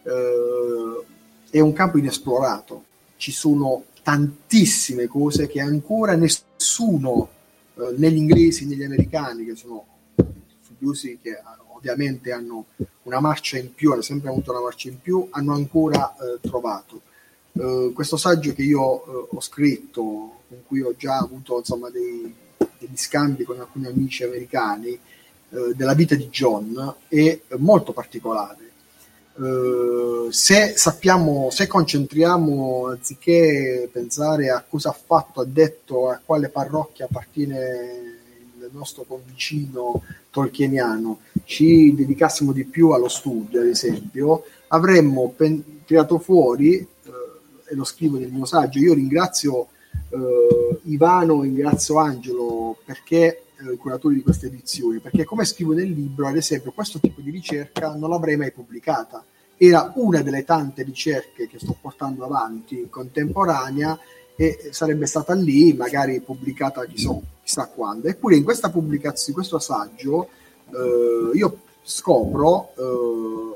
eh, 0.03 1.05
è 1.51 1.60
un 1.60 1.74
campo 1.74 1.97
inesplorato. 1.97 2.84
Ci 3.16 3.32
sono 3.32 3.86
tantissime 4.03 5.08
cose 5.08 5.47
che 5.47 5.62
ancora 5.62 6.16
nessuno, 6.16 7.30
eh, 7.80 7.93
negli 7.97 8.17
inglesi, 8.17 8.65
negli 8.65 8.84
americani, 8.84 9.45
che 9.45 9.55
sono 9.55 9.86
studiosi 10.61 11.19
che 11.21 11.39
ovviamente 11.73 12.32
hanno 12.32 12.65
una 13.03 13.19
marcia 13.19 13.57
in 13.57 13.73
più, 13.73 13.91
hanno 13.91 14.01
sempre 14.01 14.30
avuto 14.30 14.51
una 14.51 14.61
marcia 14.61 14.89
in 14.89 14.99
più, 14.99 15.28
hanno 15.30 15.53
ancora 15.53 16.15
eh, 16.15 16.39
trovato. 16.41 17.01
Uh, 17.53 17.91
questo 17.91 18.17
saggio 18.17 18.53
che 18.53 18.61
io 18.61 18.82
uh, 18.82 19.28
ho 19.32 19.41
scritto, 19.41 20.01
con 20.47 20.63
cui 20.67 20.82
ho 20.82 20.95
già 20.95 21.17
avuto 21.17 21.57
insomma, 21.57 21.89
dei, 21.89 22.32
degli 22.78 22.95
scambi 22.95 23.43
con 23.43 23.59
alcuni 23.59 23.88
amici 23.88 24.23
americani, 24.23 24.99
della 25.49 25.93
vita 25.93 26.13
di 26.13 26.28
John, 26.28 26.95
è 27.07 27.39
molto 27.57 27.93
particolare. 27.93 28.66
Se 30.31 30.73
sappiamo, 30.75 31.49
se 31.51 31.67
concentriamo, 31.67 32.88
anziché 32.88 33.88
pensare 33.91 34.49
a 34.49 34.63
cosa 34.67 34.89
ha 34.89 34.93
fatto, 35.05 35.41
ha 35.41 35.45
detto, 35.45 36.09
a 36.09 36.19
quale 36.23 36.49
parrocchia 36.49 37.05
appartiene 37.05 38.15
il 38.59 38.69
nostro 38.71 39.03
convicino 39.03 40.03
tolkieniano, 40.31 41.19
ci 41.45 41.93
dedicassimo 41.95 42.51
di 42.51 42.65
più 42.65 42.89
allo 42.89 43.07
studio, 43.07 43.61
ad 43.61 43.67
esempio, 43.67 44.43
avremmo 44.67 45.33
pen- 45.35 45.83
tirato 45.85 46.19
fuori, 46.19 46.75
eh, 46.75 46.88
e 47.69 47.75
lo 47.75 47.83
scrivo 47.83 48.17
nel 48.17 48.31
mio 48.31 48.45
saggio, 48.45 48.79
io 48.79 48.93
ringrazio 48.93 49.67
eh, 50.09 50.79
Ivano, 50.83 51.41
ringrazio 51.41 51.97
Angelo 51.97 52.77
perché 52.85 53.43
eh, 53.60 53.78
curatori 53.78 54.16
di 54.16 54.22
queste 54.22 54.47
edizioni, 54.47 54.99
perché 54.99 55.26
come 55.26 55.45
scrivo 55.45 55.74
nel 55.74 55.89
libro, 55.89 56.28
ad 56.28 56.36
esempio, 56.36 56.72
questo 56.72 56.99
tipo 56.99 57.22
di 57.22 57.32
ricerca 57.32 57.95
non 57.95 58.10
l'avrei 58.10 58.38
mai 58.38 58.51
pubblicata. 58.51 59.24
Era 59.58 59.91
una 59.95 60.22
delle 60.22 60.43
tante 60.43 60.84
ricerche 60.84 61.47
che 61.47 61.60
sto 61.60 61.76
portando 61.80 62.26
avanti 62.26 62.78
in 62.78 62.89
contemporanea 62.89 63.97
e 64.36 64.70
sarebbe 64.70 65.08
stata 65.08 65.34
lì, 65.34 65.74
magari 65.74 66.22
pubblicata 66.22 66.86
chissà, 66.86 67.18
chissà 67.43 67.66
quando. 67.68 68.08
Eppure 68.08 68.36
in 68.36 68.43
questa 68.43 68.70
pubblicazione, 68.70 69.30
in 69.30 69.34
questo 69.34 69.55
assaggio, 69.55 70.30
eh, 70.72 71.36
io 71.36 71.60
scopro, 71.82 72.74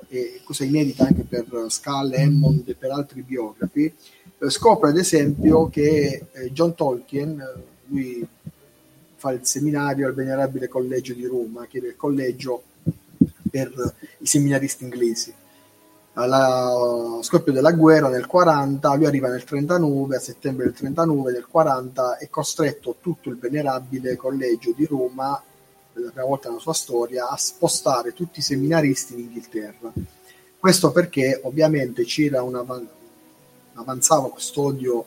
eh, 0.09 0.15
e 0.17 0.41
cosa 0.43 0.63
inedita 0.63 1.05
anche 1.05 1.23
per 1.23 1.45
Scal, 1.67 2.13
Hammond 2.13 2.67
e 2.67 2.73
per 2.75 2.91
altri 2.91 3.21
biografi, 3.21 3.85
eh, 3.85 4.49
scopro 4.49 4.89
ad 4.89 4.97
esempio 4.97 5.69
che 5.69 6.25
eh, 6.31 6.51
John 6.51 6.73
Tolkien, 6.73 7.45
lui 7.87 8.25
fa 9.21 9.31
il 9.33 9.45
seminario 9.45 10.07
al 10.07 10.15
Venerabile 10.15 10.67
Collegio 10.67 11.13
di 11.13 11.27
Roma, 11.27 11.67
che 11.67 11.77
è 11.77 11.85
il 11.85 11.95
collegio 11.95 12.63
per 13.51 13.71
i 14.17 14.25
seminaristi 14.25 14.83
inglesi 14.83 15.31
alla 16.13 17.19
scoppio 17.21 17.53
della 17.53 17.71
guerra 17.71 18.09
nel 18.09 18.25
40, 18.25 18.93
lui 18.95 19.05
arriva 19.05 19.29
nel 19.29 19.43
39, 19.43 20.15
a 20.15 20.19
settembre 20.19 20.65
del 20.65 20.73
39, 20.73 21.31
nel 21.31 21.47
40 21.47 22.17
è 22.17 22.29
costretto 22.29 22.97
tutto 22.99 23.29
il 23.29 23.37
venerabile 23.37 24.15
collegio 24.15 24.73
di 24.75 24.85
Roma, 24.85 25.41
per 25.93 26.03
la 26.03 26.09
prima 26.09 26.25
volta 26.25 26.49
nella 26.49 26.59
sua 26.59 26.73
storia, 26.73 27.29
a 27.29 27.37
spostare 27.37 28.13
tutti 28.13 28.39
i 28.39 28.43
seminaristi 28.43 29.13
in 29.13 29.19
Inghilterra. 29.19 29.93
Questo 30.57 30.91
perché 30.91 31.39
ovviamente 31.43 32.03
c'era 32.03 32.43
una, 32.43 32.65
avanzava 33.75 34.29
questo 34.31 34.63
odio 34.63 35.05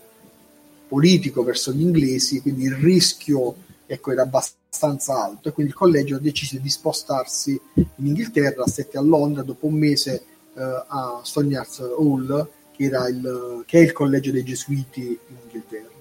politico 0.89 1.43
verso 1.43 1.73
gli 1.73 1.83
inglesi, 1.83 2.41
quindi 2.41 2.65
il 2.65 2.75
rischio 2.75 3.57
ecco, 3.87 4.13
era 4.13 4.23
abbastanza 4.23 5.23
alto 5.23 5.49
e 5.49 5.53
quindi 5.53 5.73
il 5.73 5.79
collegio 5.79 6.19
decise 6.19 6.61
di 6.61 6.69
spostarsi 6.69 7.61
in 7.75 8.07
Inghilterra, 8.07 8.67
stette 8.67 8.99
a 8.99 9.03
Londra, 9.03 9.43
dopo 9.43 9.67
un 9.67 9.75
mese 9.75 10.25
eh, 10.55 10.85
a 10.87 11.21
Stonyards 11.23 11.79
Hall, 11.81 12.49
che, 12.73 12.85
il, 12.85 13.63
che 13.67 13.79
è 13.79 13.83
il 13.83 13.93
collegio 13.93 14.33
dei 14.33 14.43
Gesuiti 14.43 15.19
in 15.29 15.37
Inghilterra. 15.45 15.93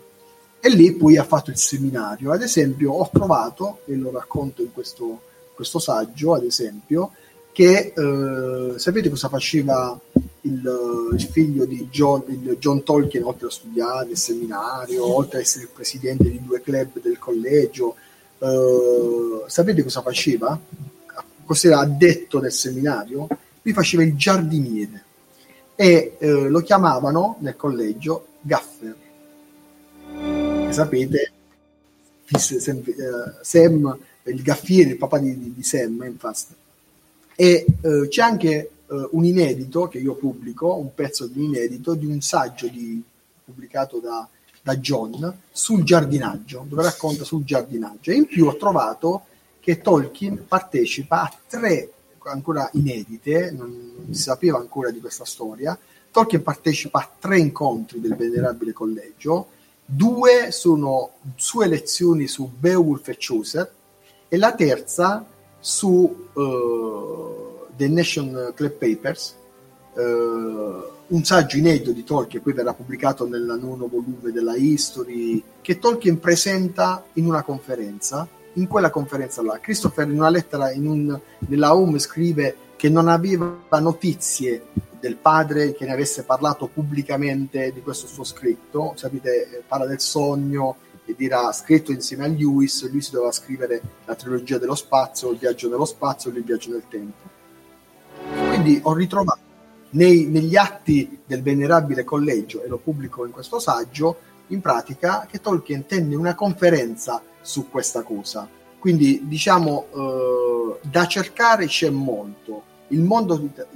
E 0.59 0.69
lì 0.69 0.93
poi 0.93 1.17
ha 1.17 1.23
fatto 1.23 1.49
il 1.49 1.57
seminario. 1.57 2.31
Ad 2.31 2.41
esempio, 2.41 2.93
ho 2.93 3.09
trovato, 3.11 3.81
e 3.85 3.95
lo 3.95 4.11
racconto 4.11 4.61
in 4.61 4.71
questo, 4.71 5.21
questo 5.53 5.77
saggio, 5.77 6.33
ad 6.33 6.43
esempio, 6.43 7.11
che 7.53 7.93
eh, 7.95 8.77
sapete 8.77 9.09
cosa 9.09 9.29
faceva 9.29 9.97
il, 10.41 11.09
il 11.13 11.21
figlio 11.31 11.65
di 11.65 11.87
John, 11.89 12.23
il 12.27 12.57
John, 12.59 12.83
Tolkien 12.83 13.23
oltre 13.23 13.47
a 13.47 13.51
studiare 13.51 14.09
il 14.09 14.17
seminario, 14.17 15.05
oltre 15.05 15.37
ad 15.37 15.43
essere 15.43 15.63
il 15.63 15.69
presidente 15.73 16.29
di 16.29 16.43
due 16.43 16.61
club 16.61 16.99
del 16.99 17.17
collegio? 17.17 17.95
Eh, 18.39 19.43
sapete 19.45 19.83
cosa 19.83 20.01
faceva? 20.01 20.59
Cos'era 21.45 21.79
addetto 21.79 22.41
nel 22.41 22.51
seminario? 22.51 23.27
lui 23.63 23.73
faceva 23.73 24.03
il 24.03 24.15
giardiniere 24.15 25.03
e 25.75 26.17
eh, 26.19 26.49
lo 26.49 26.59
chiamavano 26.59 27.37
nel 27.39 27.55
collegio 27.55 28.27
Gaffer. 28.41 28.95
E 30.11 30.71
sapete, 30.71 31.31
Sam, 32.37 32.77
eh, 32.85 33.33
Sam, 33.41 33.97
il 34.23 34.41
gaffiere, 34.41 34.91
il 34.91 34.97
papà 34.97 35.17
di, 35.17 35.53
di 35.53 35.63
Sam, 35.63 36.03
infatti. 36.03 36.53
E 37.35 37.65
eh, 37.81 38.07
c'è 38.07 38.21
anche 38.21 38.51
eh, 38.51 39.07
un 39.11 39.25
inedito 39.25 39.87
che 39.87 39.99
io 39.99 40.15
pubblico, 40.15 40.75
un 40.75 40.93
pezzo 40.93 41.25
di 41.27 41.45
inedito 41.45 41.93
di 41.93 42.05
un 42.05 42.21
saggio 42.21 42.67
di, 42.67 43.01
pubblicato 43.43 43.99
da, 43.99 44.27
da 44.61 44.75
John 44.77 45.39
sul 45.51 45.83
giardinaggio, 45.83 46.65
dove 46.67 46.83
racconta 46.83 47.23
sul 47.23 47.43
giardinaggio. 47.43 48.11
E 48.11 48.15
in 48.15 48.25
più 48.25 48.47
ho 48.47 48.55
trovato 48.55 49.25
che 49.59 49.81
Tolkien 49.81 50.45
partecipa 50.47 51.23
a 51.23 51.33
tre 51.47 51.89
ancora 52.25 52.69
inedite, 52.73 53.51
non, 53.51 54.07
si 54.11 54.21
sapeva 54.21 54.57
ancora 54.57 54.91
di 54.91 54.99
questa 54.99 55.25
storia. 55.25 55.77
Tolkien 56.11 56.43
partecipa 56.43 56.99
a 56.99 57.09
tre 57.19 57.39
incontri 57.39 57.99
del 57.99 58.15
Venerabile 58.15 58.71
Collegio 58.71 59.47
due 59.85 60.51
sono 60.51 61.11
sue 61.35 61.67
lezioni 61.67 62.27
su 62.27 62.49
Beowulf 62.57 63.07
e 63.09 63.17
Chaucer 63.19 63.71
e 64.27 64.37
la 64.37 64.53
terza 64.53 65.25
su 65.65 66.27
uh, 66.33 67.67
The 67.73 67.87
Nation 67.87 68.51
Club 68.53 68.71
Papers, 68.73 69.35
uh, 69.93 70.01
un 71.07 71.23
saggio 71.23 71.55
inedito 71.55 71.91
di 71.91 72.03
Tolkien, 72.03 72.43
poi 72.43 72.51
verrà 72.51 72.73
pubblicato 72.73 73.25
nel 73.25 73.57
nono 73.61 73.87
volume 73.87 74.33
della 74.33 74.57
History, 74.57 75.41
che 75.61 75.79
Tolkien 75.79 76.19
presenta 76.19 77.05
in 77.13 77.27
una 77.27 77.43
conferenza. 77.43 78.27
In 78.55 78.67
quella 78.67 78.89
conferenza 78.89 79.41
là, 79.41 79.57
Christopher 79.59 80.05
in 80.05 80.17
una 80.17 80.29
lettera 80.29 80.69
in 80.73 80.85
un, 80.85 81.17
nella 81.47 81.73
home 81.73 81.97
scrive 81.97 82.55
che 82.75 82.89
non 82.89 83.07
aveva 83.07 83.79
notizie 83.79 84.65
del 84.99 85.15
padre 85.15 85.73
che 85.73 85.85
ne 85.85 85.93
avesse 85.93 86.23
parlato 86.23 86.67
pubblicamente 86.67 87.71
di 87.71 87.81
questo 87.81 88.05
suo 88.05 88.25
scritto. 88.25 88.93
Sapete, 88.95 89.63
parla 89.65 89.85
del 89.85 90.01
sogno 90.01 90.75
e 91.05 91.15
dirà 91.17 91.51
scritto 91.51 91.91
insieme 91.91 92.25
a 92.25 92.27
Lewis, 92.27 92.89
lui 92.89 93.01
si 93.01 93.11
doveva 93.11 93.31
scrivere 93.31 93.81
la 94.05 94.15
trilogia 94.15 94.57
dello 94.57 94.75
spazio, 94.75 95.31
il 95.31 95.37
viaggio 95.37 95.69
nello 95.69 95.85
spazio 95.85 96.31
e 96.31 96.37
il 96.37 96.43
viaggio 96.43 96.71
nel 96.71 96.83
tempo. 96.87 97.31
Quindi 98.47 98.79
ho 98.83 98.93
ritrovato 98.93 99.39
nei, 99.91 100.25
negli 100.25 100.55
atti 100.55 101.19
del 101.25 101.41
venerabile 101.41 102.03
collegio, 102.03 102.63
e 102.63 102.67
lo 102.67 102.77
pubblico 102.77 103.25
in 103.25 103.31
questo 103.31 103.59
saggio, 103.59 104.17
in 104.47 104.61
pratica 104.61 105.25
che 105.29 105.39
Tolkien 105.41 105.85
tenne 105.85 106.15
una 106.15 106.35
conferenza 106.35 107.21
su 107.41 107.69
questa 107.69 108.03
cosa. 108.03 108.47
Quindi 108.79 109.21
diciamo 109.23 109.87
eh, 109.93 110.79
da 110.89 111.05
cercare 111.07 111.67
c'è 111.67 111.89
molto. 111.89 112.71
Il 112.89 113.01
mondo 113.01 113.35
it- 113.35 113.67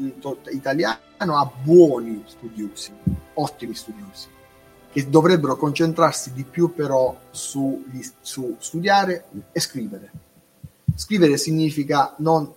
italiano 0.51 0.99
ha 1.17 1.51
buoni 1.63 2.23
studiosi, 2.25 2.91
ottimi 3.33 3.73
studiosi, 3.73 4.27
che 4.97 5.09
dovrebbero 5.11 5.55
concentrarsi 5.57 6.33
di 6.33 6.43
più 6.43 6.73
però 6.73 7.15
su, 7.29 7.85
su 8.19 8.55
studiare 8.57 9.25
e 9.51 9.59
scrivere. 9.59 10.11
Scrivere 10.95 11.37
significa 11.37 12.15
non 12.17 12.51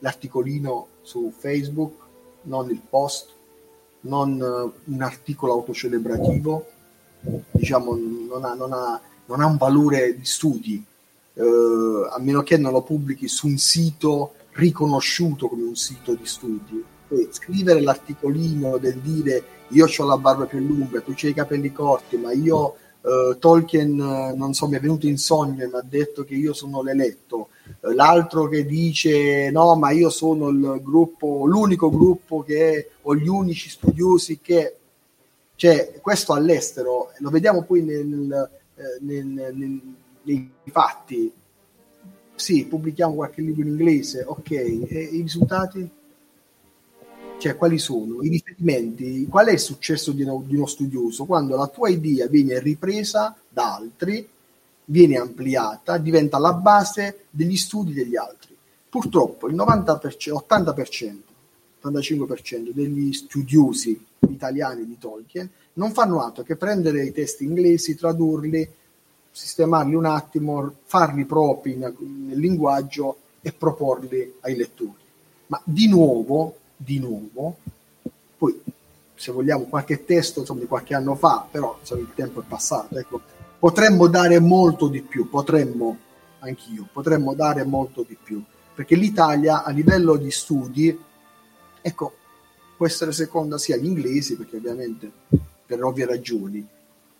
l'articolino 0.00 0.88
su 1.00 1.32
Facebook, 1.34 1.94
non 2.42 2.68
il 2.68 2.82
post, 2.86 3.30
non 4.00 4.38
uh, 4.38 4.92
un 4.92 5.00
articolo 5.00 5.54
autocelebrativo, 5.54 6.66
diciamo, 7.52 7.96
non 7.96 8.44
ha, 8.44 8.52
non 8.52 8.74
ha, 8.74 9.00
non 9.24 9.40
ha 9.40 9.46
un 9.46 9.56
valore 9.56 10.14
di 10.14 10.26
studi, 10.26 10.84
uh, 11.32 11.42
a 11.42 12.18
meno 12.18 12.42
che 12.42 12.58
non 12.58 12.72
lo 12.72 12.82
pubblichi 12.82 13.28
su 13.28 13.46
un 13.46 13.56
sito 13.56 14.34
riconosciuto 14.50 15.48
come 15.48 15.62
un 15.62 15.76
sito 15.76 16.12
di 16.12 16.26
studi. 16.26 16.84
Scrivere 17.30 17.80
l'articolino 17.80 18.76
del 18.76 18.98
dire 18.98 19.61
io 19.72 19.86
ho 19.86 20.04
la 20.04 20.18
barba 20.18 20.46
più 20.46 20.58
lunga, 20.58 21.00
tu 21.00 21.14
hai 21.22 21.30
i 21.30 21.34
capelli 21.34 21.72
corti, 21.72 22.16
ma 22.16 22.32
io 22.32 22.76
uh, 23.00 23.38
Tolkien, 23.38 23.94
non 24.36 24.54
so, 24.54 24.68
mi 24.68 24.76
è 24.76 24.80
venuto 24.80 25.06
in 25.06 25.18
sogno 25.18 25.62
e 25.62 25.66
mi 25.66 25.74
ha 25.74 25.84
detto 25.84 26.24
che 26.24 26.34
io 26.34 26.52
sono 26.52 26.82
l'eletto. 26.82 27.48
L'altro 27.80 28.48
che 28.48 28.66
dice 28.66 29.50
no 29.50 29.76
ma 29.76 29.90
io 29.90 30.10
sono 30.10 30.48
il 30.48 30.80
gruppo 30.82 31.46
l'unico 31.46 31.90
gruppo 31.90 32.42
che 32.42 32.90
ho 33.02 33.14
gli 33.14 33.28
unici 33.28 33.70
studiosi 33.70 34.40
che 34.40 34.76
cioè 35.54 35.98
questo 36.00 36.32
all'estero 36.32 37.12
lo 37.18 37.30
vediamo 37.30 37.62
poi 37.62 37.82
nel, 37.82 38.50
eh, 38.74 38.82
nel, 39.00 39.24
nel, 39.24 39.80
nei 40.22 40.52
fatti. 40.70 41.32
Sì 42.34 42.66
pubblichiamo 42.66 43.14
qualche 43.14 43.40
libro 43.40 43.62
in 43.62 43.68
inglese 43.68 44.24
ok. 44.26 44.50
E 44.50 45.08
i 45.12 45.22
risultati 45.22 45.88
cioè 47.42 47.56
quali 47.56 47.78
sono 47.78 48.22
i 48.22 48.28
riferimenti 48.28 49.26
qual 49.28 49.48
è 49.48 49.52
il 49.52 49.58
successo 49.58 50.12
di 50.12 50.22
uno, 50.22 50.44
di 50.46 50.54
uno 50.54 50.66
studioso 50.66 51.24
quando 51.24 51.56
la 51.56 51.66
tua 51.66 51.88
idea 51.88 52.28
viene 52.28 52.60
ripresa 52.60 53.36
da 53.48 53.74
altri 53.74 54.28
viene 54.84 55.16
ampliata, 55.16 55.98
diventa 55.98 56.38
la 56.38 56.52
base 56.52 57.24
degli 57.30 57.56
studi 57.56 57.94
degli 57.94 58.14
altri. 58.14 58.56
Purtroppo 58.88 59.48
il 59.48 59.56
90%, 59.56 60.30
80%, 60.30 61.16
85% 61.82 62.70
degli 62.70 63.12
studiosi 63.12 64.06
italiani 64.28 64.86
di 64.86 64.96
Tolkien 64.96 65.50
non 65.74 65.90
fanno 65.90 66.22
altro 66.22 66.44
che 66.44 66.54
prendere 66.54 67.04
i 67.04 67.12
testi 67.12 67.42
inglesi, 67.42 67.96
tradurli, 67.96 68.68
sistemarli 69.32 69.94
un 69.96 70.04
attimo, 70.04 70.74
farli 70.84 71.24
propri 71.24 71.74
nel 71.74 72.38
linguaggio 72.38 73.16
e 73.40 73.52
proporli 73.52 74.34
ai 74.42 74.54
lettori. 74.54 75.00
Ma 75.46 75.60
di 75.64 75.88
nuovo, 75.88 76.58
di 76.82 76.98
nuovo, 76.98 77.58
poi 78.36 78.60
se 79.14 79.30
vogliamo 79.30 79.64
qualche 79.64 80.04
testo 80.04 80.40
insomma, 80.40 80.60
di 80.60 80.66
qualche 80.66 80.94
anno 80.94 81.14
fa, 81.14 81.46
però 81.48 81.76
insomma, 81.78 82.00
il 82.00 82.12
tempo 82.14 82.40
è 82.40 82.44
passato, 82.46 82.98
ecco, 82.98 83.20
potremmo 83.58 84.08
dare 84.08 84.40
molto 84.40 84.88
di 84.88 85.00
più, 85.00 85.28
potremmo, 85.28 85.96
anch'io, 86.40 86.88
potremmo 86.92 87.34
dare 87.34 87.64
molto 87.64 88.04
di 88.06 88.16
più, 88.20 88.42
perché 88.74 88.96
l'Italia 88.96 89.62
a 89.62 89.70
livello 89.70 90.16
di 90.16 90.30
studi, 90.30 90.98
ecco, 91.80 92.14
può 92.76 92.86
essere 92.86 93.12
seconda 93.12 93.58
sia 93.58 93.76
agli 93.76 93.86
inglesi, 93.86 94.36
perché 94.36 94.56
ovviamente 94.56 95.10
per 95.64 95.84
ovvie 95.84 96.06
ragioni, 96.06 96.66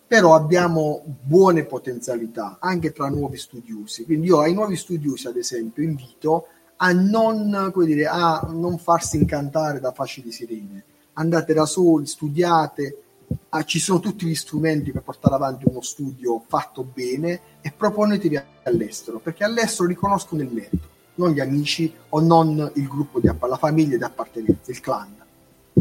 però 0.05 0.35
abbiamo 0.35 1.03
buone 1.05 1.65
potenzialità 1.65 2.59
anche 2.61 2.93
tra 2.93 3.09
nuovi 3.09 3.39
studiosi, 3.39 4.05
quindi 4.05 4.27
io 4.27 4.41
ai 4.41 4.53
nuovi 4.53 4.77
studiosi 4.77 5.29
ad 5.29 5.37
esempio 5.37 5.83
invito 5.83 6.49
a 6.85 6.93
non, 6.93 7.71
come 7.73 7.87
dire, 7.87 8.07
a 8.07 8.49
non 8.53 8.77
farsi 8.77 9.17
incantare 9.17 9.79
da 9.79 9.93
facili 9.93 10.33
sirene, 10.33 10.85
andate 11.15 11.55
da 11.55 11.65
soli, 11.65 12.07
studiate, 12.07 13.03
ah, 13.51 13.65
ci 13.65 13.79
sono 13.79 14.01
tutti 14.01 14.27
gli 14.27 14.35
strumenti 14.35 14.91
per 14.91 15.03
portare 15.03 15.37
avanti 15.37 15.65
uno 15.69 15.81
studio 15.81 16.43
fatto 16.47 16.83
bene 16.83 17.41
e 17.61 17.71
proponetevi 17.71 18.43
all'estero, 18.65 19.21
perché 19.21 19.45
all'estero 19.45 19.89
riconoscono 19.89 20.43
il 20.43 20.51
merito, 20.53 20.89
non 21.15 21.31
gli 21.31 21.39
amici 21.39 21.93
o 22.09 22.21
non 22.21 22.73
il 22.75 22.89
gruppo 22.89 23.21
di 23.21 23.29
la 23.29 23.57
famiglia 23.57 23.97
di 23.97 24.03
appartenenza, 24.03 24.73
il 24.73 24.81
clan. 24.81 25.17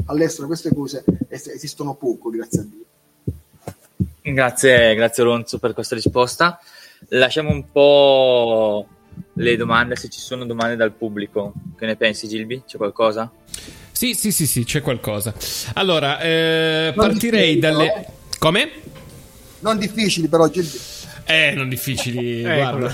All'estero 0.05 0.45
queste 0.45 0.71
cose 0.73 1.03
esistono 1.27 1.95
poco, 1.95 2.29
grazie 2.29 2.59
a 2.59 2.63
Dio. 2.63 2.85
Grazie, 4.21 4.93
grazie 4.93 5.23
Ronzo 5.23 5.57
per 5.57 5.73
questa 5.73 5.95
risposta. 5.95 6.59
Lasciamo 7.07 7.49
un 7.49 7.71
po' 7.71 8.87
le 9.33 9.55
domande, 9.55 9.95
se 9.95 10.09
ci 10.09 10.19
sono 10.19 10.45
domande 10.45 10.75
dal 10.75 10.91
pubblico. 10.91 11.53
Che 11.77 11.85
ne 11.85 11.95
pensi 11.95 12.27
Gilby? 12.27 12.63
C'è 12.65 12.77
qualcosa? 12.77 13.31
Sì, 13.91 14.13
sì, 14.13 14.31
sì, 14.31 14.47
sì, 14.47 14.63
c'è 14.63 14.81
qualcosa. 14.81 15.33
Allora, 15.73 16.19
eh, 16.19 16.91
partirei 16.95 17.59
dalle... 17.59 18.05
Come? 18.39 18.71
Non 19.59 19.77
difficili 19.77 20.27
però, 20.27 20.47
Gilby. 20.47 20.77
Eh, 21.25 21.53
non 21.55 21.69
difficili, 21.69 22.43
eh, 22.43 22.55
guarda. 22.55 22.91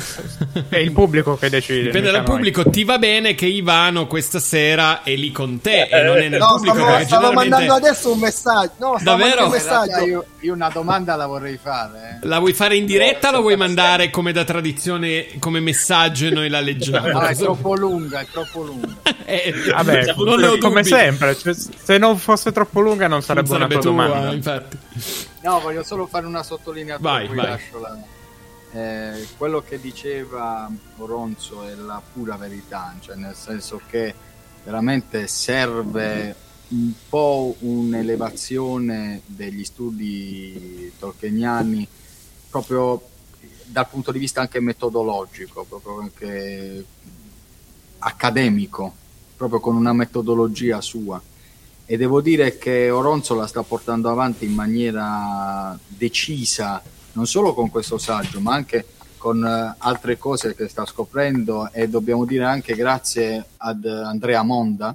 È 0.69 0.78
il 0.78 0.91
pubblico 0.91 1.38
che 1.38 1.49
decide. 1.49 1.84
Dipende 1.84 2.11
dal 2.11 2.23
pubblico. 2.23 2.69
Ti 2.69 2.84
va 2.84 2.97
bene 2.97 3.36
che 3.36 3.45
Ivano 3.45 4.05
questa 4.07 4.39
sera 4.39 5.01
è 5.03 5.15
lì 5.15 5.32
con 5.32 5.59
te 5.61 5.84
e 5.84 6.01
non 6.03 6.17
è 6.17 6.28
nel 6.30 6.39
no, 6.39 6.47
pubblico. 6.55 6.75
Stavo, 6.75 6.89
stavo 6.89 7.05
generalmente... 7.05 7.49
mandando 7.49 7.73
adesso 7.73 8.11
un 8.11 8.19
messaggio. 8.19 8.71
No, 8.78 8.97
stavo 8.99 9.03
Davvero? 9.03 9.41
mandando 9.41 9.45
un 9.45 9.51
messaggio. 9.51 10.05
Io, 10.05 10.25
io 10.41 10.53
una 10.53 10.69
domanda 10.69 11.15
la 11.15 11.25
vorrei 11.25 11.57
fare. 11.61 12.19
eh. 12.21 12.28
La 12.28 12.39
vuoi 12.39 12.53
fare 12.53 12.75
in 12.75 12.86
diretta 12.86 13.30
o 13.30 13.32
la 13.32 13.39
vuoi 13.39 13.55
mandare 13.55 14.09
come 14.09 14.32
da 14.32 14.43
tradizione, 14.43 15.28
come 15.39 15.59
messaggio 15.59 16.28
e 16.28 16.30
noi 16.30 16.49
la 16.49 16.59
leggiamo? 16.61 17.07
No, 17.11 17.21
è 17.21 17.36
troppo 17.36 17.75
lunga, 17.75 18.19
è 18.19 18.25
troppo 18.32 18.61
lunga. 18.61 18.95
Eh, 19.30 19.53
Vabbè, 19.71 20.11
ho 20.15 20.57
come 20.57 20.82
dubbi. 20.82 20.86
sempre, 20.86 21.36
cioè, 21.38 21.53
se 21.53 21.97
non 21.97 22.17
fosse 22.17 22.53
troppo 22.53 22.80
lunga 22.80 23.07
non 23.07 23.21
sarebbe, 23.21 23.49
Non 23.49 23.57
sarebbe 23.57 23.73
una 23.75 23.84
tua 23.84 23.91
tua, 23.91 24.05
domanda. 24.07 24.34
infatti. 24.34 24.78
No, 25.43 25.59
voglio 25.59 25.84
solo 25.84 26.07
fare 26.07 26.25
una 26.25 26.43
sottolineatura. 26.43 27.11
Vai, 27.11 27.28
vai. 27.28 27.36
lascio 27.36 27.80
la- 27.80 28.01
eh, 28.71 29.28
quello 29.38 29.61
che 29.61 29.80
diceva 29.82 30.69
Oronzo 30.97 31.63
è 31.67 31.73
la 31.75 32.01
pura 32.13 32.36
verità, 32.38 32.95
cioè 33.01 33.15
nel 33.15 33.36
senso 33.36 33.82
che 33.89 34.13
veramente 34.63 35.28
serve 35.28 36.36
un 36.69 36.91
po' 37.09 37.55
un'elevazione 37.59 39.21
degli 39.25 39.63
studi 39.65 40.91
tolkieniani 40.99 41.88
proprio 42.49 43.01
dal 43.65 43.88
punto 43.89 44.11
di 44.11 44.19
vista 44.19 44.39
anche 44.41 44.59
metodologico, 44.61 45.65
proprio 45.67 45.99
anche 45.99 46.86
accademico, 47.99 48.95
proprio 49.38 49.60
con 49.60 49.76
una 49.76 49.94
metodologia 49.94 50.82
sua. 50.82 51.22
E 51.86 51.96
devo 51.96 52.20
dire 52.20 52.58
che 52.58 52.90
Oronzo 52.90 53.36
la 53.36 53.48
sta 53.48 53.64
portando 53.64 54.10
avanti 54.10 54.44
in 54.44 54.54
maniera 54.54 55.78
decisa, 55.88 56.82
non 57.14 57.26
solo 57.26 57.54
con 57.54 57.70
questo 57.70 57.98
saggio, 57.98 58.42
ma 58.42 58.54
anche 58.54 58.86
con 59.18 59.46
eh, 59.46 59.76
altre 59.78 60.18
cose 60.18 60.54
che 60.54 60.68
sta 60.68 60.86
scoprendo. 60.86 61.72
E 61.72 61.88
dobbiamo 61.88 62.26
dire 62.26 62.44
anche 62.44 62.76
grazie 62.76 63.46
ad 63.58 63.86
Andrea 63.86 64.44
Monda 64.44 64.94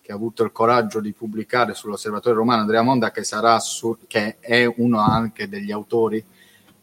che 0.00 0.12
ha 0.12 0.14
avuto 0.14 0.44
il 0.44 0.52
coraggio 0.52 1.00
di 1.00 1.12
pubblicare 1.12 1.74
sull'Osservatorio 1.74 2.38
Romano. 2.38 2.60
Andrea 2.60 2.82
Monda 2.82 3.10
che, 3.10 3.24
sarà 3.24 3.58
su- 3.58 3.98
che 4.06 4.36
è 4.38 4.72
uno 4.76 5.00
anche 5.00 5.48
degli 5.48 5.72
autori 5.72 6.24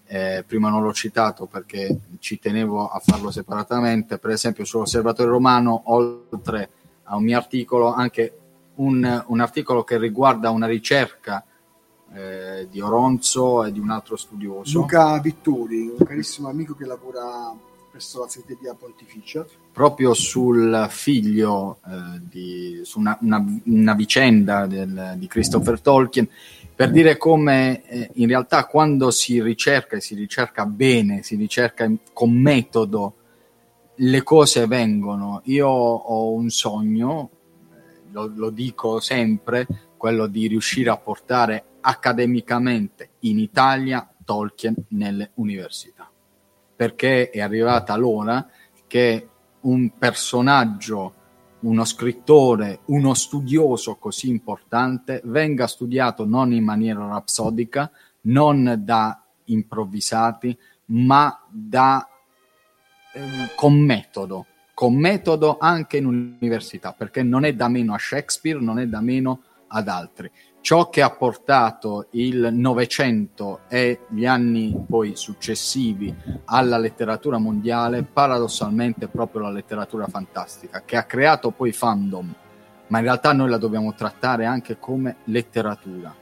eh, 0.07 0.43
prima 0.47 0.69
non 0.69 0.81
l'ho 0.83 0.93
citato 0.93 1.45
perché 1.45 1.99
ci 2.19 2.39
tenevo 2.39 2.87
a 2.87 2.99
farlo 2.99 3.29
separatamente. 3.29 4.17
Per 4.17 4.31
esempio 4.31 4.65
sull'Osservatorio 4.65 5.31
Romano 5.31 5.83
oltre 5.85 6.69
a 7.09 7.15
un 7.15 7.23
mio 7.23 7.37
articolo 7.37 7.93
anche 7.93 8.37
un, 8.75 9.23
un 9.27 9.39
articolo 9.39 9.83
che 9.83 9.97
riguarda 9.97 10.49
una 10.49 10.67
ricerca 10.67 11.43
eh, 12.13 12.67
di 12.69 12.79
Oronzo 12.79 13.63
e 13.65 13.71
di 13.71 13.79
un 13.79 13.89
altro 13.89 14.15
studioso. 14.15 14.79
Luca 14.79 15.19
Vitturi, 15.19 15.93
un 15.97 16.05
carissimo 16.05 16.47
amico 16.49 16.73
che 16.75 16.85
lavora 16.85 17.53
presso 17.91 18.19
la 18.21 18.27
segreteria 18.27 18.75
pontificia. 18.75 19.45
proprio 19.71 20.13
sul 20.13 20.87
figlio, 20.89 21.79
eh, 21.87 22.19
di, 22.21 22.79
su 22.83 22.99
una, 22.99 23.17
una- 23.21 23.43
una 23.65 23.93
vicenda 23.93 24.65
del- 24.67 25.15
di 25.17 25.27
Christopher 25.27 25.79
Tolkien, 25.81 26.27
per 26.75 26.91
dire 26.91 27.17
come 27.17 27.83
eh, 27.87 28.09
in 28.15 28.27
realtà 28.27 28.65
quando 28.65 29.09
si 29.11 29.41
ricerca 29.41 29.95
e 29.97 30.01
si 30.01 30.13
ricerca 30.15 30.65
bene, 30.65 31.23
si 31.23 31.35
ricerca 31.35 31.89
con 32.13 32.31
metodo, 32.33 33.13
le 33.97 34.23
cose 34.23 34.65
vengono. 34.67 35.41
Io 35.45 35.67
ho 35.67 36.31
un 36.31 36.49
sogno, 36.49 37.29
lo, 38.11 38.31
lo 38.33 38.49
dico 38.49 38.99
sempre, 38.99 39.67
quello 39.97 40.27
di 40.27 40.47
riuscire 40.47 40.89
a 40.89 40.97
portare 40.97 41.63
accademicamente 41.81 43.11
in 43.19 43.39
Italia 43.39 44.07
Tolkien 44.23 44.75
nelle 44.89 45.31
università 45.35 46.09
perché 46.77 47.31
è 47.31 47.41
arrivata 47.41 47.95
l'ora 47.97 48.47
che 48.85 49.29
un 49.61 49.97
personaggio, 49.97 51.13
uno 51.61 51.83
scrittore, 51.83 52.81
uno 52.85 53.15
studioso 53.15 53.95
così 53.95 54.29
importante 54.29 55.19
venga 55.25 55.65
studiato 55.65 56.25
non 56.25 56.53
in 56.53 56.63
maniera 56.63 57.05
rapsodica, 57.07 57.91
non 58.21 58.79
da 58.85 59.21
improvvisati, 59.45 60.55
ma 60.85 61.43
da, 61.49 62.07
ehm, 63.17 63.49
con 63.55 63.79
metodo, 63.79 64.45
con 64.73 64.95
metodo 64.95 65.57
anche 65.59 65.97
in 65.97 66.05
università, 66.05 66.93
perché 66.93 67.23
non 67.23 67.45
è 67.45 67.53
da 67.53 67.67
meno 67.67 67.93
a 67.93 67.97
Shakespeare, 67.97 68.59
non 68.59 68.79
è 68.79 68.85
da 68.87 69.01
meno 69.01 69.41
ad 69.69 69.87
altri. 69.87 70.31
Ciò 70.61 70.89
che 70.89 71.01
ha 71.01 71.09
portato 71.11 72.07
il 72.11 72.49
Novecento 72.51 73.61
e 73.69 74.01
gli 74.09 74.25
anni 74.25 74.75
poi 74.87 75.15
successivi 75.15 76.13
alla 76.45 76.77
letteratura 76.77 77.37
mondiale, 77.37 78.03
paradossalmente 78.03 79.05
è 79.05 79.07
proprio 79.07 79.41
la 79.41 79.51
letteratura 79.51 80.07
fantastica, 80.07 80.83
che 80.85 80.97
ha 80.97 81.03
creato 81.03 81.51
poi 81.51 81.71
fandom, 81.71 82.35
ma 82.87 82.97
in 82.97 83.03
realtà 83.03 83.33
noi 83.33 83.49
la 83.49 83.57
dobbiamo 83.57 83.93
trattare 83.93 84.45
anche 84.45 84.77
come 84.77 85.17
letteratura, 85.25 86.13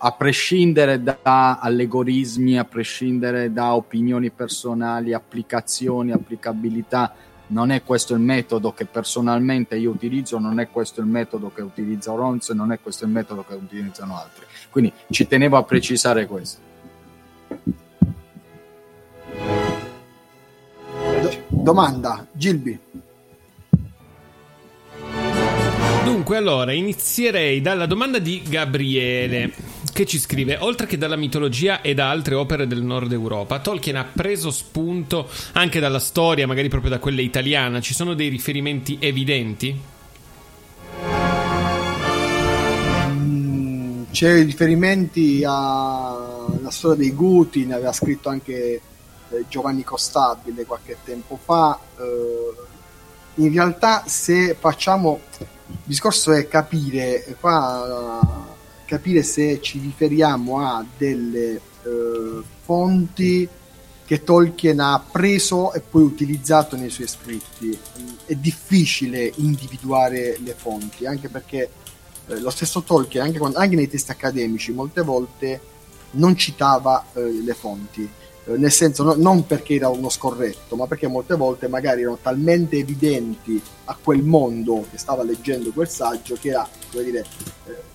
a 0.00 0.12
prescindere 0.12 1.02
da 1.02 1.58
allegorismi, 1.60 2.58
a 2.58 2.64
prescindere 2.64 3.52
da 3.52 3.74
opinioni 3.74 4.30
personali, 4.30 5.12
applicazioni, 5.12 6.12
applicabilità. 6.12 7.12
Non 7.48 7.70
è 7.70 7.82
questo 7.82 8.14
il 8.14 8.20
metodo 8.20 8.72
che 8.72 8.84
personalmente 8.84 9.76
io 9.76 9.90
utilizzo, 9.90 10.38
non 10.38 10.60
è 10.60 10.68
questo 10.70 11.00
il 11.00 11.06
metodo 11.06 11.50
che 11.52 11.62
utilizza 11.62 12.12
Oronzo, 12.12 12.52
non 12.54 12.72
è 12.72 12.78
questo 12.80 13.04
il 13.04 13.10
metodo 13.10 13.44
che 13.46 13.54
utilizzano 13.54 14.18
altri. 14.18 14.44
Quindi 14.70 14.92
ci 15.10 15.26
tenevo 15.26 15.56
a 15.56 15.62
precisare 15.64 16.26
questo. 16.26 16.60
Do- 21.20 21.44
domanda, 21.48 22.26
Gilby. 22.32 22.78
Dunque, 26.04 26.36
allora, 26.36 26.72
inizierei 26.72 27.60
dalla 27.60 27.86
domanda 27.86 28.18
di 28.18 28.42
Gabriele, 28.46 29.52
che 29.98 30.06
ci 30.06 30.20
scrive: 30.20 30.56
Oltre 30.60 30.86
che 30.86 30.96
dalla 30.96 31.16
mitologia 31.16 31.80
e 31.80 31.92
da 31.92 32.08
altre 32.08 32.36
opere 32.36 32.68
del 32.68 32.84
nord 32.84 33.10
Europa, 33.10 33.58
Tolkien 33.58 33.96
ha 33.96 34.04
preso 34.04 34.52
spunto 34.52 35.28
anche 35.54 35.80
dalla 35.80 35.98
storia, 35.98 36.46
magari 36.46 36.68
proprio 36.68 36.90
da 36.90 37.00
quella 37.00 37.20
italiana. 37.20 37.80
Ci 37.80 37.94
sono 37.94 38.14
dei 38.14 38.28
riferimenti 38.28 38.98
evidenti? 39.00 39.76
Mm, 43.08 44.04
C'è 44.12 44.44
riferimenti 44.44 45.42
alla 45.44 46.70
storia 46.70 46.98
dei 46.98 47.12
Guti, 47.12 47.66
ne 47.66 47.74
aveva 47.74 47.92
scritto 47.92 48.28
anche 48.28 48.54
eh, 49.30 49.44
Giovanni 49.48 49.82
Costabile 49.82 50.64
qualche 50.64 50.98
tempo 51.02 51.36
fa. 51.42 51.76
Eh, 51.98 53.42
in 53.42 53.52
realtà, 53.52 54.04
se 54.06 54.54
facciamo 54.56 55.18
il 55.38 55.76
discorso 55.82 56.30
è 56.30 56.46
capire 56.46 57.36
qua 57.40 58.47
capire 58.88 59.22
se 59.22 59.60
ci 59.60 59.78
riferiamo 59.78 60.60
a 60.60 60.82
delle 60.96 61.60
eh, 61.84 62.42
fonti 62.64 63.46
che 64.06 64.24
Tolkien 64.24 64.80
ha 64.80 65.04
preso 65.12 65.74
e 65.74 65.80
poi 65.80 66.02
utilizzato 66.02 66.76
nei 66.76 66.88
suoi 66.88 67.06
scritti. 67.06 67.78
È 68.24 68.34
difficile 68.34 69.30
individuare 69.36 70.38
le 70.42 70.54
fonti, 70.54 71.04
anche 71.04 71.28
perché 71.28 71.68
eh, 72.28 72.40
lo 72.40 72.48
stesso 72.48 72.80
Tolkien, 72.80 73.24
anche, 73.24 73.38
quando- 73.38 73.58
anche 73.58 73.76
nei 73.76 73.88
testi 73.88 74.10
accademici, 74.10 74.72
molte 74.72 75.02
volte 75.02 75.60
non 76.12 76.34
citava 76.34 77.04
eh, 77.12 77.42
le 77.42 77.52
fonti. 77.52 78.08
Eh, 78.46 78.56
nel 78.56 78.72
senso, 78.72 79.02
no- 79.02 79.14
non 79.14 79.46
perché 79.46 79.74
era 79.74 79.90
uno 79.90 80.08
scorretto, 80.08 80.74
ma 80.76 80.86
perché 80.86 81.06
molte 81.06 81.36
volte 81.36 81.68
magari 81.68 82.00
erano 82.00 82.18
talmente 82.22 82.78
evidenti 82.78 83.60
a 83.84 83.98
quel 84.02 84.22
mondo 84.22 84.86
che 84.90 84.96
stava 84.96 85.22
leggendo 85.22 85.70
quel 85.72 85.90
saggio 85.90 86.38
che 86.40 86.48
era, 86.48 86.66
come 86.90 87.04
dire, 87.04 87.26
eh, 87.66 87.87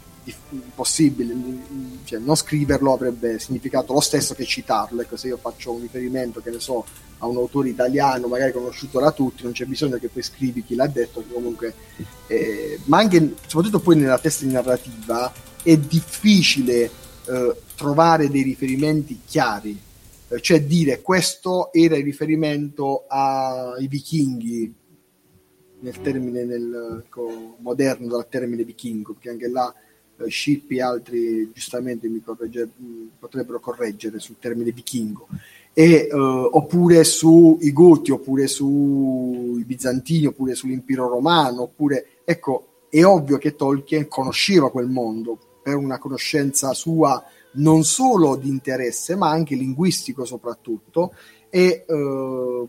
impossibile, 0.49 1.33
mm, 1.33 2.03
cioè 2.03 2.19
non 2.19 2.35
scriverlo 2.35 2.93
avrebbe 2.93 3.39
significato 3.39 3.93
lo 3.93 3.99
stesso 3.99 4.33
che 4.33 4.45
citarlo. 4.45 5.01
Ecco, 5.01 5.17
se 5.17 5.27
io 5.27 5.37
faccio 5.37 5.71
un 5.71 5.81
riferimento, 5.81 6.41
che 6.41 6.49
ne 6.49 6.59
so, 6.59 6.85
a 7.19 7.27
un 7.27 7.37
autore 7.37 7.69
italiano, 7.69 8.27
magari 8.27 8.51
conosciuto 8.51 8.99
da 8.99 9.11
tutti, 9.11 9.43
non 9.43 9.51
c'è 9.53 9.65
bisogno 9.65 9.97
che 9.97 10.09
poi 10.09 10.23
scrivi 10.23 10.63
chi 10.63 10.75
l'ha 10.75 10.87
detto, 10.87 11.23
comunque, 11.31 11.73
eh, 12.27 12.79
ma 12.85 12.97
anche, 12.99 13.35
soprattutto 13.47 13.79
poi 13.79 13.95
nella 13.95 14.19
testa 14.19 14.45
di 14.45 14.51
narrativa, 14.51 15.31
è 15.63 15.77
difficile 15.77 16.89
eh, 17.25 17.55
trovare 17.75 18.29
dei 18.29 18.43
riferimenti 18.43 19.21
chiari, 19.25 19.79
Eh, 20.33 20.41
cioè 20.41 20.63
dire 20.63 21.01
questo 21.01 21.71
era 21.71 21.95
il 21.95 22.03
riferimento 22.03 23.05
ai 23.07 23.87
vichinghi 23.87 24.73
nel 25.81 26.01
termine 26.01 26.43
nel, 26.45 27.03
ecco, 27.05 27.57
moderno 27.59 28.07
dal 28.07 28.27
termine 28.29 28.63
vichingo, 28.63 29.13
perché 29.13 29.29
anche 29.29 29.49
là 29.49 29.73
Scippi 30.27 30.77
e 30.77 30.81
altri 30.81 31.51
giustamente 31.51 32.07
mi 32.07 32.21
corregge- 32.21 32.69
potrebbero 33.19 33.59
correggere 33.59 34.19
sul 34.19 34.35
termine 34.39 34.71
vichingo. 34.71 35.27
E, 35.73 36.07
eh, 36.09 36.13
oppure 36.13 37.03
sui 37.03 37.73
Goti, 37.73 38.11
oppure 38.11 38.47
sui 38.47 39.63
Bizantini, 39.65 40.27
oppure 40.27 40.53
sull'impero 40.53 41.07
romano, 41.07 41.63
oppure 41.63 42.19
ecco, 42.23 42.67
è 42.89 43.03
ovvio 43.03 43.37
che 43.37 43.55
Tolkien 43.55 44.07
conosceva 44.07 44.69
quel 44.69 44.87
mondo 44.87 45.37
per 45.63 45.75
una 45.75 45.97
conoscenza 45.97 46.73
sua 46.73 47.23
non 47.53 47.83
solo 47.83 48.35
di 48.35 48.49
interesse, 48.49 49.15
ma 49.15 49.29
anche 49.29 49.55
linguistico 49.55 50.25
soprattutto, 50.25 51.13
e 51.49 51.85
eh, 51.87 52.67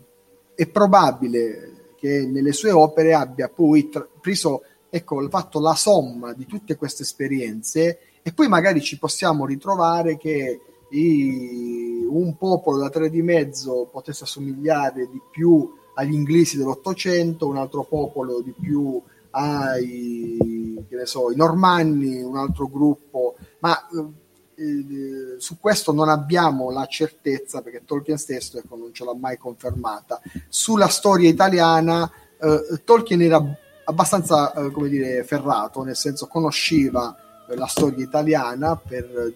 è 0.55 0.67
probabile 0.67 1.93
che 1.97 2.25
nelle 2.25 2.51
sue 2.51 2.71
opere 2.71 3.13
abbia 3.13 3.49
poi 3.49 3.89
tra- 3.89 4.07
preso, 4.21 4.61
ecco, 4.95 5.27
fatto 5.29 5.59
la 5.59 5.75
somma 5.75 6.33
di 6.33 6.45
tutte 6.45 6.75
queste 6.75 7.03
esperienze 7.03 7.99
e 8.21 8.31
poi 8.33 8.47
magari 8.47 8.81
ci 8.81 8.97
possiamo 8.97 9.45
ritrovare 9.45 10.17
che 10.17 10.59
i- 10.89 12.05
un 12.09 12.37
popolo 12.37 12.77
da 12.77 12.89
tre 12.89 13.09
di 13.09 13.21
mezzo 13.21 13.89
potesse 13.91 14.23
assomigliare 14.23 15.09
di 15.09 15.19
più 15.31 15.69
agli 15.95 16.13
inglesi 16.13 16.57
dell'Ottocento, 16.57 17.47
un 17.47 17.57
altro 17.57 17.83
popolo 17.83 18.41
di 18.41 18.53
più 18.57 19.01
ai 19.31 20.85
che 20.87 20.95
ne 20.95 21.05
so, 21.05 21.31
i 21.31 21.35
normanni, 21.35 22.21
un 22.21 22.37
altro 22.37 22.67
gruppo, 22.67 23.35
ma 23.59 23.87
eh, 23.89 25.35
su 25.37 25.59
questo 25.59 25.91
non 25.91 26.07
abbiamo 26.07 26.71
la 26.71 26.85
certezza 26.85 27.61
perché 27.61 27.83
Tolkien 27.83 28.17
stesso 28.17 28.57
ecco, 28.57 28.77
non 28.77 28.93
ce 28.93 29.03
l'ha 29.03 29.15
mai 29.15 29.37
confermata. 29.37 30.21
Sulla 30.47 30.87
storia 30.87 31.29
italiana, 31.29 32.09
eh, 32.39 32.81
Tolkien 32.83 33.21
era 33.21 33.43
abbastanza 33.85 34.53
eh, 34.53 34.71
come 34.71 34.89
dire, 34.89 35.23
ferrato, 35.23 35.83
nel 35.83 35.95
senso 35.95 36.27
conosceva 36.27 37.15
eh, 37.49 37.55
la 37.55 37.67
storia 37.67 38.03
italiana 38.03 38.75
per 38.75 39.33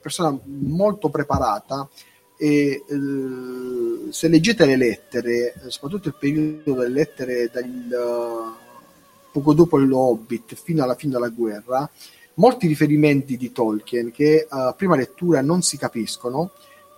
persona 0.00 0.36
molto 0.44 1.08
preparata 1.08 1.88
e 2.36 2.82
eh, 2.88 4.10
se 4.10 4.28
leggete 4.28 4.66
le 4.66 4.76
lettere, 4.76 5.54
eh, 5.54 5.70
soprattutto 5.70 6.08
il 6.08 6.16
periodo 6.18 6.74
delle 6.74 6.88
lettere 6.88 7.48
dal, 7.52 7.64
eh, 7.64 8.60
poco 9.30 9.54
dopo 9.54 9.78
lo 9.78 9.98
Hobbit 9.98 10.54
fino 10.56 10.82
alla 10.82 10.96
fine 10.96 11.12
della 11.12 11.28
guerra, 11.28 11.88
molti 12.34 12.66
riferimenti 12.66 13.36
di 13.36 13.52
Tolkien 13.52 14.10
che 14.10 14.46
a 14.48 14.72
prima 14.74 14.96
lettura 14.96 15.40
non 15.40 15.62
si 15.62 15.76
capiscono, 15.76 16.50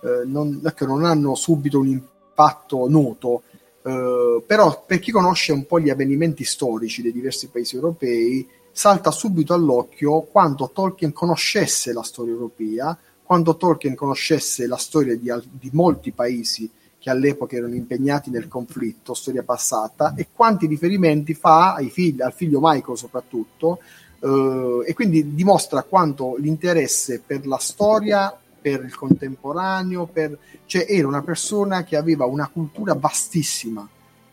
eh, 0.03 0.25
non, 0.25 0.61
ecco, 0.63 0.85
non 0.85 1.05
hanno 1.05 1.35
subito 1.35 1.79
un 1.79 1.87
impatto 1.87 2.89
noto, 2.89 3.43
eh, 3.85 4.41
però 4.43 4.83
per 4.83 4.97
chi 4.97 5.11
conosce 5.11 5.51
un 5.51 5.67
po' 5.67 5.79
gli 5.79 5.91
avvenimenti 5.91 6.43
storici 6.43 7.03
dei 7.03 7.11
diversi 7.11 7.49
paesi 7.49 7.75
europei, 7.75 8.47
salta 8.71 9.11
subito 9.11 9.53
all'occhio 9.53 10.21
quanto 10.21 10.71
Tolkien 10.73 11.13
conoscesse 11.13 11.93
la 11.93 12.01
storia 12.01 12.33
europea, 12.33 12.97
quanto 13.23 13.55
Tolkien 13.55 13.93
conoscesse 13.93 14.65
la 14.65 14.77
storia 14.77 15.15
di, 15.15 15.31
di 15.51 15.69
molti 15.71 16.11
paesi 16.11 16.69
che 16.97 17.11
all'epoca 17.11 17.55
erano 17.55 17.75
impegnati 17.75 18.31
nel 18.31 18.47
conflitto, 18.47 19.13
storia 19.13 19.43
passata, 19.43 20.15
e 20.15 20.29
quanti 20.33 20.65
riferimenti 20.65 21.35
fa 21.35 21.77
figli, 21.87 22.23
al 22.23 22.33
figlio 22.33 22.59
Michael 22.59 22.97
soprattutto, 22.97 23.79
eh, 24.19 24.83
e 24.87 24.93
quindi 24.95 25.35
dimostra 25.35 25.83
quanto 25.83 26.35
l'interesse 26.39 27.21
per 27.23 27.45
la 27.45 27.59
storia, 27.59 28.35
per 28.65 28.83
il 28.83 28.95
contemporaneo, 28.95 30.07
per... 30.07 30.35
cioè 30.65 30.87
era 30.89 31.07
una 31.07 31.21
persona 31.21 31.83
che 31.83 31.95
aveva 31.95 32.25
una 32.25 32.49
cultura 32.51 32.95
vastissima, 32.95 33.87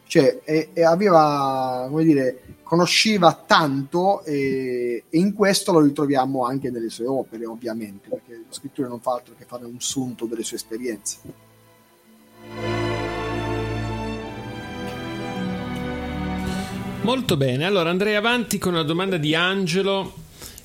cioè 0.07 0.41
e, 0.43 0.71
e 0.73 0.85
aveva, 0.85 1.85
come 1.91 2.03
dire, 2.03 2.43
conosceva 2.63 3.35
tanto 3.35 4.25
e, 4.25 5.05
e 5.11 5.19
in 5.19 5.35
questo 5.35 5.73
lo 5.73 5.81
ritroviamo 5.81 6.47
anche 6.47 6.71
nelle 6.71 6.89
sue 6.89 7.05
opere, 7.05 7.45
ovviamente, 7.45 8.09
perché 8.09 8.37
lo 8.37 8.55
scrittore 8.55 8.89
non 8.89 9.01
fa 9.01 9.13
altro 9.13 9.35
che 9.37 9.45
fare 9.47 9.67
un 9.67 9.79
sunto 9.81 10.25
delle 10.25 10.45
sue 10.45 10.57
esperienze. 10.57 11.19
Molto 17.03 17.37
bene, 17.37 17.67
allora 17.67 17.91
andrei 17.91 18.15
avanti 18.15 18.57
con 18.57 18.73
una 18.73 18.83
domanda 18.83 19.19
di 19.19 19.35
Angelo 19.35 20.22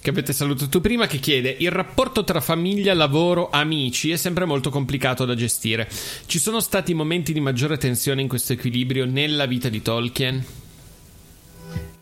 che 0.08 0.14
avete 0.14 0.32
salutato 0.32 0.80
prima 0.80 1.06
che 1.06 1.18
chiede 1.18 1.54
il 1.60 1.70
rapporto 1.70 2.24
tra 2.24 2.40
famiglia, 2.40 2.94
lavoro, 2.94 3.50
amici 3.50 4.10
è 4.10 4.16
sempre 4.16 4.46
molto 4.46 4.70
complicato 4.70 5.26
da 5.26 5.36
gestire. 5.36 5.90
Ci 6.26 6.40
sono 6.40 6.62
stati 6.62 6.94
momenti 6.94 7.34
di 7.34 7.42
maggiore 7.42 7.78
tensione 7.78 8.22
in 8.22 8.30
questo 8.30 8.54
equilibrio 8.54 9.06
nella 9.06 9.46
vita 9.46 9.68
di 9.68 9.82
Tolkien? 9.82 10.46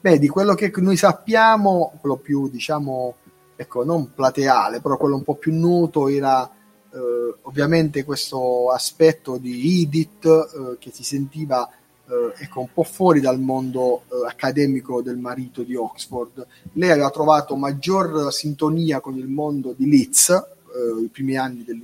Beh, 0.01 0.19
di 0.19 0.27
quello 0.27 0.53
che 0.53 0.71
noi 0.75 0.97
sappiamo, 0.97 1.97
quello 1.99 2.17
più 2.17 2.47
diciamo, 2.47 3.15
ecco, 3.55 3.83
non 3.83 4.13
plateale, 4.13 4.81
però 4.81 4.97
quello 4.97 5.15
un 5.15 5.23
po' 5.23 5.37
più 5.37 5.57
noto 5.57 6.07
era 6.07 6.47
eh, 6.47 7.35
ovviamente 7.41 8.03
questo 8.03 8.69
aspetto 8.69 9.37
di 9.37 9.81
Edith 9.81 10.25
eh, 10.25 10.77
che 10.77 10.91
si 10.93 11.03
sentiva 11.03 11.67
eh, 12.07 12.43
ecco, 12.43 12.59
un 12.59 12.69
po' 12.71 12.83
fuori 12.83 13.19
dal 13.19 13.39
mondo 13.39 14.03
eh, 14.03 14.27
accademico 14.27 15.01
del 15.01 15.17
marito 15.17 15.63
di 15.63 15.75
Oxford. 15.75 16.45
Lei 16.73 16.91
aveva 16.91 17.09
trovato 17.09 17.55
maggior 17.55 18.31
sintonia 18.31 18.99
con 18.99 19.17
il 19.17 19.27
mondo 19.27 19.73
di 19.75 19.89
Leeds, 19.89 20.29
eh, 20.29 21.01
i 21.01 21.07
primi 21.07 21.35
anni 21.35 21.63
del, 21.63 21.81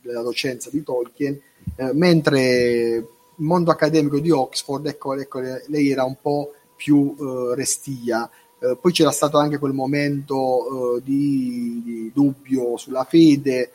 della 0.00 0.22
docenza 0.22 0.70
di 0.70 0.82
Tolkien, 0.82 1.38
eh, 1.76 1.92
mentre 1.92 2.94
il 2.94 3.46
mondo 3.46 3.70
accademico 3.70 4.18
di 4.20 4.30
Oxford, 4.30 4.86
ecco, 4.86 5.14
ecco 5.14 5.40
lei 5.40 5.90
era 5.90 6.04
un 6.04 6.16
po' 6.20 6.54
più 6.74 7.14
eh, 7.18 7.54
restia. 7.54 8.28
Eh, 8.58 8.78
poi 8.80 8.92
c'era 8.92 9.10
stato 9.10 9.36
anche 9.38 9.58
quel 9.58 9.72
momento 9.72 11.00
di, 11.02 11.80
di 11.82 12.10
dubbio 12.12 12.76
sulla 12.76 13.04
fede, 13.04 13.72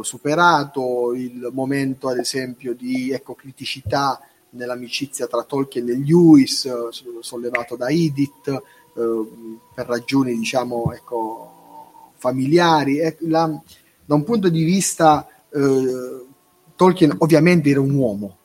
superato 0.00 1.12
il 1.14 1.50
momento 1.52 2.08
ad 2.08 2.18
esempio 2.18 2.74
di 2.74 3.12
ecco, 3.12 3.34
criticità 3.34 4.18
nell'amicizia 4.50 5.26
tra 5.26 5.42
Tolkien 5.42 5.88
e 5.88 5.96
Lewis, 5.96 6.64
eh, 6.64 6.72
sollevato 7.20 7.76
da 7.76 7.88
Edith, 7.88 8.48
eh, 8.48 8.60
per 9.74 9.86
ragioni 9.86 10.36
diciamo 10.36 10.92
ecco, 10.92 12.12
familiari. 12.16 12.98
La, 13.20 13.60
da 14.04 14.14
un 14.14 14.24
punto 14.24 14.48
di 14.48 14.64
vista, 14.64 15.26
eh, 15.50 16.26
Tolkien 16.74 17.14
ovviamente 17.18 17.70
era 17.70 17.80
un 17.80 17.94
uomo 17.94 18.36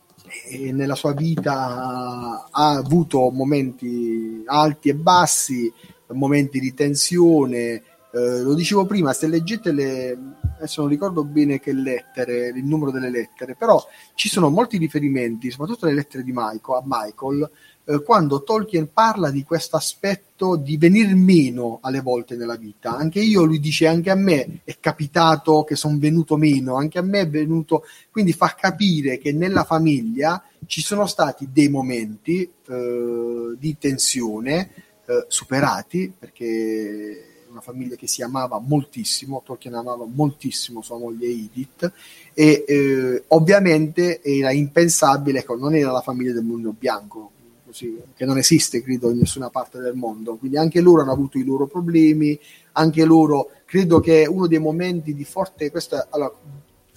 e 0.46 0.72
nella 0.72 0.96
sua 0.96 1.14
vita 1.14 2.48
ha 2.50 2.70
avuto 2.72 3.30
momenti 3.30 4.42
alti 4.46 4.90
e 4.90 4.96
bassi, 4.96 5.72
momenti 6.08 6.60
di 6.60 6.74
tensione, 6.74 7.84
eh, 8.16 8.42
lo 8.42 8.54
dicevo 8.54 8.86
prima, 8.86 9.12
se 9.12 9.28
leggete 9.28 9.72
le, 9.72 10.18
adesso 10.56 10.82
non 10.82 10.90
ricordo 10.90 11.24
bene 11.24 11.60
che 11.60 11.74
lettere, 11.74 12.50
il 12.50 12.64
numero 12.64 12.92
delle 12.92 13.10
lettere, 13.10 13.56
però 13.56 13.84
ci 14.14 14.30
sono 14.30 14.52
molti 14.52 14.78
riferimenti, 14.78 15.50
soprattutto 15.50 15.88
le 15.88 15.96
lettere 15.96 16.24
di 16.24 16.32
Michael, 16.32 16.80
a 16.80 16.84
Michael, 16.86 17.50
eh, 17.86 18.04
quando 18.04 18.44
Tolkien 18.44 18.94
parla 18.94 19.32
di 19.32 19.44
questo 19.44 19.78
aspetto 19.78 20.58
di 20.58 20.78
venir 20.78 21.16
meno 21.16 21.80
alle 21.82 22.02
volte 22.02 22.36
nella 22.36 22.56
vita. 22.56 22.96
Anche 22.96 23.20
io, 23.20 23.46
lui 23.46 23.60
dice, 23.60 23.88
anche 23.88 24.12
a 24.12 24.16
me 24.16 24.60
è 24.64 24.78
capitato 24.80 25.64
che 25.64 25.76
sono 25.76 25.98
venuto 25.98 26.38
meno, 26.38 26.76
anche 26.76 27.00
a 27.00 27.02
me 27.02 27.22
è 27.22 27.28
venuto, 27.28 27.84
quindi 28.12 28.32
fa 28.32 28.54
capire 28.56 29.18
che 29.18 29.34
nella 29.34 29.64
famiglia 29.64 30.44
ci 30.68 30.82
sono 30.82 31.08
stati 31.08 31.50
dei 31.52 31.68
momenti 31.68 32.44
eh, 32.44 33.56
di 33.58 33.76
tensione 33.80 34.70
eh, 35.08 35.26
superati, 35.28 36.14
perché 36.16 37.32
una 37.54 37.62
famiglia 37.62 37.96
che 37.96 38.08
si 38.08 38.22
amava 38.22 38.60
moltissimo, 38.60 39.42
Tolkien 39.46 39.76
amava 39.76 40.06
moltissimo 40.06 40.82
sua 40.82 40.98
moglie 40.98 41.28
Edith 41.28 41.92
e 42.34 42.66
eh, 42.68 43.24
ovviamente 43.28 44.22
era 44.22 44.52
impensabile, 44.52 45.40
ecco, 45.40 45.56
non 45.56 45.76
era 45.76 45.92
la 45.92 46.02
famiglia 46.02 46.34
del 46.34 46.44
mulino 46.44 46.76
bianco, 46.78 47.32
così, 47.66 47.96
che 48.16 48.26
non 48.26 48.38
esiste 48.38 48.82
credo 48.82 49.12
in 49.12 49.20
nessuna 49.20 49.50
parte 49.50 49.80
del 49.80 49.96
mondo, 49.96 50.36
quindi 50.36 50.58
anche 50.58 50.82
loro 50.82 51.02
hanno 51.02 51.12
avuto 51.12 51.38
i 51.38 51.44
loro 51.44 51.68
problemi, 51.68 52.38
anche 52.74 53.06
loro, 53.06 53.52
credo 53.66 54.00
che 54.00 54.26
uno 54.28 54.48
dei 54.48 54.60
momenti 54.60 55.14
di 55.14 55.24
forte, 55.24 55.70
questa, 55.70 56.08
allora, 56.10 56.34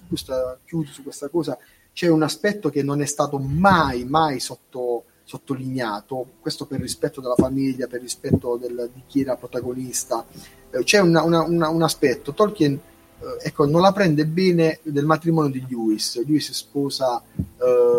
questa, 0.08 0.58
chiudo 0.64 0.90
su 0.90 1.02
questa 1.02 1.28
cosa, 1.28 1.58
c'è 1.92 2.08
un 2.08 2.22
aspetto 2.22 2.70
che 2.70 2.82
non 2.82 3.00
è 3.02 3.06
stato 3.06 3.38
mai, 3.38 4.04
mai 4.04 4.40
sotto 4.40 5.04
sottolineato, 5.26 6.26
questo 6.40 6.66
per 6.66 6.80
rispetto 6.80 7.20
della 7.20 7.34
famiglia, 7.34 7.88
per 7.88 8.00
rispetto 8.00 8.56
del, 8.56 8.88
di 8.94 9.02
chi 9.08 9.22
era 9.22 9.34
protagonista. 9.34 10.24
Eh, 10.70 10.84
c'è 10.84 11.00
una, 11.00 11.22
una, 11.22 11.42
una, 11.42 11.68
un 11.68 11.82
aspetto, 11.82 12.32
Tolkien 12.32 12.80
eh, 13.18 13.48
ecco, 13.48 13.66
non 13.66 13.80
la 13.80 13.92
prende 13.92 14.24
bene 14.24 14.78
del 14.82 15.04
matrimonio 15.04 15.50
di 15.50 15.66
Lewis. 15.68 16.24
Lewis 16.24 16.52
sposa 16.52 17.20
eh, 17.36 17.96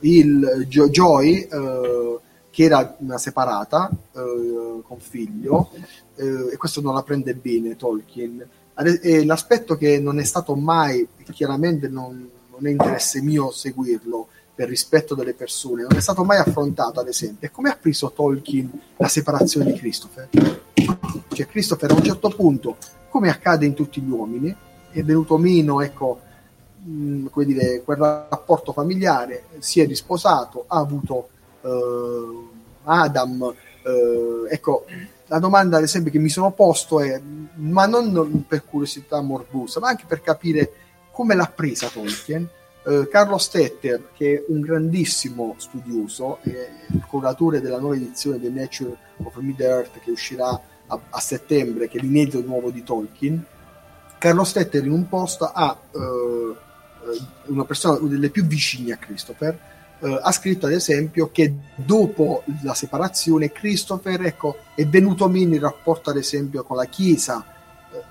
il 0.00 0.66
jo- 0.68 0.90
Joy, 0.90 1.48
eh, 1.50 2.18
che 2.50 2.62
era 2.64 2.96
una 2.98 3.16
separata 3.16 3.90
eh, 4.12 4.82
con 4.82 4.98
figlio, 4.98 5.70
eh, 6.16 6.50
e 6.52 6.56
questo 6.58 6.82
non 6.82 6.94
la 6.94 7.02
prende 7.02 7.34
bene 7.34 7.76
Tolkien. 7.76 8.46
E 9.02 9.24
l'aspetto 9.24 9.76
che 9.76 9.98
non 9.98 10.18
è 10.18 10.24
stato 10.24 10.54
mai, 10.54 11.06
chiaramente 11.32 11.88
non, 11.88 12.28
non 12.50 12.66
è 12.66 12.70
interesse 12.70 13.20
mio 13.20 13.50
seguirlo, 13.50 14.28
per 14.54 14.68
rispetto 14.68 15.14
delle 15.14 15.34
persone, 15.34 15.82
non 15.82 15.96
è 15.96 16.00
stato 16.00 16.24
mai 16.24 16.38
affrontato, 16.38 17.00
ad 17.00 17.08
esempio. 17.08 17.48
Come 17.52 17.70
ha 17.70 17.78
preso 17.80 18.12
Tolkien 18.12 18.70
la 18.96 19.08
separazione 19.08 19.72
di 19.72 19.78
Christopher? 19.78 20.28
Cioè, 21.32 21.46
Christopher 21.46 21.90
a 21.90 21.94
un 21.94 22.02
certo 22.02 22.28
punto, 22.28 22.76
come 23.08 23.30
accade 23.30 23.64
in 23.66 23.74
tutti 23.74 24.00
gli 24.00 24.10
uomini, 24.10 24.54
è 24.90 25.02
venuto 25.02 25.38
meno, 25.38 25.80
ecco, 25.80 26.20
mh, 26.82 27.26
come 27.26 27.44
dire, 27.46 27.82
quel 27.82 27.98
rapporto 27.98 28.72
familiare, 28.72 29.44
si 29.58 29.80
è 29.80 29.86
risposato, 29.86 30.64
ha 30.66 30.78
avuto 30.78 31.28
eh, 31.62 32.48
Adam, 32.84 33.54
eh, 33.82 34.52
ecco, 34.54 34.84
la 35.26 35.38
domanda 35.38 35.76
ad 35.76 35.84
esempio 35.84 36.10
che 36.10 36.18
mi 36.18 36.28
sono 36.28 36.50
posto 36.50 37.00
è, 37.00 37.20
ma 37.54 37.86
non 37.86 38.44
per 38.46 38.64
curiosità 38.64 39.20
morbosa, 39.20 39.80
ma 39.80 39.88
anche 39.88 40.04
per 40.06 40.20
capire 40.22 40.72
come 41.12 41.34
l'ha 41.34 41.50
presa 41.54 41.88
Tolkien, 41.88 42.48
Uh, 42.82 43.06
Carlo 43.08 43.36
Stetter, 43.36 44.08
che 44.16 44.36
è 44.36 44.44
un 44.48 44.60
grandissimo 44.60 45.54
studioso, 45.58 46.38
è 46.40 46.68
il 46.88 47.04
curatore 47.06 47.60
della 47.60 47.78
nuova 47.78 47.94
edizione 47.94 48.40
The 48.40 48.48
Nature 48.48 48.96
of 49.22 49.36
Middle 49.36 49.66
Earth 49.66 50.00
che 50.00 50.10
uscirà 50.10 50.48
a, 50.48 51.00
a 51.10 51.20
settembre, 51.20 51.88
che 51.88 51.98
è 51.98 52.00
l'inedito 52.00 52.40
nuovo 52.40 52.70
di 52.70 52.82
Tolkien. 52.82 53.44
Carlo 54.18 54.44
Stetter 54.44 54.82
in 54.84 54.92
un 54.92 55.08
post 55.08 55.42
ha 55.42 55.78
uh, 55.90 56.56
una 57.46 57.64
persona 57.64 57.98
una 57.98 58.08
delle 58.08 58.30
più 58.30 58.46
vicine 58.46 58.92
a 58.92 58.96
Christopher, 58.96 59.58
uh, 59.98 60.18
ha 60.22 60.32
scritto 60.32 60.64
ad 60.64 60.72
esempio 60.72 61.30
che 61.30 61.52
dopo 61.74 62.44
la 62.62 62.74
separazione 62.74 63.52
Christopher 63.52 64.24
ecco, 64.24 64.56
è 64.74 64.86
venuto 64.86 65.28
meno 65.28 65.54
in 65.54 65.60
rapporto 65.60 66.08
ad 66.08 66.16
esempio 66.16 66.62
con 66.62 66.78
la 66.78 66.86
Chiesa, 66.86 67.44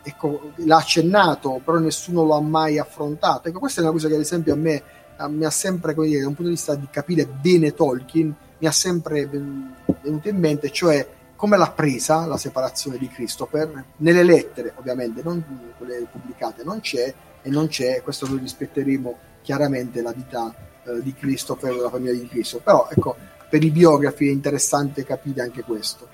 ecco, 0.03 0.51
l'ha 0.57 0.77
accennato, 0.77 1.61
però 1.63 1.77
nessuno 1.77 2.23
lo 2.23 2.35
ha 2.35 2.41
mai 2.41 2.77
affrontato. 2.77 3.47
Ecco, 3.47 3.59
questa 3.59 3.81
è 3.81 3.83
una 3.83 3.93
cosa 3.93 4.07
che 4.07 4.15
ad 4.15 4.21
esempio 4.21 4.53
a 4.53 4.57
me 4.57 4.83
mi 5.27 5.45
ha 5.45 5.49
sempre, 5.49 5.93
come 5.93 6.07
dire, 6.07 6.21
da 6.21 6.27
un 6.27 6.35
punto 6.35 6.49
di 6.49 6.55
vista 6.55 6.75
di 6.75 6.87
capire 6.89 7.25
bene 7.25 7.73
Tolkien, 7.73 8.33
mi 8.57 8.67
ha 8.67 8.71
sempre 8.71 9.25
venuto 9.27 10.29
in 10.29 10.37
mente, 10.37 10.69
cioè 10.71 11.07
come 11.35 11.57
l'ha 11.57 11.71
presa 11.71 12.25
la 12.25 12.37
separazione 12.37 12.97
di 12.97 13.07
Christopher 13.07 13.85
nelle 13.97 14.23
lettere, 14.23 14.73
ovviamente, 14.75 15.21
non 15.23 15.43
quelle 15.77 16.05
pubblicate, 16.11 16.63
non 16.63 16.81
c'è 16.81 17.13
e 17.41 17.49
non 17.49 17.67
c'è, 17.67 18.01
questo 18.01 18.27
noi 18.27 18.39
rispetteremo 18.39 19.17
chiaramente 19.41 20.01
la 20.01 20.11
vita 20.11 20.53
eh, 20.83 21.01
di 21.01 21.13
Christopher, 21.13 21.73
della 21.73 21.89
famiglia 21.89 22.11
di 22.11 22.27
Christopher, 22.27 22.63
però 22.65 22.87
ecco, 22.89 23.15
per 23.49 23.63
i 23.63 23.71
biografi 23.71 24.27
è 24.27 24.31
interessante 24.31 25.05
capire 25.05 25.41
anche 25.41 25.63
questo. 25.63 26.07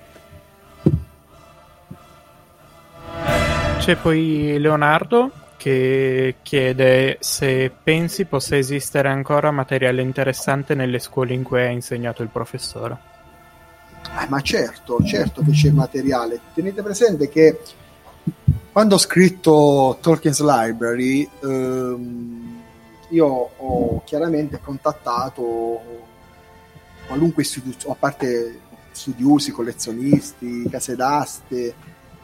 C'è 3.78 3.96
poi 3.96 4.58
Leonardo 4.58 5.30
che 5.56 6.36
chiede 6.42 7.18
se 7.20 7.70
pensi 7.82 8.24
possa 8.24 8.56
esistere 8.56 9.08
ancora 9.08 9.50
materiale 9.50 10.02
interessante 10.02 10.74
nelle 10.74 10.98
scuole 10.98 11.34
in 11.34 11.42
cui 11.42 11.60
ha 11.60 11.68
insegnato 11.68 12.22
il 12.22 12.28
professore. 12.28 12.98
Eh, 14.20 14.26
ma 14.28 14.40
certo, 14.40 15.02
certo 15.04 15.42
che 15.42 15.52
c'è 15.52 15.70
materiale. 15.70 16.40
Tenete 16.54 16.82
presente 16.82 17.28
che 17.28 17.60
quando 18.72 18.96
ho 18.96 18.98
scritto 18.98 19.98
Tolkien's 20.00 20.40
Library, 20.40 21.28
ehm, 21.42 22.62
io 23.10 23.50
ho 23.56 24.02
chiaramente 24.04 24.60
contattato 24.62 25.80
qualunque 27.06 27.42
istituzione, 27.42 27.94
a 27.94 27.96
parte 27.98 28.60
studiosi, 28.90 29.50
collezionisti, 29.50 30.68
case 30.68 30.96
d'aste. 30.96 31.74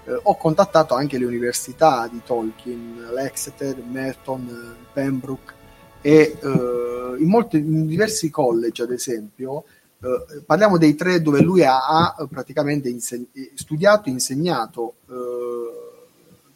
Eh, 0.05 0.19
ho 0.23 0.37
contattato 0.37 0.95
anche 0.95 1.19
le 1.19 1.25
università 1.25 2.09
di 2.11 2.21
Tolkien, 2.25 3.11
l'Exeter, 3.15 3.81
Merton, 3.83 4.77
Pembroke 4.93 5.55
e 6.01 6.37
eh, 6.41 7.17
in, 7.19 7.29
molti, 7.29 7.59
in 7.59 7.87
diversi 7.87 8.29
college, 8.29 8.83
ad 8.83 8.91
esempio, 8.91 9.65
eh, 10.01 10.43
parliamo 10.45 10.77
dei 10.77 10.97
tre 10.97 11.23
dove 11.23 11.41
lui 11.41 11.63
ha, 11.63 11.87
ha 11.87 12.27
praticamente 12.29 12.89
inseg- 12.89 13.29
studiato, 13.55 14.09
insegnato. 14.09 14.95
Eh, 15.09 15.91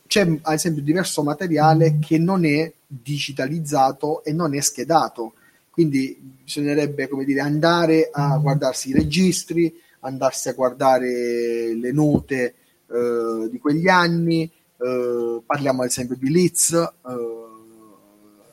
c'è 0.08 0.38
ad 0.42 0.54
esempio 0.54 0.82
diverso 0.82 1.22
materiale 1.22 1.98
che 2.00 2.18
non 2.18 2.44
è 2.44 2.72
digitalizzato 2.86 4.24
e 4.24 4.32
non 4.32 4.54
è 4.54 4.60
schedato. 4.60 5.34
Quindi 5.70 6.18
bisognerebbe 6.42 7.08
dire, 7.24 7.40
andare 7.40 8.08
a 8.10 8.36
guardarsi 8.38 8.90
i 8.90 8.92
registri, 8.92 9.72
andarsi 10.00 10.48
a 10.48 10.52
guardare 10.54 11.74
le 11.74 11.92
note 11.92 12.54
eh, 12.88 13.48
di 13.50 13.58
quegli 13.58 13.88
anni. 13.88 14.50
Eh, 14.78 15.42
parliamo 15.44 15.82
ad 15.82 15.88
esempio 15.88 16.16
di 16.16 16.30
Leeds, 16.30 16.72
eh, 16.72 16.92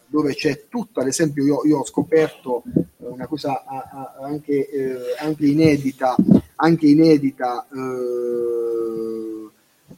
dove 0.08 0.36
c'è 0.36 0.68
tutto, 0.70 1.00
ad 1.00 1.08
esempio 1.08 1.44
io, 1.44 1.66
io 1.66 1.80
ho 1.80 1.86
scoperto 1.86 2.64
una 2.98 3.28
cosa 3.28 3.64
anche, 4.22 4.70
eh, 4.70 5.16
anche 5.20 5.46
inedita, 5.46 6.16
anche 6.56 6.88
inedita 6.88 7.68
eh, 7.74 9.50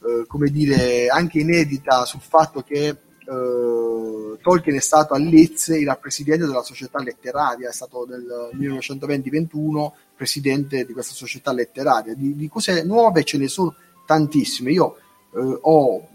eh, 0.06 0.24
come 0.26 0.50
dire, 0.50 1.08
anche 1.08 1.40
inedita 1.40 2.04
sul 2.04 2.20
fatto 2.20 2.62
che 2.62 2.88
eh, 2.88 4.38
Tolkien 4.40 4.76
è 4.76 4.80
stato 4.80 5.14
a 5.14 5.18
Leeds 5.18 5.68
il 5.68 5.96
presidente 6.00 6.46
della 6.46 6.62
società 6.62 7.02
letteraria, 7.02 7.68
è 7.68 7.72
stato 7.72 8.06
nel 8.08 8.50
1920-21 8.54 9.90
presidente 10.14 10.84
di 10.84 10.92
questa 10.92 11.14
società 11.14 11.52
letteraria. 11.52 12.14
Di, 12.14 12.36
di, 12.36 12.48
cose 12.48 12.84
nuove 12.84 13.24
ce 13.24 13.38
ne 13.38 13.48
sono 13.48 13.74
tantissime. 14.06 14.70
Io 14.70 14.96
eh, 15.34 15.58
ho 15.60 16.08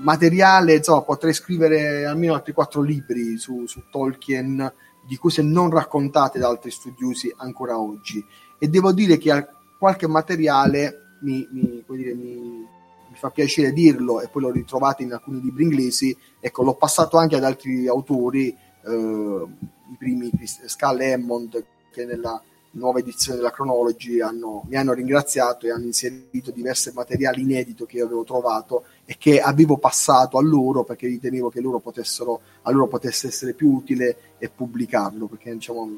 materiale, 0.00 0.76
insomma, 0.76 1.02
potrei 1.02 1.32
scrivere 1.32 2.04
almeno 2.04 2.34
altri 2.34 2.52
quattro 2.52 2.82
libri 2.82 3.38
su, 3.38 3.66
su 3.66 3.84
Tolkien 3.90 4.72
di 5.06 5.16
cose 5.16 5.42
non 5.42 5.70
raccontate 5.70 6.38
da 6.38 6.48
altri 6.48 6.70
studiosi 6.70 7.32
ancora 7.38 7.78
oggi. 7.78 8.24
E 8.58 8.68
devo 8.68 8.92
dire 8.92 9.16
che 9.16 9.48
qualche 9.78 10.06
materiale 10.06 11.16
mi, 11.22 11.46
mi, 11.50 11.82
dire, 11.88 12.14
mi, 12.14 12.34
mi, 12.34 13.16
fa 13.16 13.30
piacere 13.30 13.72
dirlo, 13.72 14.20
e 14.20 14.28
poi 14.28 14.42
l'ho 14.42 14.50
ritrovato 14.50 15.02
in 15.02 15.12
alcuni 15.12 15.40
libri 15.40 15.64
inglesi. 15.64 16.16
Ecco, 16.38 16.62
l'ho 16.62 16.74
passato 16.74 17.16
anche 17.16 17.36
ad 17.36 17.44
altri 17.44 17.88
autori, 17.88 18.48
eh, 18.48 19.46
i 19.92 19.96
primi 19.98 20.30
Scal 20.66 21.00
Hammond, 21.00 21.64
che 21.90 22.04
nella 22.04 22.40
nuova 22.72 23.00
edizione 23.00 23.38
della 23.38 23.50
Chronology 23.50 24.20
hanno, 24.20 24.64
mi 24.68 24.76
hanno 24.76 24.92
ringraziato 24.92 25.66
e 25.66 25.72
hanno 25.72 25.86
inserito 25.86 26.50
diversi 26.50 26.92
materiali 26.94 27.42
inediti 27.42 27.84
che 27.84 27.96
io 27.96 28.06
avevo 28.06 28.22
trovato 28.22 28.84
e 29.04 29.16
che 29.18 29.40
avevo 29.40 29.76
passato 29.78 30.38
a 30.38 30.42
loro 30.42 30.84
perché 30.84 31.08
ritenevo 31.08 31.50
che 31.50 31.60
loro 31.60 31.80
potessero, 31.80 32.40
a 32.62 32.70
loro 32.70 32.86
potesse 32.86 33.26
essere 33.26 33.54
più 33.54 33.72
utile 33.72 34.16
e 34.38 34.48
pubblicarlo 34.48 35.26
perché 35.26 35.52
diciamo, 35.52 35.90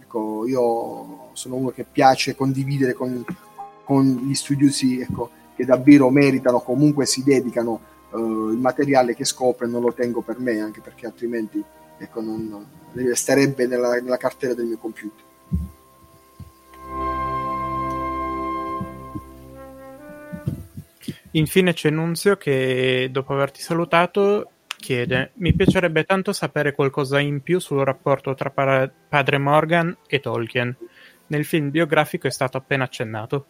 ecco, 0.00 0.46
io 0.46 1.30
sono 1.34 1.54
uno 1.54 1.70
che 1.70 1.84
piace 1.84 2.34
condividere 2.34 2.94
con, 2.94 3.24
con 3.84 4.04
gli 4.26 4.34
studiosi 4.34 5.00
ecco, 5.00 5.30
che 5.54 5.64
davvero 5.64 6.10
meritano, 6.10 6.60
comunque 6.60 7.06
si 7.06 7.22
dedicano 7.22 7.80
uh, 8.10 8.50
il 8.50 8.58
materiale 8.58 9.14
che 9.14 9.24
scopre 9.24 9.68
non 9.68 9.82
lo 9.82 9.92
tengo 9.92 10.20
per 10.22 10.40
me 10.40 10.60
anche 10.60 10.80
perché 10.80 11.06
altrimenti 11.06 11.62
ecco, 11.98 12.20
non, 12.20 12.48
non, 12.48 12.66
resterebbe 12.92 13.66
nella, 13.66 13.94
nella 14.00 14.16
cartella 14.16 14.54
del 14.54 14.66
mio 14.66 14.78
computer. 14.78 15.26
Infine 21.32 21.74
c'è 21.74 21.90
Nunzio 21.90 22.36
che, 22.36 23.08
dopo 23.12 23.34
averti 23.34 23.60
salutato, 23.60 24.50
chiede: 24.78 25.32
Mi 25.34 25.52
piacerebbe 25.52 26.04
tanto 26.04 26.32
sapere 26.32 26.74
qualcosa 26.74 27.20
in 27.20 27.42
più 27.42 27.58
sul 27.58 27.84
rapporto 27.84 28.34
tra 28.34 28.50
para- 28.50 28.90
padre 29.08 29.38
Morgan 29.38 29.94
e 30.06 30.20
Tolkien. 30.20 30.74
Nel 31.26 31.44
film 31.44 31.70
biografico 31.70 32.26
è 32.26 32.30
stato 32.30 32.56
appena 32.56 32.84
accennato. 32.84 33.46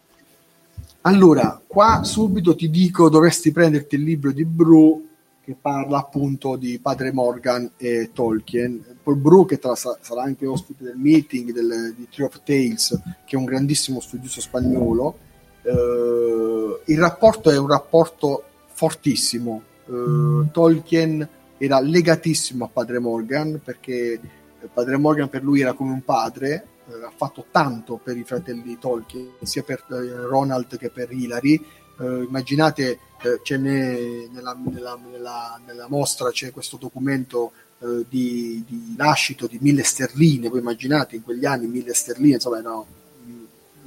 Allora, 1.01 1.61
qua 1.65 2.03
subito 2.03 2.55
ti 2.55 2.69
dico: 2.69 3.09
dovresti 3.09 3.51
prenderti 3.51 3.95
il 3.95 4.03
libro 4.03 4.31
di 4.31 4.43
Bru 4.43 5.07
che 5.41 5.55
parla 5.59 5.97
appunto 5.97 6.57
di 6.57 6.77
padre 6.79 7.13
Morgan 7.13 7.71
e 7.77 8.11
Tolkien. 8.13 8.97
Poi 9.01 9.15
Bru, 9.15 9.45
che 9.45 9.57
tra, 9.57 9.73
sarà 9.75 10.21
anche 10.21 10.45
ospite 10.45 10.83
del 10.83 10.97
meeting 10.97 11.53
del, 11.53 11.93
di 11.95 12.07
Tree 12.09 12.27
of 12.27 12.43
Tales, 12.43 13.01
che 13.25 13.35
è 13.35 13.39
un 13.39 13.45
grandissimo 13.45 14.01
studioso 14.01 14.41
spagnolo 14.41 15.27
Uh, 15.69 16.79
il 16.85 16.99
rapporto 16.99 17.51
è 17.51 17.57
un 17.57 17.67
rapporto 17.67 18.43
fortissimo. 18.71 19.61
Uh, 19.85 20.49
Tolkien 20.51 21.27
era 21.57 21.79
legatissimo 21.79 22.65
a 22.65 22.69
padre 22.71 22.99
Morgan 22.99 23.59
perché 23.63 24.19
padre 24.73 24.97
Morgan 24.97 25.29
per 25.29 25.43
lui 25.43 25.61
era 25.61 25.73
come 25.73 25.91
un 25.91 26.03
padre, 26.03 26.65
uh, 26.85 27.05
ha 27.05 27.11
fatto 27.15 27.45
tanto 27.51 27.99
per 28.01 28.17
i 28.17 28.23
fratelli 28.23 28.77
Tolkien, 28.79 29.33
sia 29.43 29.63
per 29.63 29.83
Ronald 29.87 30.77
che 30.77 30.89
per 30.89 31.11
Hilary. 31.11 31.63
immaginate, 31.99 32.99
nella, 33.57 34.57
nella, 34.57 34.97
nella, 35.11 35.59
nella, 35.65 35.87
mostra 35.89 36.31
c'è 36.31 36.51
questo 36.51 36.77
documento 36.77 37.51
di, 38.07 38.63
di 38.65 38.93
lascito 38.97 39.47
di 39.47 39.57
mille 39.61 39.83
sterline, 39.83 40.47
voi 40.47 40.59
immaginate 40.59 41.17
in 41.17 41.23
quegli 41.23 41.45
anni 41.45 41.67
mille 41.67 41.93
sterline, 41.93 42.35
insomma 42.35 42.59
erano 42.59 42.85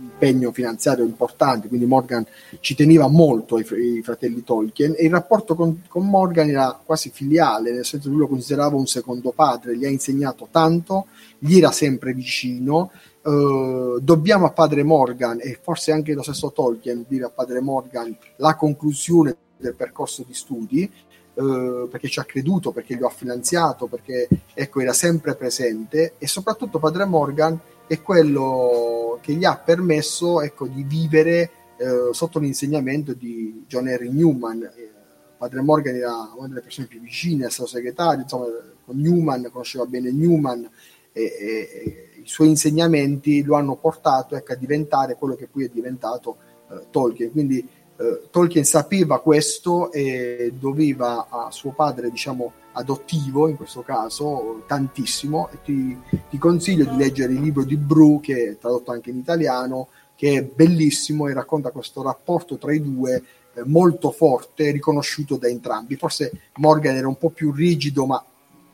impegno 0.03 0.53
finanziario 0.53 1.05
importante, 1.05 1.69
quindi 1.69 1.87
Morgan 1.87 2.27
ci 2.61 2.75
teneva 2.75 3.09
molto 3.09 3.57
ai, 3.57 3.67
ai 3.71 4.03
fratelli 4.03 4.43
Tolkien 4.43 4.95
e 4.97 5.05
il 5.05 5.11
rapporto 5.11 5.55
con, 5.55 5.83
con, 5.89 6.09
Morgan 6.09 6.49
era 6.49 6.79
quasi 6.85 7.11
filiale, 7.11 7.73
nel 7.73 7.85
senso 7.85 8.07
che 8.07 8.13
lui 8.13 8.23
lo 8.23 8.29
considerava 8.29 8.77
un 8.77 8.87
secondo 8.87 9.31
padre, 9.31 9.77
gli 9.77 9.85
ha 9.85 9.89
insegnato 9.89 10.49
tanto, 10.51 11.07
gli 11.39 11.57
era 11.57 11.71
sempre 11.71 12.13
vicino. 12.13 12.91
Uh, 13.23 14.01
dobbiamo 14.01 14.47
a 14.47 14.51
padre 14.51 14.83
Morgan 14.83 15.39
e 15.41 15.57
forse 15.63 15.93
anche 15.93 16.13
lo 16.13 16.23
stesso 16.23 16.51
Tolkien 16.51 17.05
dire 17.07 17.27
a 17.27 17.31
padre 17.31 17.61
Morgan 17.61 18.17
la 18.39 18.57
conclusione 18.57 19.37
del 19.57 19.75
percorso 19.75 20.25
di 20.27 20.35
studi 20.35 20.91
Uh, 21.35 21.89
perché 21.89 22.09
ci 22.09 22.21
ha 22.21 22.25
creduto, 22.25 22.73
perché 22.73 22.95
gli 22.95 23.03
ha 23.03 23.09
finanziato, 23.09 23.87
perché 23.87 24.29
ecco, 24.53 24.83
era 24.83 24.93
sempre 24.93 25.35
presente 25.35 26.13
e 26.19 26.27
soprattutto 26.27 26.79
Padre 26.79 27.07
Morgan 27.07 27.59
è 27.93 28.01
quello 28.01 29.19
che 29.21 29.35
gli 29.35 29.45
ha 29.45 29.59
permesso 29.59 30.41
ecco, 30.41 30.67
di 30.67 30.83
vivere 30.83 31.51
eh, 31.77 32.09
sotto 32.13 32.39
l'insegnamento 32.39 33.13
di 33.13 33.65
John 33.69 33.87
Henry 33.87 34.11
Newman. 34.11 34.63
Eh, 34.63 34.91
padre 35.37 35.61
Morgan 35.61 35.95
era 35.95 36.33
una 36.35 36.49
delle 36.49 36.63
persone 36.63 36.87
più 36.87 37.01
vicine 37.01 37.45
al 37.45 37.51
suo 37.51 37.67
segretario, 37.67 38.23
insomma, 38.23 38.47
con 38.87 38.97
Newman, 38.97 39.47
conosceva 39.53 39.85
bene 39.85 40.11
Newman 40.11 40.67
e, 41.13 41.23
e, 41.23 41.69
e 42.15 42.21
i 42.23 42.27
suoi 42.27 42.49
insegnamenti 42.49 43.43
lo 43.43 43.57
hanno 43.57 43.77
portato 43.77 44.37
ecco, 44.37 44.53
a 44.53 44.57
diventare 44.57 45.17
quello 45.17 45.35
che 45.35 45.49
poi 45.49 45.67
è 45.67 45.71
diventato 45.71 46.39
eh, 46.71 46.87
Tolkien. 46.91 47.31
Quindi 47.31 47.59
eh, 47.59 48.23
Tolkien 48.31 48.65
sapeva 48.65 49.21
questo 49.21 49.93
e 49.93 50.55
doveva 50.59 51.27
a 51.29 51.51
suo 51.51 51.73
padre, 51.73 52.09
diciamo, 52.09 52.55
adottivo 52.73 53.49
in 53.49 53.57
questo 53.57 53.83
caso 53.83 54.63
tantissimo 54.67 55.51
e 55.53 55.59
ti, 55.65 55.99
ti, 56.31 56.39
consiglio 56.39 56.85
di 56.85 56.97
leggere 56.97 57.33
il 57.33 57.41
libro 57.41 57.65
di 57.65 57.77
Bru 57.77 58.21
che 58.21 58.51
è 58.51 58.59
tradotto 58.59 58.93
anche 58.93 59.11
in 59.11 59.19
italiano 59.19 59.89
che 60.17 60.39
è 60.39 60.43
bellissimo 60.43 61.29
e 61.29 61.35
racconta 61.35 61.71
questo 61.71 62.03
rapporto 62.03 62.57
tra 62.57 62.73
i 62.73 62.81
due 62.81 63.23
eh, 63.55 63.63
molto 63.65 64.11
forte 64.11 64.71
riconosciuto 64.71 65.37
da 65.37 65.49
entrambi. 65.49 65.97
Forse 65.97 66.51
Morgan 66.57 66.97
era 66.97 67.09
un 67.09 67.19
po' 67.19 67.31
più 67.31 67.53
rigido 67.53 68.07
ma 68.07 68.25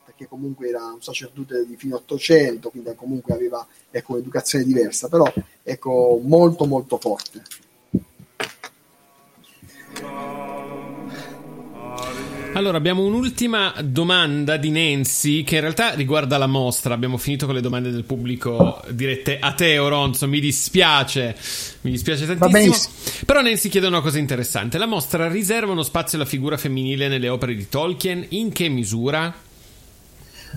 perché 0.05 0.29
comunque 0.29 0.69
era 0.69 0.85
un 0.85 1.03
sacerdote 1.03 1.65
di 1.67 1.77
fine 1.77 1.95
800 1.95 2.71
quindi 2.71 2.95
comunque 2.95 3.35
aveva 3.35 3.67
ecco, 3.91 4.13
un'educazione 4.13 4.65
diversa 4.65 5.09
però 5.09 5.33
ecco 5.63 6.21
molto 6.23 6.67
molto 6.67 6.99
forte 6.99 7.43
Allora, 12.59 12.77
abbiamo 12.77 13.05
un'ultima 13.05 13.73
domanda 13.85 14.57
di 14.57 14.71
Nancy 14.71 15.45
che 15.45 15.55
in 15.55 15.61
realtà 15.61 15.95
riguarda 15.95 16.39
la 16.39 16.49
mostra. 16.49 16.93
Abbiamo 16.93 17.17
finito 17.17 17.47
con 17.47 17.55
le 17.55 17.61
domande 17.61 17.93
del 17.93 18.03
pubblico 18.03 18.83
dirette 18.89 19.39
a 19.39 19.53
te, 19.53 19.79
Oronzo. 19.79 20.27
Mi 20.27 20.41
dispiace, 20.41 21.37
mi 21.83 21.93
dispiace 21.93 22.27
tantissimo. 22.27 22.75
Però 23.25 23.43
Nancy 23.43 23.69
chiede 23.69 23.87
una 23.87 24.01
cosa 24.01 24.19
interessante. 24.19 24.77
La 24.77 24.87
mostra 24.87 25.29
riserva 25.29 25.71
uno 25.71 25.85
spazio 25.85 26.19
alla 26.19 26.27
figura 26.27 26.57
femminile 26.57 27.07
nelle 27.07 27.29
opere 27.29 27.55
di 27.55 27.69
Tolkien? 27.69 28.27
In 28.31 28.51
che 28.51 28.69
misura? 28.69 29.33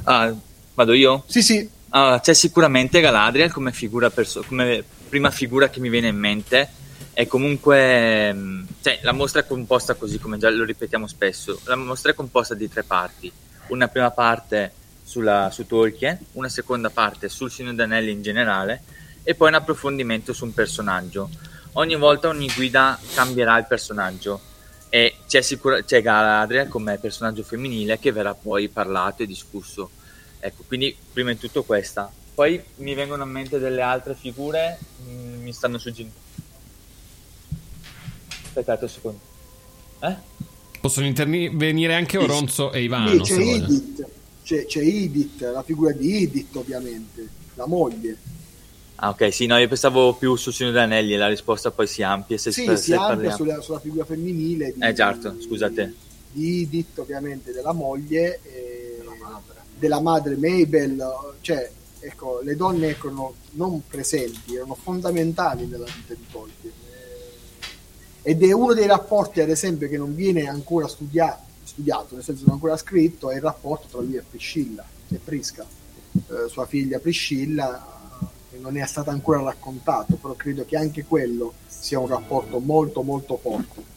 Ah, 0.06 0.34
vado 0.74 0.94
io? 0.94 1.24
Sì, 1.28 1.44
sì. 1.44 1.70
Ah, 1.90 2.20
c'è 2.20 2.34
sicuramente 2.34 3.00
Galadriel 3.00 3.52
come, 3.52 3.72
figura 3.72 4.10
perso- 4.10 4.44
come 4.48 4.84
prima 5.08 5.30
figura 5.30 5.70
che 5.70 5.80
mi 5.80 5.90
viene 5.90 6.08
in 6.08 6.18
mente 6.18 6.68
è 7.14 7.28
comunque 7.28 8.34
mm, 8.34 8.64
cioè, 8.82 9.00
la 9.04 9.12
mostra 9.12 9.42
è 9.42 9.48
composta 9.48 9.96
così 9.96 10.20
come 10.20 10.38
già 10.38 10.50
lo 10.50 10.64
ripetiamo 10.64 11.08
spesso 11.08 11.60
la 11.66 11.76
mostra 11.76 12.12
è 12.12 12.16
composta 12.16 12.56
di 12.56 12.70
tre 12.70 12.84
parti 12.84 13.32
una 13.68 13.88
prima 13.88 14.12
parte 14.12 14.72
sulla, 15.04 15.50
su 15.52 15.66
Tolkien 15.66 16.18
una 16.34 16.50
seconda 16.50 16.90
parte 16.90 17.28
sul 17.30 17.52
Signore 17.52 17.76
d'Anelli 17.76 18.12
in 18.12 18.22
generale 18.22 18.82
e 19.24 19.36
poi 19.36 19.50
un 19.50 19.56
approfondimento 19.56 20.34
su 20.34 20.46
un 20.46 20.54
personaggio. 20.54 21.30
Ogni 21.74 21.96
volta 21.96 22.28
ogni 22.28 22.52
guida 22.54 23.00
cambierà 23.14 23.58
il 23.58 23.66
personaggio 23.66 24.42
e 24.90 25.16
c'è, 25.28 25.42
sicura- 25.42 25.84
c'è 25.84 26.02
Galadriel 26.02 26.68
come 26.68 26.98
personaggio 26.98 27.44
femminile 27.44 28.00
che 28.00 28.12
verrà 28.12 28.34
poi 28.34 28.68
parlato 28.68 29.24
e 29.24 29.28
discusso. 29.28 29.90
Ecco, 30.40 30.64
quindi 30.68 30.96
prima 31.14 31.32
di 31.32 31.38
tutto 31.38 31.64
questa. 31.64 32.12
Poi 32.34 32.62
mi 32.78 32.94
vengono 32.94 33.24
in 33.24 33.30
mente 33.30 33.60
delle 33.60 33.82
altre 33.82 34.16
figure, 34.16 34.78
mm, 35.04 35.44
mi 35.44 35.54
stanno 35.54 35.78
suggerendo. 35.78 36.20
Aspettate 38.52 38.84
un 38.84 38.90
secondo. 38.90 39.20
Eh? 40.02 40.16
Possono 40.82 41.06
intervenire 41.06 41.94
anche 41.96 42.18
Oronzo 42.18 42.74
e 42.74 42.84
Ivano. 42.84 43.24
Sì, 43.24 43.34
c'è. 43.34 43.40
Edith, 43.40 44.08
c'è, 44.44 44.66
c'è 44.66 44.80
Edith, 44.82 45.42
la 45.42 45.64
figura 45.64 45.94
di 45.94 46.24
Edith 46.24 46.54
ovviamente, 46.58 47.30
la 47.56 47.66
moglie. 47.66 48.18
Ah, 48.96 49.10
ok, 49.10 49.34
sì, 49.34 49.46
no, 49.46 49.58
io 49.58 49.70
pensavo 49.70 50.14
più 50.16 50.36
sul 50.36 50.54
Signore 50.54 50.76
degli 50.76 50.84
Anelli 50.84 51.14
e 51.14 51.18
la 51.18 51.30
risposta 51.30 51.72
poi 51.72 51.88
si 51.88 52.04
amplia. 52.04 52.38
Se, 52.38 52.52
Sì, 52.52 52.66
se 52.66 52.76
si 52.76 52.94
amplia 52.94 53.32
sulla, 53.34 53.62
sulla 53.62 53.80
figura 53.80 54.04
femminile 54.04 54.74
di, 54.74 54.82
Eh, 54.82 54.94
certo, 54.94 55.38
scusate. 55.40 55.94
di 56.32 56.64
Edith, 56.64 56.98
ovviamente 57.00 57.54
della 57.54 57.72
moglie, 57.72 58.42
e 58.44 59.00
della 59.80 60.02
madre 60.02 60.36
Mabel, 60.36 61.04
cioè 61.40 61.72
ecco, 62.00 62.42
le 62.44 62.56
donne 62.56 62.98
erano 62.98 63.36
non 63.52 63.82
presenti, 63.88 64.56
erano 64.56 64.76
fondamentali 64.76 65.66
nella 65.68 65.86
vita 65.86 66.14
di 66.14 66.26
Tolkien. 66.30 66.74
Ed 68.24 68.44
è 68.44 68.52
uno 68.52 68.74
dei 68.74 68.86
rapporti, 68.86 69.42
ad 69.42 69.50
esempio, 69.50 69.90
che 69.90 69.98
non 69.98 70.14
viene 70.14 70.48
ancora 70.48 70.88
studiato, 70.88 71.42
studiato 71.64 72.14
nel 72.14 72.24
senso 72.24 72.44
non 72.46 72.54
ancora 72.54 72.78
scritto, 72.78 73.32
è 73.32 73.36
il 73.36 73.42
rapporto 73.42 73.88
tra 73.90 74.00
lui 74.00 74.16
e 74.16 74.22
Priscilla, 74.22 74.86
e 75.10 75.18
Prisca, 75.18 75.66
eh, 76.14 76.48
sua 76.48 76.68
figlia 76.68 77.00
Priscilla, 77.00 77.84
che 78.52 78.58
non 78.60 78.78
è 78.78 78.86
stata 78.86 79.10
ancora 79.10 79.42
raccontato, 79.42 80.16
però 80.16 80.36
credo 80.36 80.66
che 80.66 80.78
anche 80.78 81.04
quello 81.04 81.54
sia 81.66 81.98
un 81.98 82.08
rapporto 82.08 82.60
molto 82.60 83.02
molto 83.02 83.38
forte. 83.38 83.90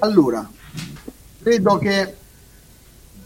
Allora, 0.00 0.48
credo 1.42 1.78
che 1.78 2.14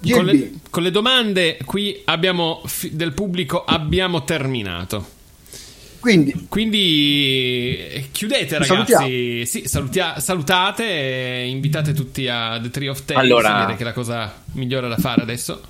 Gilby, 0.00 0.61
con 0.72 0.82
le 0.82 0.90
domande 0.90 1.58
qui 1.66 2.00
abbiamo 2.06 2.62
del 2.92 3.12
pubblico 3.12 3.62
abbiamo 3.62 4.24
terminato. 4.24 5.06
Quindi, 6.00 6.46
Quindi 6.48 7.76
eh, 7.76 8.08
chiudete 8.10 8.56
ragazzi. 8.56 9.44
Sì, 9.44 9.68
salutia- 9.68 10.18
salutate 10.18 10.82
e 10.84 11.46
invitate 11.46 11.92
tutti 11.92 12.26
a 12.26 12.58
The 12.58 12.70
Tree 12.70 12.88
of 12.88 13.04
Tales. 13.04 13.22
Allora- 13.22 13.66
che 13.76 13.82
è 13.82 13.84
la 13.84 13.92
cosa 13.92 14.34
migliore 14.52 14.88
da 14.88 14.96
fare 14.96 15.20
adesso. 15.20 15.60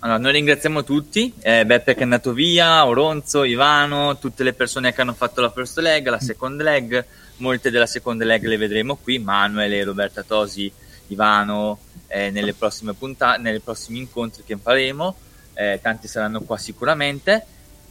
Allora, 0.00 0.18
noi 0.18 0.32
ringraziamo 0.32 0.84
tutti, 0.84 1.32
eh, 1.40 1.64
Beppe 1.64 1.94
che 1.94 2.00
è 2.00 2.02
andato 2.02 2.34
via, 2.34 2.84
Oronzo, 2.84 3.42
Ivano, 3.44 4.18
tutte 4.18 4.44
le 4.44 4.52
persone 4.52 4.92
che 4.92 5.00
hanno 5.00 5.14
fatto 5.14 5.40
la 5.40 5.50
first 5.50 5.78
leg, 5.78 6.06
la 6.10 6.20
second 6.20 6.60
leg, 6.60 7.02
molte 7.38 7.70
della 7.70 7.86
second 7.86 8.22
leg 8.22 8.44
le 8.44 8.58
vedremo 8.58 8.96
qui, 8.96 9.18
Manuel, 9.18 9.82
Roberta 9.82 10.22
Tosi, 10.22 10.70
Ivano, 11.06 11.78
eh, 12.14 12.30
nelle 12.30 12.54
prossime 12.54 12.94
puntate, 12.94 13.40
nei 13.40 13.58
prossimi 13.58 13.98
incontri 13.98 14.44
che 14.44 14.56
faremo, 14.56 15.16
eh, 15.52 15.80
tanti 15.82 16.06
saranno 16.06 16.42
qua 16.42 16.56
sicuramente. 16.56 17.44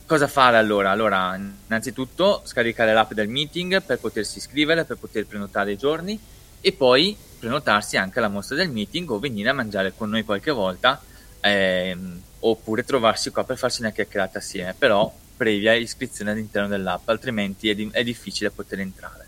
Cosa 0.05 0.27
fare 0.27 0.57
allora? 0.57 0.91
Allora, 0.91 1.35
innanzitutto 1.35 2.41
scaricare 2.45 2.93
l'app 2.93 3.11
del 3.11 3.27
meeting 3.27 3.83
per 3.83 3.99
potersi 3.99 4.37
iscrivere, 4.37 4.85
per 4.85 4.97
poter 4.97 5.25
prenotare 5.25 5.73
i 5.73 5.77
giorni 5.77 6.17
e 6.61 6.71
poi 6.71 7.17
prenotarsi 7.37 7.97
anche 7.97 8.19
alla 8.19 8.29
mostra 8.29 8.55
del 8.55 8.69
meeting 8.69 9.09
o 9.09 9.19
venire 9.19 9.49
a 9.49 9.53
mangiare 9.53 9.93
con 9.93 10.09
noi 10.09 10.23
qualche 10.23 10.51
volta 10.51 11.01
ehm, 11.41 12.21
oppure 12.39 12.85
trovarsi 12.85 13.29
qua 13.29 13.43
per 13.43 13.57
farsi 13.57 13.81
una 13.81 13.91
chiacchierata 13.91 14.37
assieme, 14.37 14.73
però 14.77 15.13
previa 15.35 15.73
iscrizione 15.73 16.31
all'interno 16.31 16.69
dell'app, 16.69 17.09
altrimenti 17.09 17.67
è, 17.67 17.75
di- 17.75 17.89
è 17.91 18.03
difficile 18.03 18.51
poter 18.51 18.79
entrare. 18.79 19.22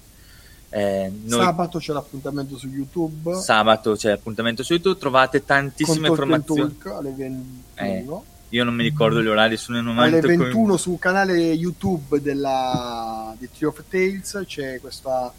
Eh, 0.76 1.10
noi- 1.24 1.42
sabato 1.42 1.80
c'è 1.80 1.94
l'appuntamento 1.94 2.58
su 2.58 2.68
YouTube. 2.68 3.36
sabato 3.36 3.94
c'è 3.94 4.12
appuntamento 4.12 4.62
su 4.62 4.74
YouTube, 4.74 5.00
trovate 5.00 5.46
tantissime 5.46 6.10
informazioni. 6.10 6.78
Talk 6.78 6.98
alle 6.98 7.14
21. 7.16 8.26
Io 8.50 8.64
non 8.66 8.76
mi 8.76 8.84
ricordo 8.84 9.22
gli 9.22 9.28
orari, 9.28 9.56
sono 9.56 9.78
in 9.78 9.88
un 9.88 9.98
alle 9.98 10.10
momento 10.10 10.28
cui- 10.28 10.38
21 10.38 10.76
sul 10.76 11.00
canale 11.00 11.34
YouTube 11.34 12.22
della, 12.22 13.34
di 13.38 13.50
Tree 13.56 13.70
of 13.70 13.84
Tales 13.90 14.44
c'è 14.46 14.82
questa 14.82 15.32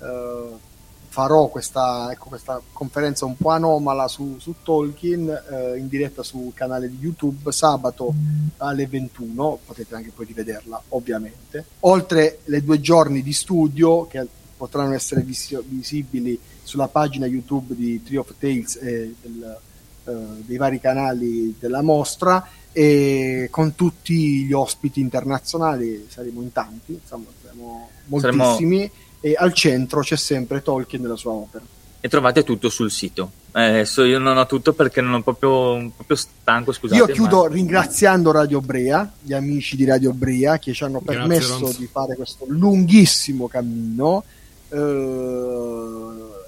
eh, 0.00 0.66
farò 1.10 1.48
questa, 1.48 2.08
ecco, 2.12 2.28
questa 2.28 2.60
conferenza 2.72 3.24
un 3.24 3.36
po' 3.36 3.50
anomala 3.50 4.08
su, 4.08 4.36
su 4.38 4.54
Tolkien 4.62 5.28
eh, 5.28 5.76
in 5.78 5.88
diretta 5.88 6.22
sul 6.22 6.52
canale 6.54 6.88
di 6.88 6.98
YouTube 7.00 7.50
sabato 7.50 8.12
alle 8.58 8.86
21 8.86 9.58
potete 9.64 9.94
anche 9.94 10.12
poi 10.14 10.26
rivederla 10.26 10.80
ovviamente 10.90 11.64
oltre 11.80 12.40
le 12.44 12.62
due 12.62 12.80
giorni 12.80 13.22
di 13.22 13.32
studio 13.32 14.06
che 14.06 14.18
potranno 14.58 14.92
essere 14.94 15.22
visi- 15.22 15.56
visibili 15.66 16.38
sulla 16.62 16.88
pagina 16.88 17.24
YouTube 17.24 17.74
di 17.74 18.02
Tree 18.02 18.18
of 18.18 18.34
Tales 18.38 18.76
e 18.82 19.14
del, 19.22 19.56
eh, 20.04 20.12
dei 20.44 20.56
vari 20.58 20.80
canali 20.80 21.54
della 21.58 21.80
mostra 21.80 22.46
e 22.72 23.48
con 23.50 23.74
tutti 23.74 24.44
gli 24.44 24.52
ospiti 24.52 25.00
internazionali 25.00 26.06
saremo 26.10 26.42
in 26.42 26.52
tanti, 26.52 26.92
insomma, 27.00 27.24
saremo 27.42 27.88
Saremo- 28.18 28.44
moltissimi 28.44 28.90
e 29.20 29.34
al 29.38 29.52
centro 29.54 30.00
c'è 30.00 30.16
sempre 30.16 30.62
Tolkien 30.62 31.00
nella 31.02 31.16
sua 31.16 31.32
opera. 31.32 31.64
e 32.00 32.08
trovate 32.08 32.44
tutto 32.44 32.68
sul 32.68 32.92
sito. 32.92 33.32
Eh, 33.52 33.60
adesso 33.60 34.04
io 34.04 34.20
non 34.20 34.36
ho 34.36 34.46
tutto 34.46 34.72
perché 34.72 35.00
non 35.00 35.14
ho 35.14 35.22
proprio, 35.22 35.90
proprio 35.96 36.16
stanco, 36.16 36.70
scusate. 36.70 37.00
Io 37.00 37.06
chiudo 37.08 37.42
ma- 37.42 37.48
ringraziando 37.48 38.30
Radio 38.30 38.60
Brea, 38.60 39.10
gli 39.20 39.32
amici 39.32 39.74
di 39.74 39.84
Radio 39.84 40.12
Brea 40.12 40.58
che 40.60 40.72
ci 40.72 40.84
hanno 40.84 41.00
Grazie, 41.02 41.18
permesso 41.26 41.58
Ronzo. 41.58 41.78
di 41.78 41.88
fare 41.90 42.14
questo 42.14 42.44
lunghissimo 42.48 43.48
cammino 43.48 44.22
eh, 44.22 44.37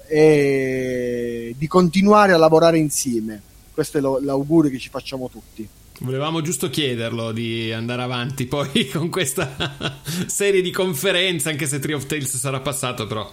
e 0.07 1.55
di 1.57 1.67
continuare 1.67 2.33
a 2.33 2.37
lavorare 2.37 2.77
insieme. 2.77 3.41
Questo 3.73 3.97
è 3.97 4.01
lo- 4.01 4.19
l'augurio 4.21 4.69
che 4.69 4.79
ci 4.79 4.89
facciamo 4.89 5.29
tutti. 5.29 5.67
Volevamo 5.99 6.41
giusto 6.41 6.69
chiederlo 6.69 7.31
di 7.31 7.71
andare 7.71 8.01
avanti 8.01 8.45
poi 8.47 8.89
con 8.91 9.09
questa 9.09 9.99
serie 10.25 10.61
di 10.61 10.71
conferenze, 10.71 11.49
anche 11.49 11.67
se 11.67 11.79
Tree 11.79 11.95
of 11.95 12.07
Tales 12.07 12.35
sarà 12.37 12.59
passato, 12.59 13.05
però 13.05 13.31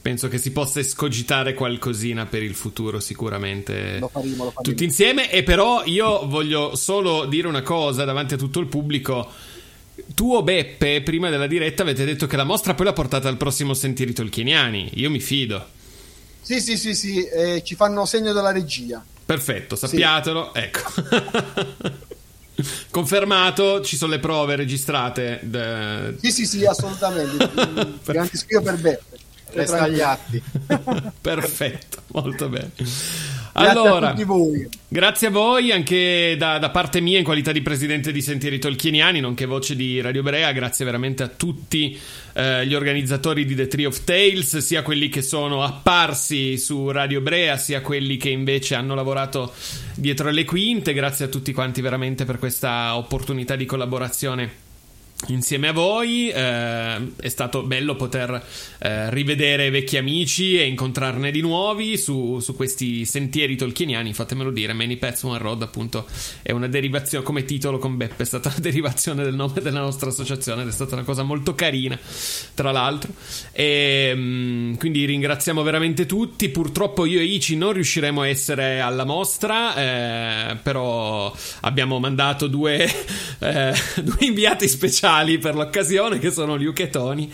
penso 0.00 0.28
che 0.28 0.38
si 0.38 0.52
possa 0.52 0.80
escogitare 0.80 1.52
qualcosina 1.52 2.24
per 2.24 2.42
il 2.42 2.54
futuro 2.54 2.98
sicuramente. 2.98 3.98
Lo 3.98 4.08
faremo, 4.08 4.44
lo 4.44 4.50
faremo. 4.50 4.62
Tutti 4.62 4.84
insieme 4.84 5.30
e 5.30 5.42
però 5.42 5.82
io 5.84 6.26
voglio 6.26 6.74
solo 6.76 7.26
dire 7.26 7.46
una 7.46 7.62
cosa 7.62 8.04
davanti 8.04 8.34
a 8.34 8.38
tutto 8.38 8.58
il 8.60 8.66
pubblico. 8.66 9.30
Tu 10.18 10.34
o 10.34 10.42
Beppe, 10.42 11.00
prima 11.02 11.30
della 11.30 11.46
diretta, 11.46 11.82
avete 11.82 12.04
detto 12.04 12.26
che 12.26 12.34
la 12.36 12.42
mostra 12.42 12.74
poi 12.74 12.86
l'ha 12.86 12.92
portata 12.92 13.28
al 13.28 13.36
prossimo 13.36 13.72
Sentieri 13.72 14.12
Tolkieniani. 14.12 14.90
Io 14.94 15.10
mi 15.10 15.20
fido. 15.20 15.64
Sì, 16.40 16.60
sì, 16.60 16.76
sì, 16.76 16.92
sì, 16.96 17.24
eh, 17.24 17.62
ci 17.64 17.76
fanno 17.76 18.04
segno 18.04 18.32
della 18.32 18.50
regia. 18.50 19.00
Perfetto, 19.24 19.76
sappiatelo. 19.76 20.54
Ecco. 20.54 20.80
Confermato, 22.90 23.80
ci 23.82 23.96
sono 23.96 24.10
le 24.10 24.18
prove 24.18 24.56
registrate. 24.56 25.38
de- 25.44 26.16
Sì, 26.20 26.32
sì, 26.32 26.46
sì, 26.46 26.64
assolutamente. 26.64 27.48
Garantisco 28.04 28.46
io 28.48 28.62
per 28.62 28.76
Beppe. 28.76 29.18
Resta 29.52 29.82
agli 29.82 30.00
atti. 30.00 30.42
Perfetto, 31.20 32.02
molto 32.08 32.48
bene. 32.48 32.72
Allora, 33.58 34.10
a 34.10 34.26
grazie 34.88 35.26
a 35.26 35.30
voi 35.30 35.72
anche 35.72 36.36
da, 36.38 36.58
da 36.58 36.70
parte 36.70 37.00
mia 37.00 37.18
in 37.18 37.24
qualità 37.24 37.52
di 37.52 37.60
presidente 37.60 38.12
di 38.12 38.22
Sentieri 38.22 38.58
Tolkieniani, 38.58 39.20
nonché 39.20 39.46
voce 39.46 39.74
di 39.74 40.00
Radio 40.00 40.22
Brea. 40.22 40.52
Grazie 40.52 40.84
veramente 40.84 41.22
a 41.22 41.28
tutti 41.28 41.98
eh, 42.34 42.66
gli 42.66 42.74
organizzatori 42.74 43.44
di 43.44 43.54
The 43.54 43.66
Tree 43.66 43.86
of 43.86 44.04
Tales, 44.04 44.58
sia 44.58 44.82
quelli 44.82 45.08
che 45.08 45.22
sono 45.22 45.62
apparsi 45.62 46.56
su 46.58 46.90
Radio 46.90 47.20
Brea, 47.20 47.56
sia 47.56 47.80
quelli 47.80 48.16
che 48.16 48.30
invece 48.30 48.74
hanno 48.74 48.94
lavorato 48.94 49.52
dietro 49.94 50.30
le 50.30 50.44
quinte. 50.44 50.92
Grazie 50.92 51.26
a 51.26 51.28
tutti 51.28 51.52
quanti 51.52 51.80
veramente 51.80 52.24
per 52.24 52.38
questa 52.38 52.96
opportunità 52.96 53.56
di 53.56 53.66
collaborazione 53.66 54.66
insieme 55.26 55.68
a 55.68 55.72
voi. 55.72 56.30
eh, 56.30 57.12
è 57.16 57.28
stato 57.28 57.62
bello 57.62 57.96
poter 57.96 58.42
eh, 58.78 59.10
rivedere 59.10 59.70
vecchi 59.70 59.96
amici 59.96 60.58
e 60.58 60.66
incontrarne 60.66 61.30
di 61.30 61.40
nuovi 61.40 61.98
su, 61.98 62.38
su 62.40 62.54
questi 62.54 63.04
sentieri 63.04 63.56
tolkieniani. 63.56 64.14
Fatemelo 64.14 64.50
dire, 64.50 64.72
Many 64.72 64.96
Pets 64.96 65.24
One 65.24 65.38
Road, 65.38 65.62
appunto, 65.62 66.06
è 66.42 66.52
una 66.52 66.68
derivazione 66.68 67.24
come 67.24 67.44
titolo 67.44 67.78
con 67.78 67.96
Beppe. 67.96 68.22
È 68.22 68.26
stata 68.26 68.48
una 68.54 68.58
derivazione 68.60 69.24
del 69.24 69.34
nome 69.34 69.60
della 69.60 69.80
nostra 69.80 70.10
associazione 70.10 70.62
ed 70.62 70.68
è 70.68 70.72
stata 70.72 70.94
una 70.94 71.04
cosa 71.04 71.22
molto 71.22 71.54
carina, 71.54 71.98
tra 72.54 72.70
l'altro. 72.70 73.12
E 73.52 74.12
mm, 74.14 74.74
quindi 74.74 75.04
ringraziamo 75.04 75.62
veramente 75.62 76.06
tutti. 76.06 76.48
Purtroppo 76.48 77.04
io 77.04 77.18
e 77.18 77.24
Ici 77.24 77.56
non 77.56 77.72
riusciremo 77.72 78.22
a 78.22 78.28
essere 78.28 78.80
alla 78.80 79.04
mostra, 79.04 79.74
eh, 79.74 80.56
però 80.56 81.34
abbiamo 81.60 81.98
mandato 81.98 82.46
due, 82.46 82.84
eh, 83.40 83.74
due 84.02 84.16
inviati 84.20 84.68
speciali 84.68 85.06
per 85.40 85.54
l'occasione 85.54 86.18
che 86.18 86.30
sono 86.30 86.56
Luke 86.56 86.82
e 86.82 86.90
Tony. 86.90 87.30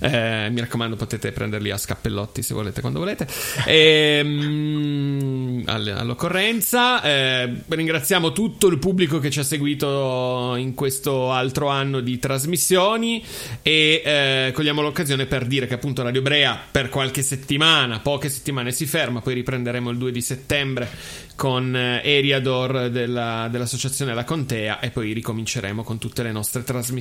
Eh, 0.00 0.48
mi 0.50 0.60
raccomando, 0.60 0.94
potete 0.94 1.32
prenderli 1.32 1.70
a 1.70 1.78
scappellotti 1.78 2.42
se 2.42 2.52
volete, 2.52 2.82
quando 2.82 2.98
volete. 2.98 3.26
E, 3.64 4.20
mm, 4.22 5.62
all- 5.64 5.94
all'occorrenza. 5.96 7.02
Eh, 7.02 7.62
ringraziamo 7.66 8.32
tutto 8.32 8.66
il 8.66 8.78
pubblico 8.78 9.20
che 9.20 9.30
ci 9.30 9.38
ha 9.38 9.42
seguito 9.42 10.54
in 10.56 10.74
questo 10.74 11.32
altro 11.32 11.68
anno 11.68 12.00
di 12.00 12.18
trasmissioni 12.18 13.24
e 13.62 14.02
eh, 14.04 14.52
cogliamo 14.52 14.82
l'occasione 14.82 15.24
per 15.24 15.46
dire 15.46 15.66
che 15.66 15.74
appunto 15.74 16.02
Radio 16.02 16.20
Brea 16.20 16.60
per 16.70 16.90
qualche 16.90 17.22
settimana, 17.22 18.00
poche 18.00 18.28
settimane 18.28 18.70
si 18.70 18.84
ferma, 18.84 19.22
poi 19.22 19.32
riprenderemo 19.32 19.88
il 19.88 19.96
2 19.96 20.12
di 20.12 20.20
settembre 20.20 20.90
con 21.34 21.74
eh, 21.74 22.02
Eriador 22.04 22.90
della- 22.90 23.48
dell'associazione 23.50 24.12
La 24.12 24.24
Contea 24.24 24.80
e 24.80 24.90
poi 24.90 25.12
ricominceremo 25.12 25.82
con 25.82 25.96
tutte 25.98 26.22
le 26.22 26.32
nostre 26.32 26.64
trasmissioni 26.64 26.97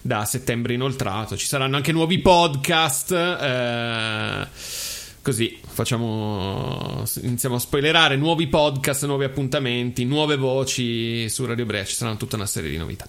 da 0.00 0.24
settembre 0.24 0.74
inoltrato. 0.74 1.36
Ci 1.36 1.46
saranno 1.46 1.76
anche 1.76 1.92
nuovi 1.92 2.18
podcast. 2.20 3.10
eh, 3.12 4.46
Così 5.20 5.60
facciamo. 5.66 7.04
Iniziamo 7.22 7.56
a 7.56 7.58
spoilerare 7.58 8.16
nuovi 8.16 8.46
podcast, 8.46 9.04
nuovi 9.04 9.24
appuntamenti, 9.24 10.04
nuove 10.06 10.36
voci 10.36 11.28
su 11.28 11.44
Radio 11.44 11.66
Brea. 11.66 11.84
Ci 11.84 11.94
saranno 11.94 12.16
tutta 12.16 12.36
una 12.36 12.46
serie 12.46 12.70
di 12.70 12.78
novità. 12.78 13.06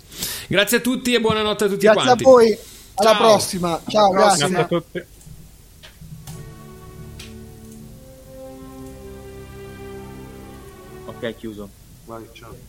Grazie 0.48 0.78
a 0.78 0.80
tutti 0.82 1.14
e 1.14 1.22
buonanotte 1.22 1.64
a 1.64 1.68
tutti 1.68 1.86
Grazie 1.86 2.04
quanti. 2.04 2.24
a 2.24 2.28
voi, 2.28 2.58
alla 2.96 3.12
Ciao. 3.12 3.22
prossima. 3.22 3.82
Ciao, 3.88 4.10
grazie. 4.10 4.48
Grazie 4.50 4.58
a 4.64 4.68
tutti. 4.68 5.04
Ok, 11.08 11.36
chiuso. 11.38 11.70
Vai, 12.06 12.26
ciao. 12.34 12.69